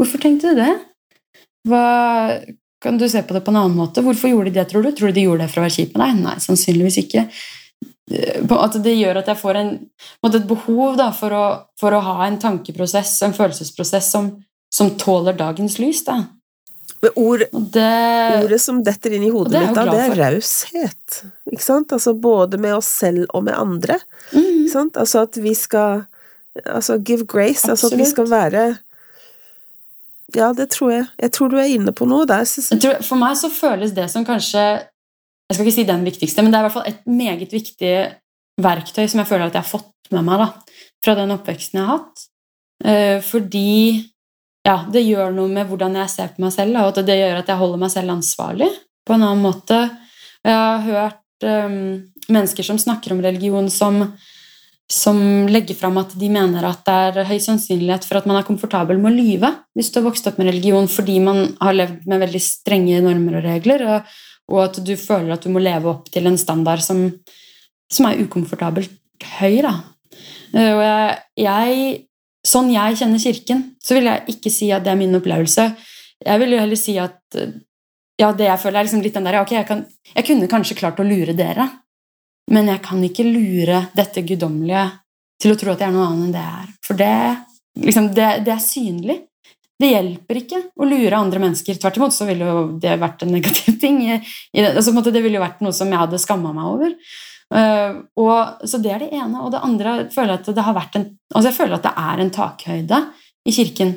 [0.00, 0.72] Hvorfor tenkte du det?
[1.70, 1.84] Hva
[2.82, 4.02] Kan du se på det på en annen måte?
[4.02, 4.90] Hvorfor gjorde de det, tror du?
[4.94, 6.20] Tror du de gjorde det for å være kjip med deg?
[6.26, 7.24] Nei, sannsynligvis ikke.
[8.10, 9.70] Eh, på- At det gjør at jeg får en,
[10.24, 11.44] et behov da, for, å,
[11.78, 14.30] for å ha en tankeprosess, en følelsesprosess, som,
[14.72, 16.04] som tåler dagens lys.
[16.04, 16.22] Da.
[17.14, 21.18] Ord, det ordet som detter inn i hodet det mitt, da, det er raushet.
[21.52, 21.92] Ikke sant?
[21.94, 24.00] Altså både med oss selv og med andre.
[24.32, 24.96] mm, Ikke sant?
[24.98, 26.06] Altså at vi skal
[26.66, 27.68] Altså give grace.
[27.70, 28.62] Altså at vi skal være
[30.34, 31.04] Ja, det tror jeg.
[31.22, 32.42] Jeg tror du er inne på noe der,
[32.82, 34.64] tror, For meg så føles det som kanskje
[35.48, 37.92] Jeg skal ikke si den viktigste, men det er i hvert fall et meget viktig
[38.60, 40.48] verktøy som jeg føler at jeg har fått med meg da,
[41.04, 42.26] fra den oppveksten jeg har hatt.
[42.84, 43.68] Eh, fordi
[44.66, 47.40] ja, det gjør noe med hvordan jeg ser på meg selv, da, og det gjør
[47.40, 48.68] at jeg holder meg selv ansvarlig
[49.08, 49.78] på en annen måte.
[50.44, 51.78] Jeg har hørt um,
[52.28, 54.02] mennesker som snakker om religion som
[54.88, 55.18] som
[55.52, 58.96] legger fram at de mener at det er høy sannsynlighet for at man er komfortabel
[58.96, 62.22] med å lyve hvis du har vokst opp med religion fordi man har levd med
[62.24, 64.14] veldig strenge normer og regler, og,
[64.48, 67.04] og at du føler at du må leve opp til en standard som,
[67.92, 68.94] som er ukomfortabelt
[69.38, 69.60] høy.
[69.64, 69.74] Da.
[70.54, 70.84] Eh, Og
[71.44, 72.04] jeg,
[72.48, 75.64] Sånn jeg kjenner Kirken, så vil jeg ikke si at det er min opplevelse.
[76.24, 77.18] Jeg vil jo heller si at
[78.18, 79.82] ja, det jeg føler er liksom litt den der ok, jeg, kan,
[80.14, 81.66] jeg kunne kanskje klart å lure dere,
[82.54, 84.86] men jeg kan ikke lure dette guddommelige
[85.42, 86.70] til å tro at jeg er noe annet enn det jeg er.
[86.86, 87.12] For det,
[87.84, 89.18] liksom, det, det er synlig.
[89.78, 91.78] Det hjelper ikke å lure andre mennesker.
[91.78, 94.02] Tvert imot så ville jo det vært en negativ ting.
[94.10, 96.96] Altså, det ville jo vært noe som jeg hadde skamma meg over.
[97.54, 99.44] Eh, og, så det er det ene.
[99.44, 101.94] Og det andre føler jeg at det har vært en Altså jeg føler at det
[102.00, 102.98] er en takhøyde
[103.48, 103.90] i kirken.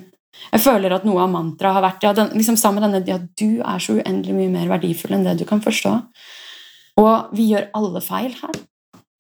[0.52, 3.20] Jeg føler at noe av mantraet har vært ja, den, liksom sammen med denne ja,
[3.40, 5.94] du er så uendelig mye mer verdifull enn det du kan forstå.
[7.00, 8.60] Og vi gjør alle feil her.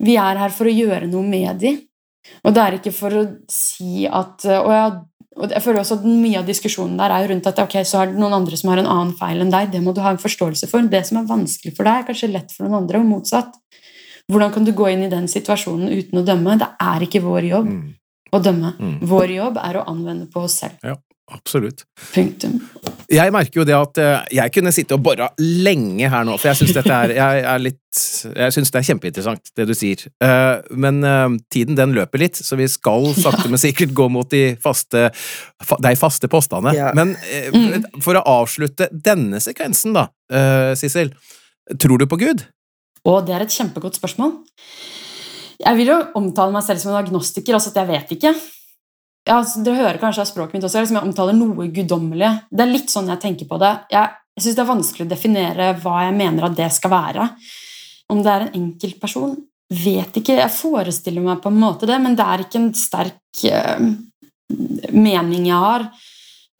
[0.01, 1.73] Vi er her for å gjøre noe med de.
[2.43, 4.99] Og det er ikke for å si at å jeg,
[5.39, 8.01] og jeg føler også at mye av diskusjonen der er jo rundt at ok, så
[8.01, 9.69] er det noen andre som har en annen feil enn deg.
[9.71, 10.83] Det må du ha en forståelse for.
[10.91, 13.55] Det som er vanskelig for deg, er kanskje lett for noen andre, og motsatt.
[14.31, 16.57] Hvordan kan du gå inn i den situasjonen uten å dømme?
[16.59, 17.87] Det er ikke vår jobb Mm,
[18.31, 18.73] å dømme.
[18.79, 18.97] Mm.
[19.07, 20.77] Vår jobb er å anvende på oss selv.
[21.31, 21.83] Absolutt.
[22.13, 22.57] Punktum.
[23.11, 26.49] Jeg merker jo det at eh, jeg kunne sitte og bora lenge her nå, for
[26.51, 27.77] jeg syns dette er, jeg er litt
[28.37, 30.05] Jeg synes det er kjempeinteressant, det du sier.
[30.23, 34.29] Eh, Men eh, tiden den løper litt, så vi skal sakte, men sikkert gå mot
[34.31, 36.73] de faste, de faste postene.
[36.77, 36.93] Ja.
[36.95, 37.15] Men
[37.51, 37.83] Mm.
[38.01, 40.07] for å avslutte denne sekvensen, da,
[40.79, 41.11] Sissel.
[41.79, 42.45] Tror du på Gud?
[43.05, 44.37] Og det er et kjempegodt spørsmål.
[45.61, 48.31] Jeg vil jo omtale meg selv som en agnostiker, altså at jeg vet ikke.
[49.29, 52.31] Ja, dere hører kanskje av språket mitt også, liksom, jeg omtaler noe guddommelig.
[52.49, 53.71] Det er litt sånn jeg tenker på det.
[53.93, 57.27] Jeg, jeg syns det er vanskelig å definere hva jeg mener at det skal være.
[58.11, 59.35] Om det er en enkeltperson,
[59.71, 60.39] vet ikke.
[60.39, 63.85] Jeg forestiller meg på en måte det, men det er ikke en sterk uh,
[64.89, 65.85] mening jeg har.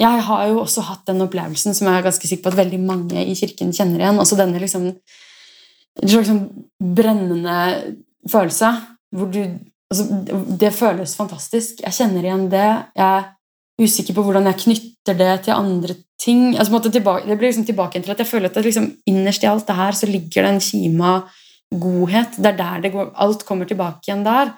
[0.01, 2.80] Jeg har jo også hatt den opplevelsen som jeg er ganske sikker på at veldig
[2.82, 4.22] mange i kirken kjenner igjen.
[4.22, 4.88] Altså denne liksom
[6.07, 6.45] sånn
[6.80, 7.57] brennende
[8.32, 8.72] følelse.
[9.12, 9.41] Hvor du,
[9.92, 10.08] altså,
[10.62, 11.84] det føles fantastisk.
[11.84, 12.70] Jeg kjenner igjen det.
[12.98, 13.30] Jeg er
[13.82, 16.52] usikker på hvordan jeg knytter det til andre ting.
[16.56, 19.50] Altså, måte tilbake, det blir liksom tilbake til at jeg føler at liksom, innerst i
[19.52, 22.38] alt det her så ligger det en kime av godhet.
[22.38, 24.54] Det er der det går, alt kommer tilbake igjen der.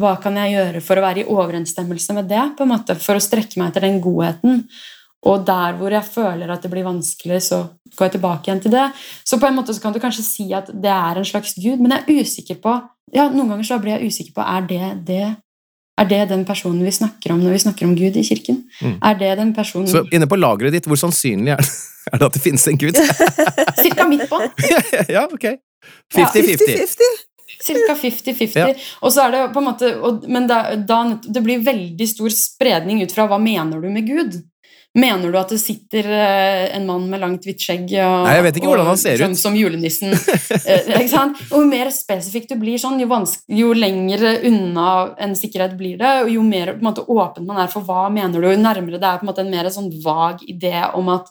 [0.00, 2.44] Hva kan jeg gjøre for å være i overensstemmelse med det?
[2.56, 4.64] på en måte, For å strekke meg etter den godheten.
[5.28, 7.60] Og der hvor jeg føler at det blir vanskelig, så
[7.96, 8.86] går jeg tilbake igjen til det.
[9.26, 11.76] Så på en måte så kan du kanskje si at det er en slags gud,
[11.82, 12.78] men jeg er usikker på
[13.10, 15.24] ja, Noen ganger så blir jeg usikker på er det det
[16.00, 18.62] er det den personen vi snakker om når vi snakker om Gud i kirken.
[18.80, 18.94] Mm.
[19.04, 21.72] Er det den personen Så inne på lageret ditt, hvor sannsynlig er det,
[22.12, 23.00] er det at det finnes en Gud?
[23.82, 24.40] Cirka midt på.
[25.16, 25.50] ja, ok.
[26.14, 26.70] 50-50.
[26.70, 27.10] 50-50.
[27.60, 28.56] Cirka 50-50.
[28.56, 28.70] Ja.
[29.04, 32.32] Og så er det på en måte og, Men da, da, det blir veldig stor
[32.32, 34.40] spredning ut fra hva mener du med Gud.
[34.98, 38.46] Mener du at det sitter eh, en mann med langt, hvitt skjegg og, Nei, jeg
[38.48, 39.38] vet ikke hvordan han ser som, ut.
[39.38, 40.10] som julenissen?
[40.70, 41.38] Eh, ikke sant?
[41.54, 43.20] Og jo mer spesifikt du blir sånn, jo,
[43.54, 44.88] jo lenger unna
[45.22, 48.48] en sikkerhet blir det, og jo mer måte, åpen man er for hva mener du,
[48.50, 51.30] jo nærmere det er på en måte en mer sånn vag idé om at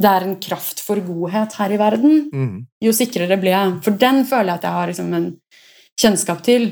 [0.00, 2.56] det er en kraft for godhet her i verden, Mm.
[2.82, 3.76] jo sikrere blir jeg.
[3.84, 5.28] For den føler jeg at jeg har liksom en
[6.00, 6.70] kjennskap til.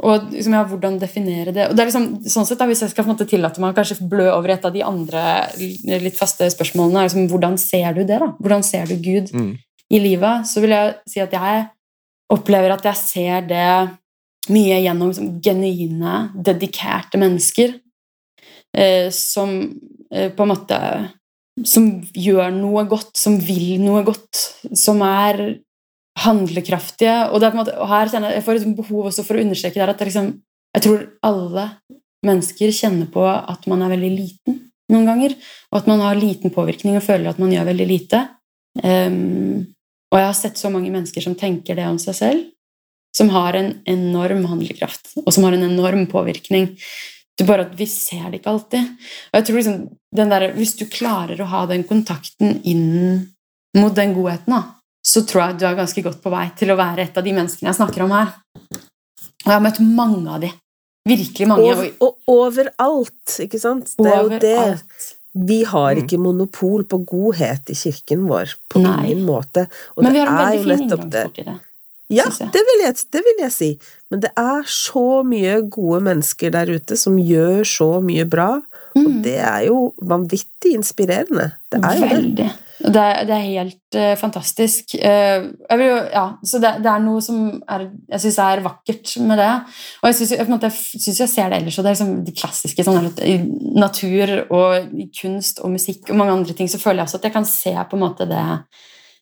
[0.00, 1.66] Og liksom, ja, hvordan definere det.
[1.68, 3.74] Og det er liksom, sånn sett da, Hvis jeg skal på en måte tillate meg
[3.74, 5.24] å kanskje blø over et av de andre
[6.00, 8.16] litt faste spørsmålene, er liksom, hvordan ser du det?
[8.22, 8.30] da?
[8.40, 9.58] Hvordan ser du Gud Mm.
[9.90, 10.46] i livet?
[10.48, 11.68] Så vil jeg si at jeg
[12.32, 13.90] opplever at jeg ser det
[14.48, 17.74] mye gjennom liksom, genuine, dedikerte mennesker
[18.74, 19.52] eh, som
[20.12, 20.80] eh, på en måte
[21.66, 24.38] Som gjør noe godt, som vil noe godt,
[24.72, 25.58] som er
[26.24, 27.16] handlekraftige.
[27.30, 29.92] Og, måte, og her kjenner jeg, jeg får et behov også for å understreke der
[29.92, 30.32] at liksom,
[30.76, 31.66] jeg tror alle
[32.26, 34.58] mennesker kjenner på at man er veldig liten
[34.90, 35.36] noen ganger,
[35.70, 38.24] og at man har liten påvirkning og føler at man gjør veldig lite.
[38.82, 39.68] Um,
[40.10, 42.48] og jeg har sett så mange mennesker som tenker det om seg selv,
[43.16, 46.72] som har en enorm handlekraft, og som har en enorm påvirkning.
[47.38, 48.90] Det er bare at vi ser det ikke alltid.
[49.30, 49.78] Og jeg tror liksom,
[50.18, 53.30] der, Hvis du klarer å ha den kontakten inn
[53.78, 54.79] mot den godheten, da,
[55.10, 57.32] så tror jeg du er ganske godt på vei til å være et av de
[57.34, 58.34] menneskene jeg snakker om her.
[58.70, 60.50] Og jeg har møtt mange av de.
[61.08, 61.70] Virkelig mange.
[61.72, 63.94] Over, og overalt, ikke sant?
[63.98, 65.08] Det er jo det.
[65.50, 66.02] Vi har Mm.
[66.04, 68.54] ikke monopol på godhet i kirken vår.
[68.68, 69.10] På Nei.
[69.12, 69.66] ingen måte.
[69.96, 71.58] Og Men vi har en veldig fin inngangsport i det.
[72.10, 73.68] Ja, det vil, jeg, det vil jeg si.
[74.10, 78.60] Men det er så mye gode mennesker der ute som gjør så mye bra,
[78.96, 79.22] og Mm.
[79.22, 81.52] det er jo vanvittig inspirerende.
[81.70, 82.08] Det er jo.
[82.10, 82.50] Veldig.
[82.80, 84.94] Det er, det er helt uh, fantastisk.
[84.96, 89.38] Uh, vil ja, så det, det er noe som er, jeg syns er vakkert med
[89.38, 89.50] det.
[90.00, 93.10] Og jeg syns jeg, jeg, ser det ellers, og det er liksom de klassiske sånn
[93.20, 93.36] i
[93.76, 97.28] natur og i kunst og musikk og mange andre ting, så føler jeg også at
[97.28, 98.46] jeg kan se på en måte det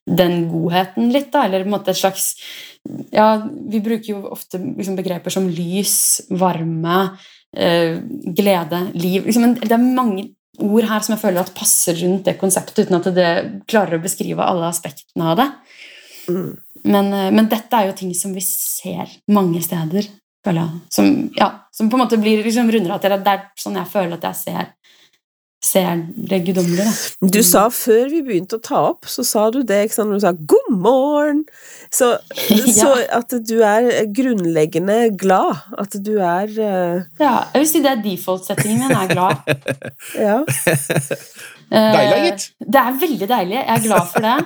[0.09, 2.33] den godheten litt, da, eller på en måte et slags
[3.13, 7.11] Ja, vi bruker jo ofte liksom, begreper som lys, varme,
[7.49, 10.27] glede, liv liksom, Det er mange
[10.59, 13.31] ord her som jeg føler at passer rundt det konseptet, uten at det
[13.71, 15.47] klarer å beskrive alle aspektene av det.
[16.29, 16.51] Mm.
[16.85, 20.09] Men, eh, men dette er jo ting som vi ser mange steder,
[20.45, 20.81] føler jeg.
[20.95, 23.79] Som, ja, som på en måte blir liksom runder av til at det er sånn
[23.81, 24.73] jeg føler at jeg ser,
[25.65, 26.85] ser det guddommelige.
[26.87, 27.29] da.
[27.35, 30.23] Du sa før vi begynte å ta opp, så sa du det, ikke sant, du
[30.23, 31.43] sa 'god morgen'.
[31.91, 32.13] Så,
[32.79, 35.65] så at du er grunnleggende glad.
[35.79, 37.03] At du er uh...
[37.19, 38.95] Ja, jeg vil si det er default-settingen min.
[38.95, 39.35] Er glad.
[40.29, 40.39] Ja.
[41.69, 42.45] Eh, Deilig, gitt.
[42.65, 43.57] Det er veldig deilig.
[43.59, 44.39] Jeg er glad for det.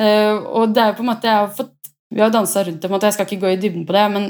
[0.00, 1.74] Eh, og det er jo på en måte jeg har fått,
[2.14, 3.94] Vi har dansa rundt det, på en måte, jeg skal ikke gå i dybden på
[3.96, 4.26] det, men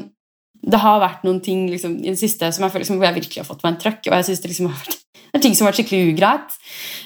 [0.64, 3.18] det har vært noen ting liksom, i det siste som jeg føler liksom, hvor jeg
[3.18, 4.06] virkelig har fått meg en trøkk.
[4.08, 5.03] Og jeg synes det, liksom, har vært,
[5.34, 6.52] det er ting som har vært skikkelig ugreit.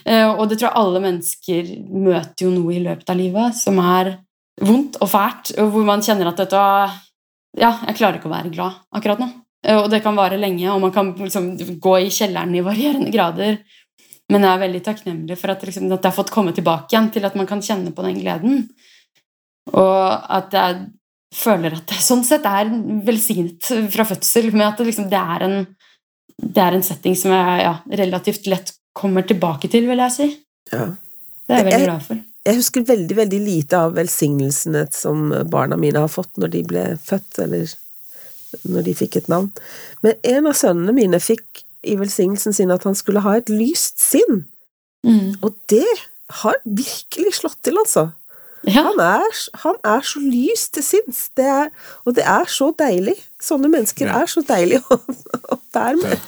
[0.05, 3.81] Eh, og det tror jeg alle mennesker møter jo noe i løpet av livet som
[3.81, 4.19] er
[4.61, 6.65] vondt og fælt, og hvor man kjenner at dette
[7.59, 9.31] Ja, jeg klarer ikke å være glad akkurat nå.
[9.65, 13.11] Eh, Og det kan vare lenge, og man kan liksom gå i kjelleren i varierende
[13.15, 13.63] grader.
[14.29, 17.09] Men jeg er veldig takknemlig for at, liksom, at jeg har fått komme tilbake igjen
[17.15, 18.67] til at man kan kjenne på den gleden.
[19.73, 20.05] Og
[20.37, 20.85] at jeg
[21.35, 22.69] føler at jeg sånn sett er
[23.09, 25.67] velsignet fra fødsel med at det, liksom, det, er, en,
[26.43, 30.31] det er en setting som jeg ja, relativt lett kommer tilbake til, vil jeg si.
[30.73, 30.89] ja.
[31.49, 32.19] Det er jeg veldig glad for.
[32.45, 36.83] Jeg husker veldig, veldig lite av velsignelsene som barna mine har fått når de ble
[37.01, 37.73] født, eller
[38.69, 39.49] når de fikk et navn.
[40.05, 44.01] Men en av sønnene mine fikk i velsignelsen sin at han skulle ha et lyst
[44.03, 44.45] sinn.
[45.07, 45.39] Mm.
[45.41, 45.89] Og det
[46.43, 48.11] har virkelig slått til, altså.
[48.67, 48.85] Ja.
[48.91, 49.29] Han er,
[49.63, 51.29] han er så lys til sinns,
[52.05, 53.17] og det er så deilig.
[53.43, 54.23] Sånne mennesker Ja.
[54.23, 56.19] er så deilig å, å være med.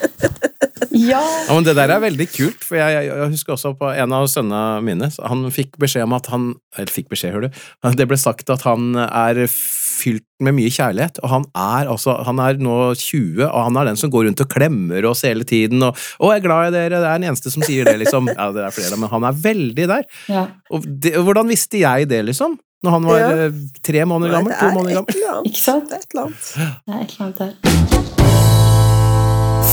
[0.95, 1.21] ja.
[1.21, 4.13] Ja, men Det der er veldig kult, for jeg, jeg, jeg husker også på en
[4.17, 7.61] av sønnene mine Han fikk beskjed om at han Eller fikk beskjed, hører du.
[7.99, 12.39] Det ble sagt at han er fylt med mye kjærlighet, og han er altså Han
[12.41, 15.83] er nå 20, og han er den som går rundt og klemmer oss hele tiden
[15.85, 18.31] og 'Å, jeg er glad i dere', det er den eneste som sier det, liksom.
[18.33, 20.05] Ja, det er flere, men han er veldig der.
[20.31, 20.47] ja.
[20.73, 22.57] Og det, hvordan visste jeg det, liksom?
[22.83, 23.31] Når han var Ja.
[23.47, 23.53] eh,
[23.85, 24.53] tre måneder gammel?
[24.57, 25.15] To er måneder gammel?
[25.51, 25.89] Ikke sant?
[25.91, 26.45] Det er et eller annet.
[26.87, 27.53] Det er et eller annet der.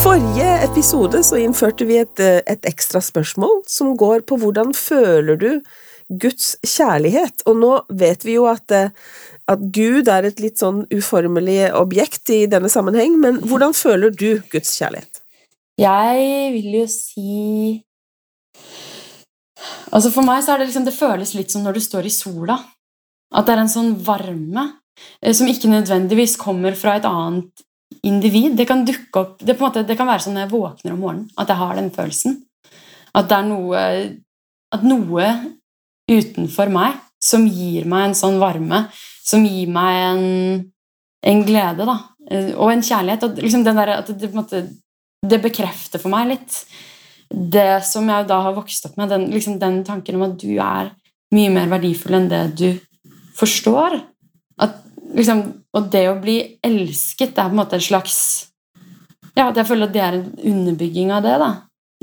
[0.03, 5.35] Forrige episode så innførte vi et, eh, et ekstra spørsmål som går på hvordan føler
[5.39, 5.61] du
[6.19, 7.43] Guds kjærlighet?
[7.47, 8.89] Og nå vet vi jo at, eh,
[9.47, 14.41] at Gud er et litt sånn uformelig objekt i denne sammenheng, men hvordan føler du
[14.51, 15.21] Guds kjærlighet?
[15.79, 17.83] Jeg vil jo si
[19.93, 22.09] Altså For meg så er det liksom Det føles litt som når du står i
[22.09, 22.57] sola.
[23.35, 24.65] At det er en sånn varme
[25.21, 27.65] eh, som ikke nødvendigvis kommer fra et annet
[28.07, 28.55] individ.
[28.57, 31.29] Det kan dukke opp Det, måte, det kan være sånn når jeg våkner om morgenen,
[31.37, 32.39] at jeg har den følelsen.
[33.15, 33.83] At det er noe
[34.75, 35.27] At noe
[36.11, 38.85] utenfor meg som gir meg en sånn varme,
[39.25, 40.25] som gir meg en,
[41.31, 41.95] en glede, da.
[42.29, 43.23] Eh, Og en kjærlighet.
[43.23, 44.65] Og liksom der, at det, måte,
[45.23, 46.61] det bekrefter for meg litt
[47.27, 50.53] det som jeg da har vokst opp med, den, liksom den tanken om at du
[50.63, 50.93] er
[51.35, 52.67] mye mer verdifull enn det du
[53.37, 53.99] forstår.
[54.63, 54.81] At,
[55.15, 55.45] liksom,
[55.77, 58.19] og det å bli elsket det er på en måte en slags
[59.37, 61.35] Ja, at jeg føler at det er en underbygging av det.
[61.37, 61.51] da.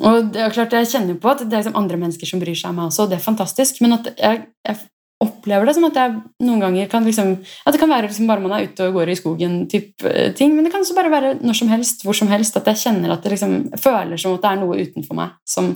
[0.06, 2.43] Og det er klart, Jeg kjenner jo på at det er liksom andre mennesker som
[2.43, 4.78] bryr seg om meg også, og det er fantastisk, men at jeg, jeg
[5.23, 8.43] opplever det som at jeg noen ganger kan liksom At det kan være liksom bare
[8.43, 11.12] man er ute og går i skogen, type eh, ting, men det kan også bare
[11.12, 14.35] være når som helst, hvor som helst, at jeg kjenner at det liksom føler som
[14.35, 15.74] at det er noe utenfor meg som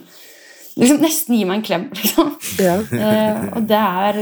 [0.78, 1.88] liksom nesten gir meg en klem.
[2.00, 2.34] liksom.
[2.62, 2.78] Ja.
[2.82, 4.20] Eh, og det er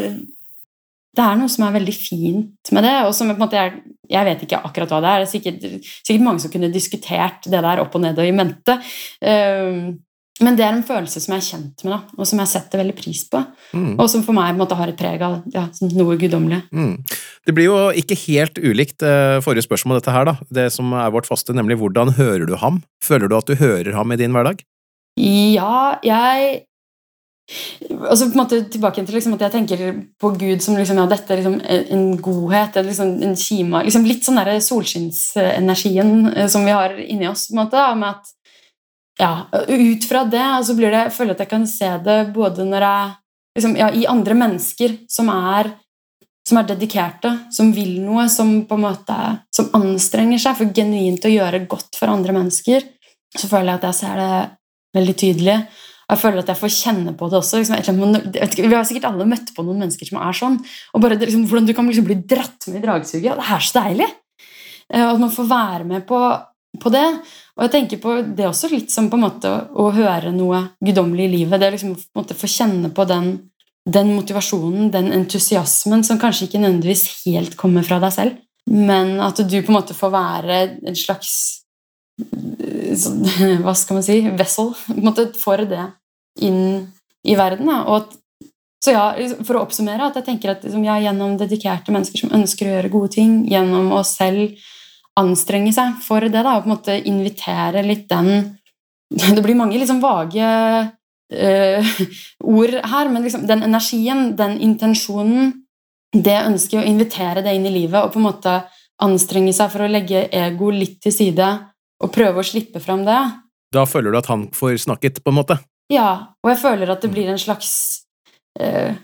[1.17, 2.97] det er noe som er veldig fint med det.
[3.07, 3.77] og som på en måte jeg,
[4.13, 5.23] jeg vet ikke akkurat hva det er.
[5.23, 8.35] Det er sikkert, sikkert mange som kunne diskutert det der opp og ned og i
[8.37, 8.77] mente.
[9.25, 9.95] Eh,
[10.45, 12.83] men det er en følelse som jeg er kjent med, da, og som jeg setter
[12.83, 13.41] veldig pris på.
[13.73, 13.95] Mm.
[13.95, 15.65] Og som for meg på en måte har et preg av ja,
[15.97, 16.61] noe guddommelig.
[16.77, 16.93] Mm.
[17.49, 20.37] Det blir jo ikke helt ulikt eh, forrige spørsmål, dette her, da.
[20.53, 22.83] Det som er vårt faste, nemlig hvordan hører du ham?
[23.05, 24.61] Føler du at du hører ham i din hverdag?
[25.17, 26.66] Ja, jeg
[28.10, 29.82] Altså på en måte Tilbake til liksom at jeg tenker
[30.18, 34.27] på Gud som liksom, ja, dette er liksom en godhet, liksom en kima liksom Litt
[34.27, 37.47] sånn der solskinns-energien eh, som vi har inni oss.
[37.47, 38.32] på en måte, med at
[39.23, 39.31] ja,
[39.68, 42.89] Ut fra det så blir det, jeg føler at jeg kan se det både når
[42.89, 43.14] jeg
[43.60, 45.70] liksom, ja, I andre mennesker som er,
[46.48, 49.16] som er dedikerte, som vil noe, som på en måte
[49.55, 52.85] som anstrenger seg for genuint å gjøre godt for andre mennesker.
[53.36, 54.32] Så føler jeg at jeg ser det
[54.97, 55.59] veldig tydelig.
[56.07, 57.61] Jeg føler at jeg får kjenne på det også.
[57.62, 58.03] Liksom,
[58.55, 60.61] vi har sikkert alle møtt på noen mennesker som er sånn.
[60.95, 63.33] og bare liksom, Hvordan du kan liksom bli dratt med i dragsuget.
[63.33, 64.07] og det er så deilig!
[64.93, 66.20] Eh, at man får være med på,
[66.78, 67.09] på det.
[67.57, 71.27] Og jeg tenker på det også litt som på en måte å høre noe guddommelig
[71.27, 71.61] i livet.
[71.61, 73.35] Det liksom på en måte få kjenne på den
[73.87, 79.39] den motivasjonen, den entusiasmen, som kanskje ikke nødvendigvis helt kommer fra deg selv, men at
[79.39, 80.57] du på en måte får være
[80.91, 81.37] en slags
[82.17, 83.25] sånn,
[83.65, 84.73] Hva skal man si vessel.
[84.87, 85.83] På en måte får det
[86.47, 86.63] inn
[87.27, 87.71] i verden.
[87.71, 88.15] At,
[88.83, 89.07] så ja,
[89.47, 92.77] for å oppsummere, at jeg tenker at liksom, ja, gjennom dedikerte mennesker som ønsker å
[92.77, 94.57] gjøre gode ting, gjennom å selv
[95.17, 98.57] anstrenge seg for det, da, og på en måte invitere litt den
[99.37, 101.91] Det blir mange liksom vage uh,
[102.59, 105.53] ord her, men liksom den energien, den intensjonen,
[106.11, 108.57] det ønsker å invitere det inn i livet og på en måte
[109.05, 111.49] anstrenge seg for å legge ego litt til side
[112.02, 113.20] og prøve å slippe fram det.
[113.74, 115.59] Da føler du at han får snakket, på en måte?
[115.93, 117.70] Ja, og jeg føler at det blir en slags
[118.59, 118.97] eh,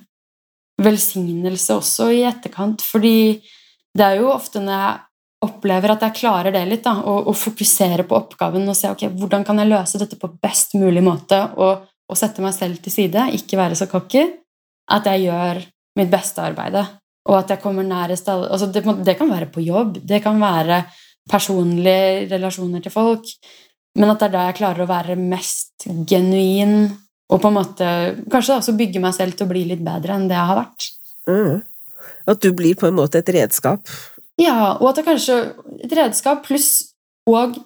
[0.82, 3.40] velsignelse også i etterkant, fordi
[3.92, 5.00] det er jo ofte når jeg
[5.42, 9.08] opplever at jeg klarer det litt, da, og, og fokusere på oppgaven og se ok,
[9.18, 12.94] hvordan kan jeg løse dette på best mulig måte, og, og sette meg selv til
[12.94, 14.24] side, ikke være så cocky,
[14.92, 15.62] at jeg gjør
[15.98, 16.78] mitt beste arbeid,
[17.28, 20.40] og at jeg kommer nærest alle altså det, det, kan være på jobb, det kan
[20.42, 20.82] være
[21.30, 23.28] personlige relasjoner til folk,
[23.98, 26.86] men at det er da jeg klarer å være mest genuin,
[27.32, 27.90] og på en måte
[28.32, 30.88] kanskje også bygge meg selv til å bli litt bedre enn det jeg har vært.
[31.30, 31.62] Mm.
[32.32, 33.86] At du blir på en måte et redskap
[34.40, 35.36] ja, og at det kanskje
[35.84, 36.70] et redskap pluss
[37.28, 37.58] og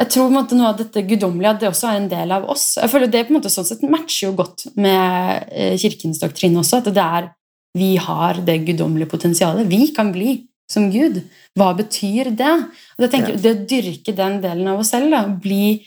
[0.00, 2.30] jeg tror på en måte, noe av dette guddommelige at det også er en del
[2.32, 2.78] av oss.
[2.78, 6.62] Jeg føler Det på en måte sånn sett matcher jo godt med eh, kirkens doktrine
[6.62, 7.28] også, at det er
[7.76, 9.68] vi har det guddommelige potensialet.
[9.68, 10.38] Vi kan bli
[10.70, 11.22] som Gud.
[11.58, 12.52] Hva betyr det?
[12.96, 13.42] Og det, tenker, ja.
[13.42, 15.80] Det å dyrke den delen av oss selv, da, bli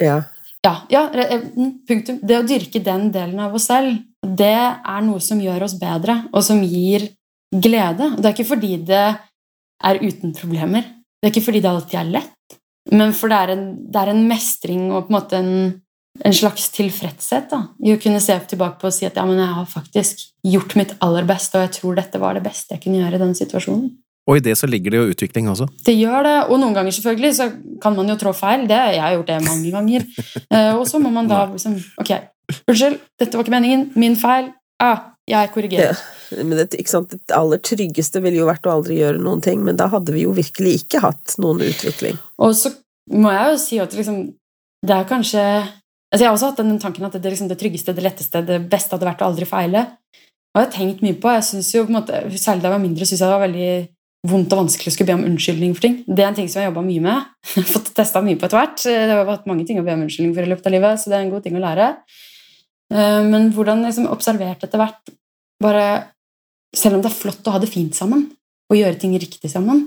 [0.00, 0.22] ja.
[0.66, 2.18] Ja, ja, eh, mm, punktum.
[2.26, 6.24] Det å dyrke den delen av oss selv, det er noe som gjør oss bedre,
[6.32, 7.06] og som gir
[7.54, 8.10] glede.
[8.14, 9.04] Og det er ikke fordi det
[9.86, 10.88] er uten problemer.
[11.20, 12.56] Det er ikke fordi det alltid er lett,
[12.94, 15.52] men for det er en, det er en mestring og på en måte en,
[16.26, 19.40] en slags tilfredshet da, i å kunne se tilbake på og si at ja, men
[19.42, 22.84] jeg har faktisk gjort mitt aller beste, og jeg tror dette var det beste jeg
[22.84, 23.88] kunne gjøre i den situasjonen.
[24.26, 25.68] Og i det så ligger det jo utvikling også.
[25.86, 27.50] Det gjør det, og noen ganger selvfølgelig så
[27.82, 28.64] kan man jo trå feil.
[28.66, 30.06] Det, jeg har gjort det mange ganger.
[30.50, 32.10] Uh, og så må man da liksom Ok,
[32.66, 33.90] unnskyld, dette var ikke meningen.
[33.94, 34.50] Min feil.
[34.82, 35.94] Ah, jeg korrigerer.
[35.94, 36.42] Ja.
[36.42, 39.88] Men det, det, aller tryggeste ville jo vært å aldri gjøre noen ting, men da
[39.94, 42.18] hadde vi jo virkelig ikke hatt noen utvikling.
[42.42, 42.74] Og så
[43.14, 44.22] må jeg jo si at liksom,
[44.86, 45.42] det er kanskje
[46.06, 48.60] altså Jeg har også hatt den tanken at det, liksom, det tryggeste, det letteste, det
[48.70, 49.82] beste hadde vært å aldri feile.
[50.54, 52.74] Og jeg har tenkt mye på jeg synes jo, på en måte, Særlig da jeg
[52.76, 53.70] var mindre, syns jeg det var veldig
[54.30, 55.98] vondt og vanskelig å skulle be om unnskyldning for ting.
[56.06, 57.28] Det er en ting som jeg har jobba mye med.
[57.74, 58.82] Fått testa mye på etter hvert.
[58.86, 61.12] Det har vært mange ting å be om unnskyldning for i løpet av livet, så
[61.12, 61.90] det er en god ting å lære.
[62.94, 65.14] Eh, men hvordan liksom observert etter hvert
[65.62, 65.86] bare
[66.76, 68.26] selv om det er flott å ha det fint sammen
[68.66, 69.86] og gjøre ting riktig sammen,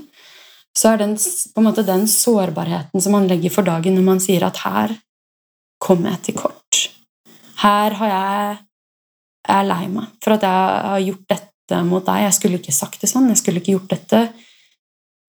[0.78, 4.24] så er den, på en måte den sårbarheten som man legger for dagen når man
[4.24, 4.96] sier at her
[5.84, 6.82] kom jeg til kort.
[7.60, 8.58] Her har jeg
[9.50, 11.48] jeg er lei meg for at jeg har gjort dette
[11.88, 12.26] mot deg.
[12.26, 13.30] Jeg skulle ikke sagt det sånn.
[13.32, 14.22] Jeg skulle ikke gjort dette.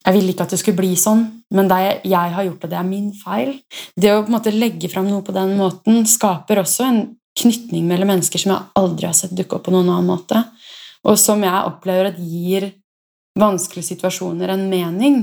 [0.07, 2.79] Jeg ville ikke at det skulle bli sånn, men det jeg har gjort det, det
[2.81, 3.51] er min feil.
[3.93, 7.03] Det å på en måte legge fram noe på den måten skaper også en
[7.37, 10.41] knytning mellom mennesker som jeg aldri har sett dukke opp på noen annen måte
[11.09, 12.71] og som jeg opplever at gir
[13.41, 15.21] vanskelige situasjoner en mening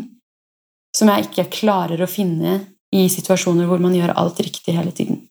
[0.95, 2.59] som jeg ikke klarer å finne
[2.95, 5.25] i situasjoner hvor man gjør alt riktig hele tiden.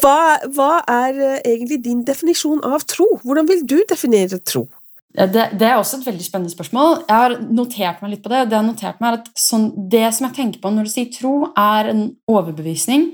[0.00, 3.08] Hva, hva er eh, egentlig din definisjon av tro?
[3.24, 4.64] Hvordan vil du definere tro?
[5.10, 5.26] Det,
[5.58, 7.00] det, er også et veldig spennende spørsmål.
[7.08, 8.44] Jeg har notert meg litt på det.
[8.52, 8.60] Det,
[9.02, 13.08] meg at sånn, det som jeg tenker på når du sier tro, er en overbevisning.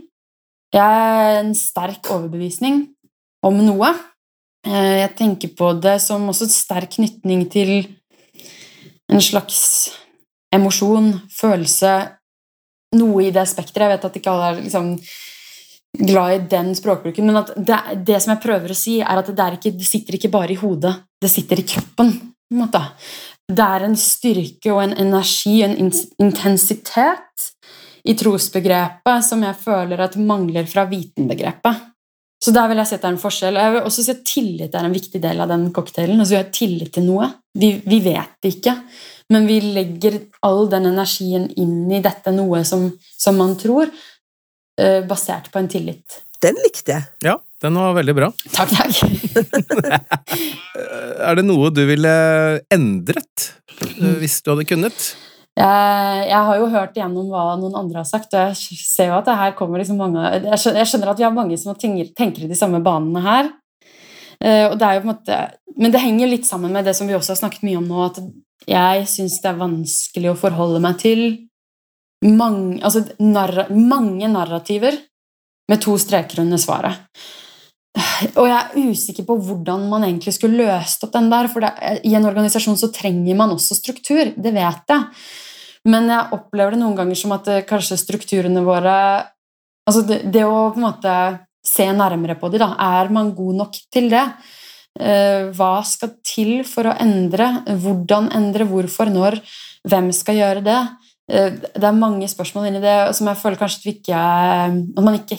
[0.77, 2.82] Er en sterk overbevisning
[3.47, 3.94] om noe.
[4.66, 7.73] Eh, jeg tenker på det som også sterk knytning til
[9.09, 9.62] en slags
[10.55, 11.97] emosjon, følelse
[12.97, 13.90] Noe i det spekteret.
[13.90, 14.93] Jeg vet at ikke alle er liksom
[15.98, 19.48] glad i den språkbruken, men det, det, som jeg prøver å si, er at det,
[19.59, 22.12] ikke, det, sitter ikke bare i hodet, det sitter i kroppen.
[23.47, 27.51] Det er en styrke og en energi, en intensitet
[28.06, 31.85] i trosbegrepet som jeg føler at mangler fra vitenbegrepet.
[32.43, 33.59] Så der vil jeg si at det er en forskjell.
[33.59, 36.20] Jeg vil også si at tillit er en viktig del av den cocktailen.
[36.20, 37.31] Altså vi har tillit til noe.
[37.56, 38.74] Vi, vi, vet det ikke,
[39.32, 43.89] men vi legger all den energien inn i dette noe som, som man tror,
[45.08, 46.18] basert på en tillit.
[46.42, 47.06] Den likte jeg.
[47.24, 48.30] Ja, den var veldig bra.
[48.52, 48.96] Takk, takk.
[51.26, 52.12] er det noe du ville
[52.72, 53.46] endret
[53.80, 55.06] eh, hvis du hadde kunnet?
[55.56, 59.24] Jeg, har jo hørt igjennom hva noen andre har sagt, og jeg ser jo at
[59.24, 60.20] det her kommer liksom mange
[60.50, 63.48] Jeg skjønner, at vi har mange som tenker, i de samme banene her.
[64.36, 65.38] Og det er jo på en måte,
[65.80, 68.02] men det henger litt sammen med det som vi også har snakket mye om nå,
[68.04, 68.20] at
[68.68, 71.24] jeg syns det er vanskelig å forholde meg til
[72.24, 74.97] mange, altså narra, mange narrativer
[75.68, 77.02] med to streker under svaret.
[78.36, 81.48] Og jeg er usikker på hvordan man egentlig skulle løst opp den der.
[81.52, 81.72] For det,
[82.05, 85.09] i en organisasjon så trenger man også struktur, det vet jeg.
[85.86, 88.98] Men jeg opplever det noen ganger som at det, kanskje strukturene våre
[89.86, 91.10] Altså det, det, å på en måte
[91.62, 92.72] se nærmere på dem, da.
[92.98, 94.24] Er man god nok til det?
[94.98, 97.60] Uh, hva skal til for å endre?
[97.84, 98.66] Hvordan endre?
[98.66, 99.12] Hvorfor?
[99.14, 99.38] Når?
[99.86, 100.80] Hvem skal gjøre det?
[101.26, 105.38] Uh, det er mange spørsmål inni det som jeg føler kanskje ikke, at man ikke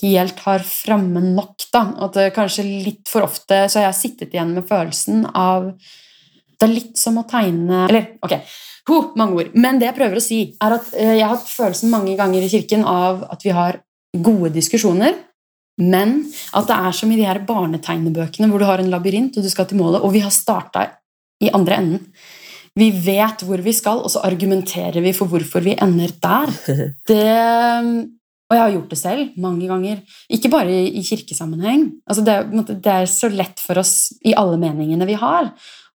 [0.00, 1.56] helt har framme nok.
[1.72, 1.84] Da.
[2.06, 5.72] At kanskje litt for ofte så har jeg sittet igjen med følelsen av
[6.60, 8.34] Det er litt som å tegne Eller, ok,
[8.90, 9.54] ho, mange ord.
[9.54, 12.44] Men det jeg prøver å si, er at eh, jeg har hatt følelsen mange ganger
[12.44, 13.80] i kirken av at vi har
[14.10, 15.14] gode diskusjoner,
[15.80, 16.16] men
[16.58, 19.50] at det er som i de her barnetegnebøkene hvor du har en labyrint og du
[19.52, 20.88] skal til målet, og vi har starta
[21.40, 22.02] i andre enden.
[22.78, 26.54] Vi vet hvor vi skal, og så argumenterer vi for hvorfor vi ender der.
[27.10, 27.26] Det
[28.50, 29.98] og jeg har gjort det selv mange ganger.
[30.34, 31.84] Ikke bare i, kirkesammenheng.
[32.02, 32.34] Altså det,
[32.82, 35.52] det, er så lett for oss i alle meningene vi har,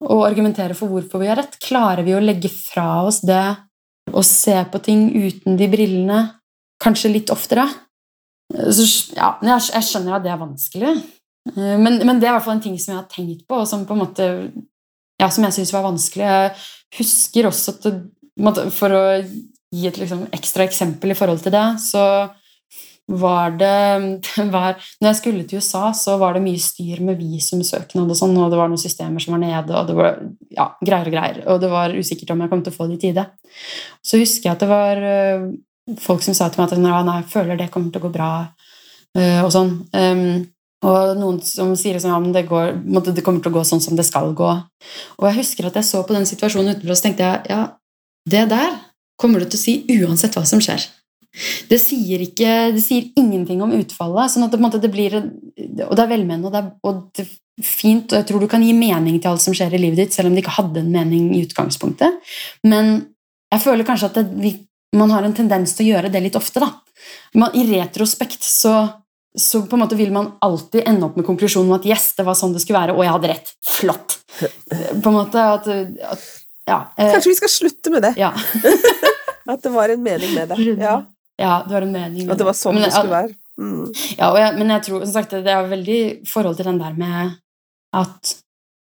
[0.05, 1.57] å argumentere for hvorfor vi har rett.
[1.65, 3.47] Klarer vi å legge fra oss det
[4.13, 6.21] og se på ting uten de brillene
[6.83, 7.65] kanskje litt oftere?
[8.53, 8.85] Så,
[9.17, 10.93] ja, jeg, skjønner at det er vanskelig.
[11.55, 13.63] Eh, men, men, det er i hvert fall en ting som jeg har tenkt på,
[13.63, 14.29] og som på en måte
[15.23, 16.27] ja, som jeg syns var vanskelig.
[16.27, 16.53] Jeg
[16.99, 19.03] husker også at det, For å
[19.73, 22.05] gi et liksom, ekstra eksempel i forhold til det, så
[23.13, 24.21] var det,
[24.55, 28.37] var, Når jeg skulle til USA, så var det mye styr med visumsøknad og sånn,
[28.39, 30.23] og det var noen systemer som var nede, og det var
[30.55, 31.43] ja, greier og greier.
[31.53, 33.27] Og det var usikkert om jeg kom til å få det i tide.
[34.05, 35.47] Så husker jeg at det var uh,
[36.03, 38.33] folk som sa til meg at nei, jeg føler det kommer til å gå bra,
[39.19, 39.77] uh, og sånn.
[40.83, 44.07] Og noen som sier liksom, ja, det, det, kommer til å gå sånn som det
[44.09, 44.49] skal gå.
[45.21, 47.61] Og jeg husker at jeg så på den situasjonen utenfor, og så tenkte jeg ja,
[48.33, 48.75] det der
[49.21, 50.83] kommer du til å si uansett hva som skjer.
[51.71, 54.35] Det sier, ikke, det sier ingenting om utfallet.
[54.35, 55.15] sånn at det, det blir,
[55.87, 57.31] Og det er velmenende, og det er, og det er
[57.65, 60.17] fint, og jeg tror du kan gi mening til alt som skjer i livet ditt,
[60.17, 62.21] selv om det ikke hadde en mening i utgangspunktet.
[62.67, 62.93] Men
[63.53, 64.55] jeg føler kanskje at vi,
[64.97, 66.61] man har en tendens til å gjøre det litt ofte.
[66.61, 66.73] da.
[67.39, 68.75] Man, I retrospekt så,
[69.39, 72.27] så på en måte vil man alltid ende opp med konklusjonen om at yes, det
[72.27, 73.53] var sånn det skulle være, og jeg hadde rett.
[73.65, 74.19] Flott!
[74.37, 76.27] På en måte at, at
[76.69, 78.13] ja, eh, Kanskje vi skal slutte med det?
[78.21, 78.33] Ja.
[79.53, 80.61] at det var en mening med det.
[80.77, 81.01] Ja.
[81.41, 82.27] Ja, det var en mening.
[82.27, 83.35] med At det var sånn men, det skulle være.
[83.61, 83.89] Mm.
[84.19, 87.37] Ja, jeg, men jeg tror som sagt, det er veldig forhold til den der med
[87.93, 88.39] at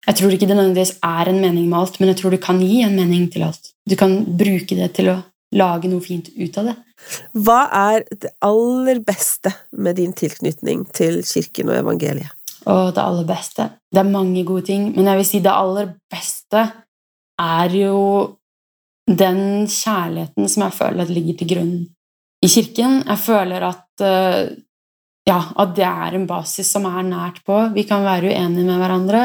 [0.04, 2.58] Jeg tror ikke det nødvendigvis er en mening med alt, men jeg tror du kan
[2.60, 3.70] gi en mening til alt.
[3.88, 5.22] Du kan bruke det til å
[5.54, 6.76] lage noe fint ut av det.
[7.46, 7.60] Hva
[7.92, 12.32] er det aller beste med din tilknytning til kirken og evangeliet?
[12.64, 15.90] Og det aller beste Det er mange gode ting, men jeg vil si det aller
[16.12, 16.62] beste
[17.42, 18.00] er jo
[19.04, 21.74] den kjærligheten som jeg føler ligger til grunn
[22.44, 23.02] i kirken.
[23.04, 24.56] Jeg føler at, eh,
[25.28, 27.74] ja, at det er en basis som er nært på.
[27.76, 29.24] Vi kan være uenige med hverandre,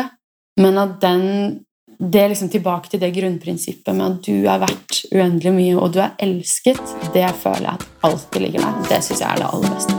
[0.58, 1.64] men at den
[1.98, 5.96] det er liksom tilbake til det grunnprinsippet med at du er verdt uendelig mye, og
[5.96, 6.78] du er elsket,
[7.10, 8.76] det føler jeg at alltid ligger der.
[8.86, 9.94] Det syns jeg er det aller beste.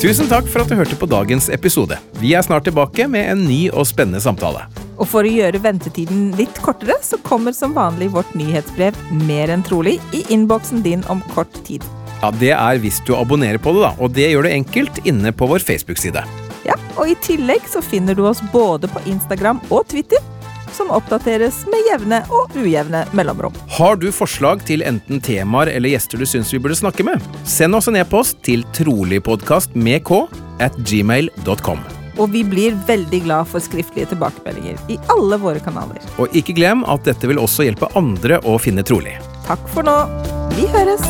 [0.00, 2.00] Tusen takk for at du hørte på dagens episode.
[2.22, 4.64] Vi er snart tilbake med en ny og spennende samtale.
[4.96, 9.64] Og for å gjøre ventetiden litt kortere, så kommer som vanlig vårt nyhetsbrev mer enn
[9.66, 11.84] trolig i innboksen din om kort tid.
[12.22, 15.32] Ja, Det er hvis du abonnerer på det, da, og det gjør du enkelt inne
[15.32, 16.22] på vår Facebook-side.
[16.66, 20.22] Ja, og i tillegg så finner du oss både på Instagram og Twitter,
[20.76, 23.54] som oppdateres med jevne og ujevne mellomrom.
[23.78, 27.22] Har du forslag til enten temaer eller gjester du syns vi burde snakke med?
[27.48, 30.24] Send oss en e-post til troligpodkast med k
[30.60, 31.80] at gmail.com.
[32.16, 36.00] Og vi blir veldig glad for skriftlige tilbakemeldinger i alle våre kanaler.
[36.20, 39.18] Og ikke glem at dette vil også hjelpe andre å finne trolig.
[39.48, 39.96] Takk for nå.
[40.56, 41.04] Vi høres!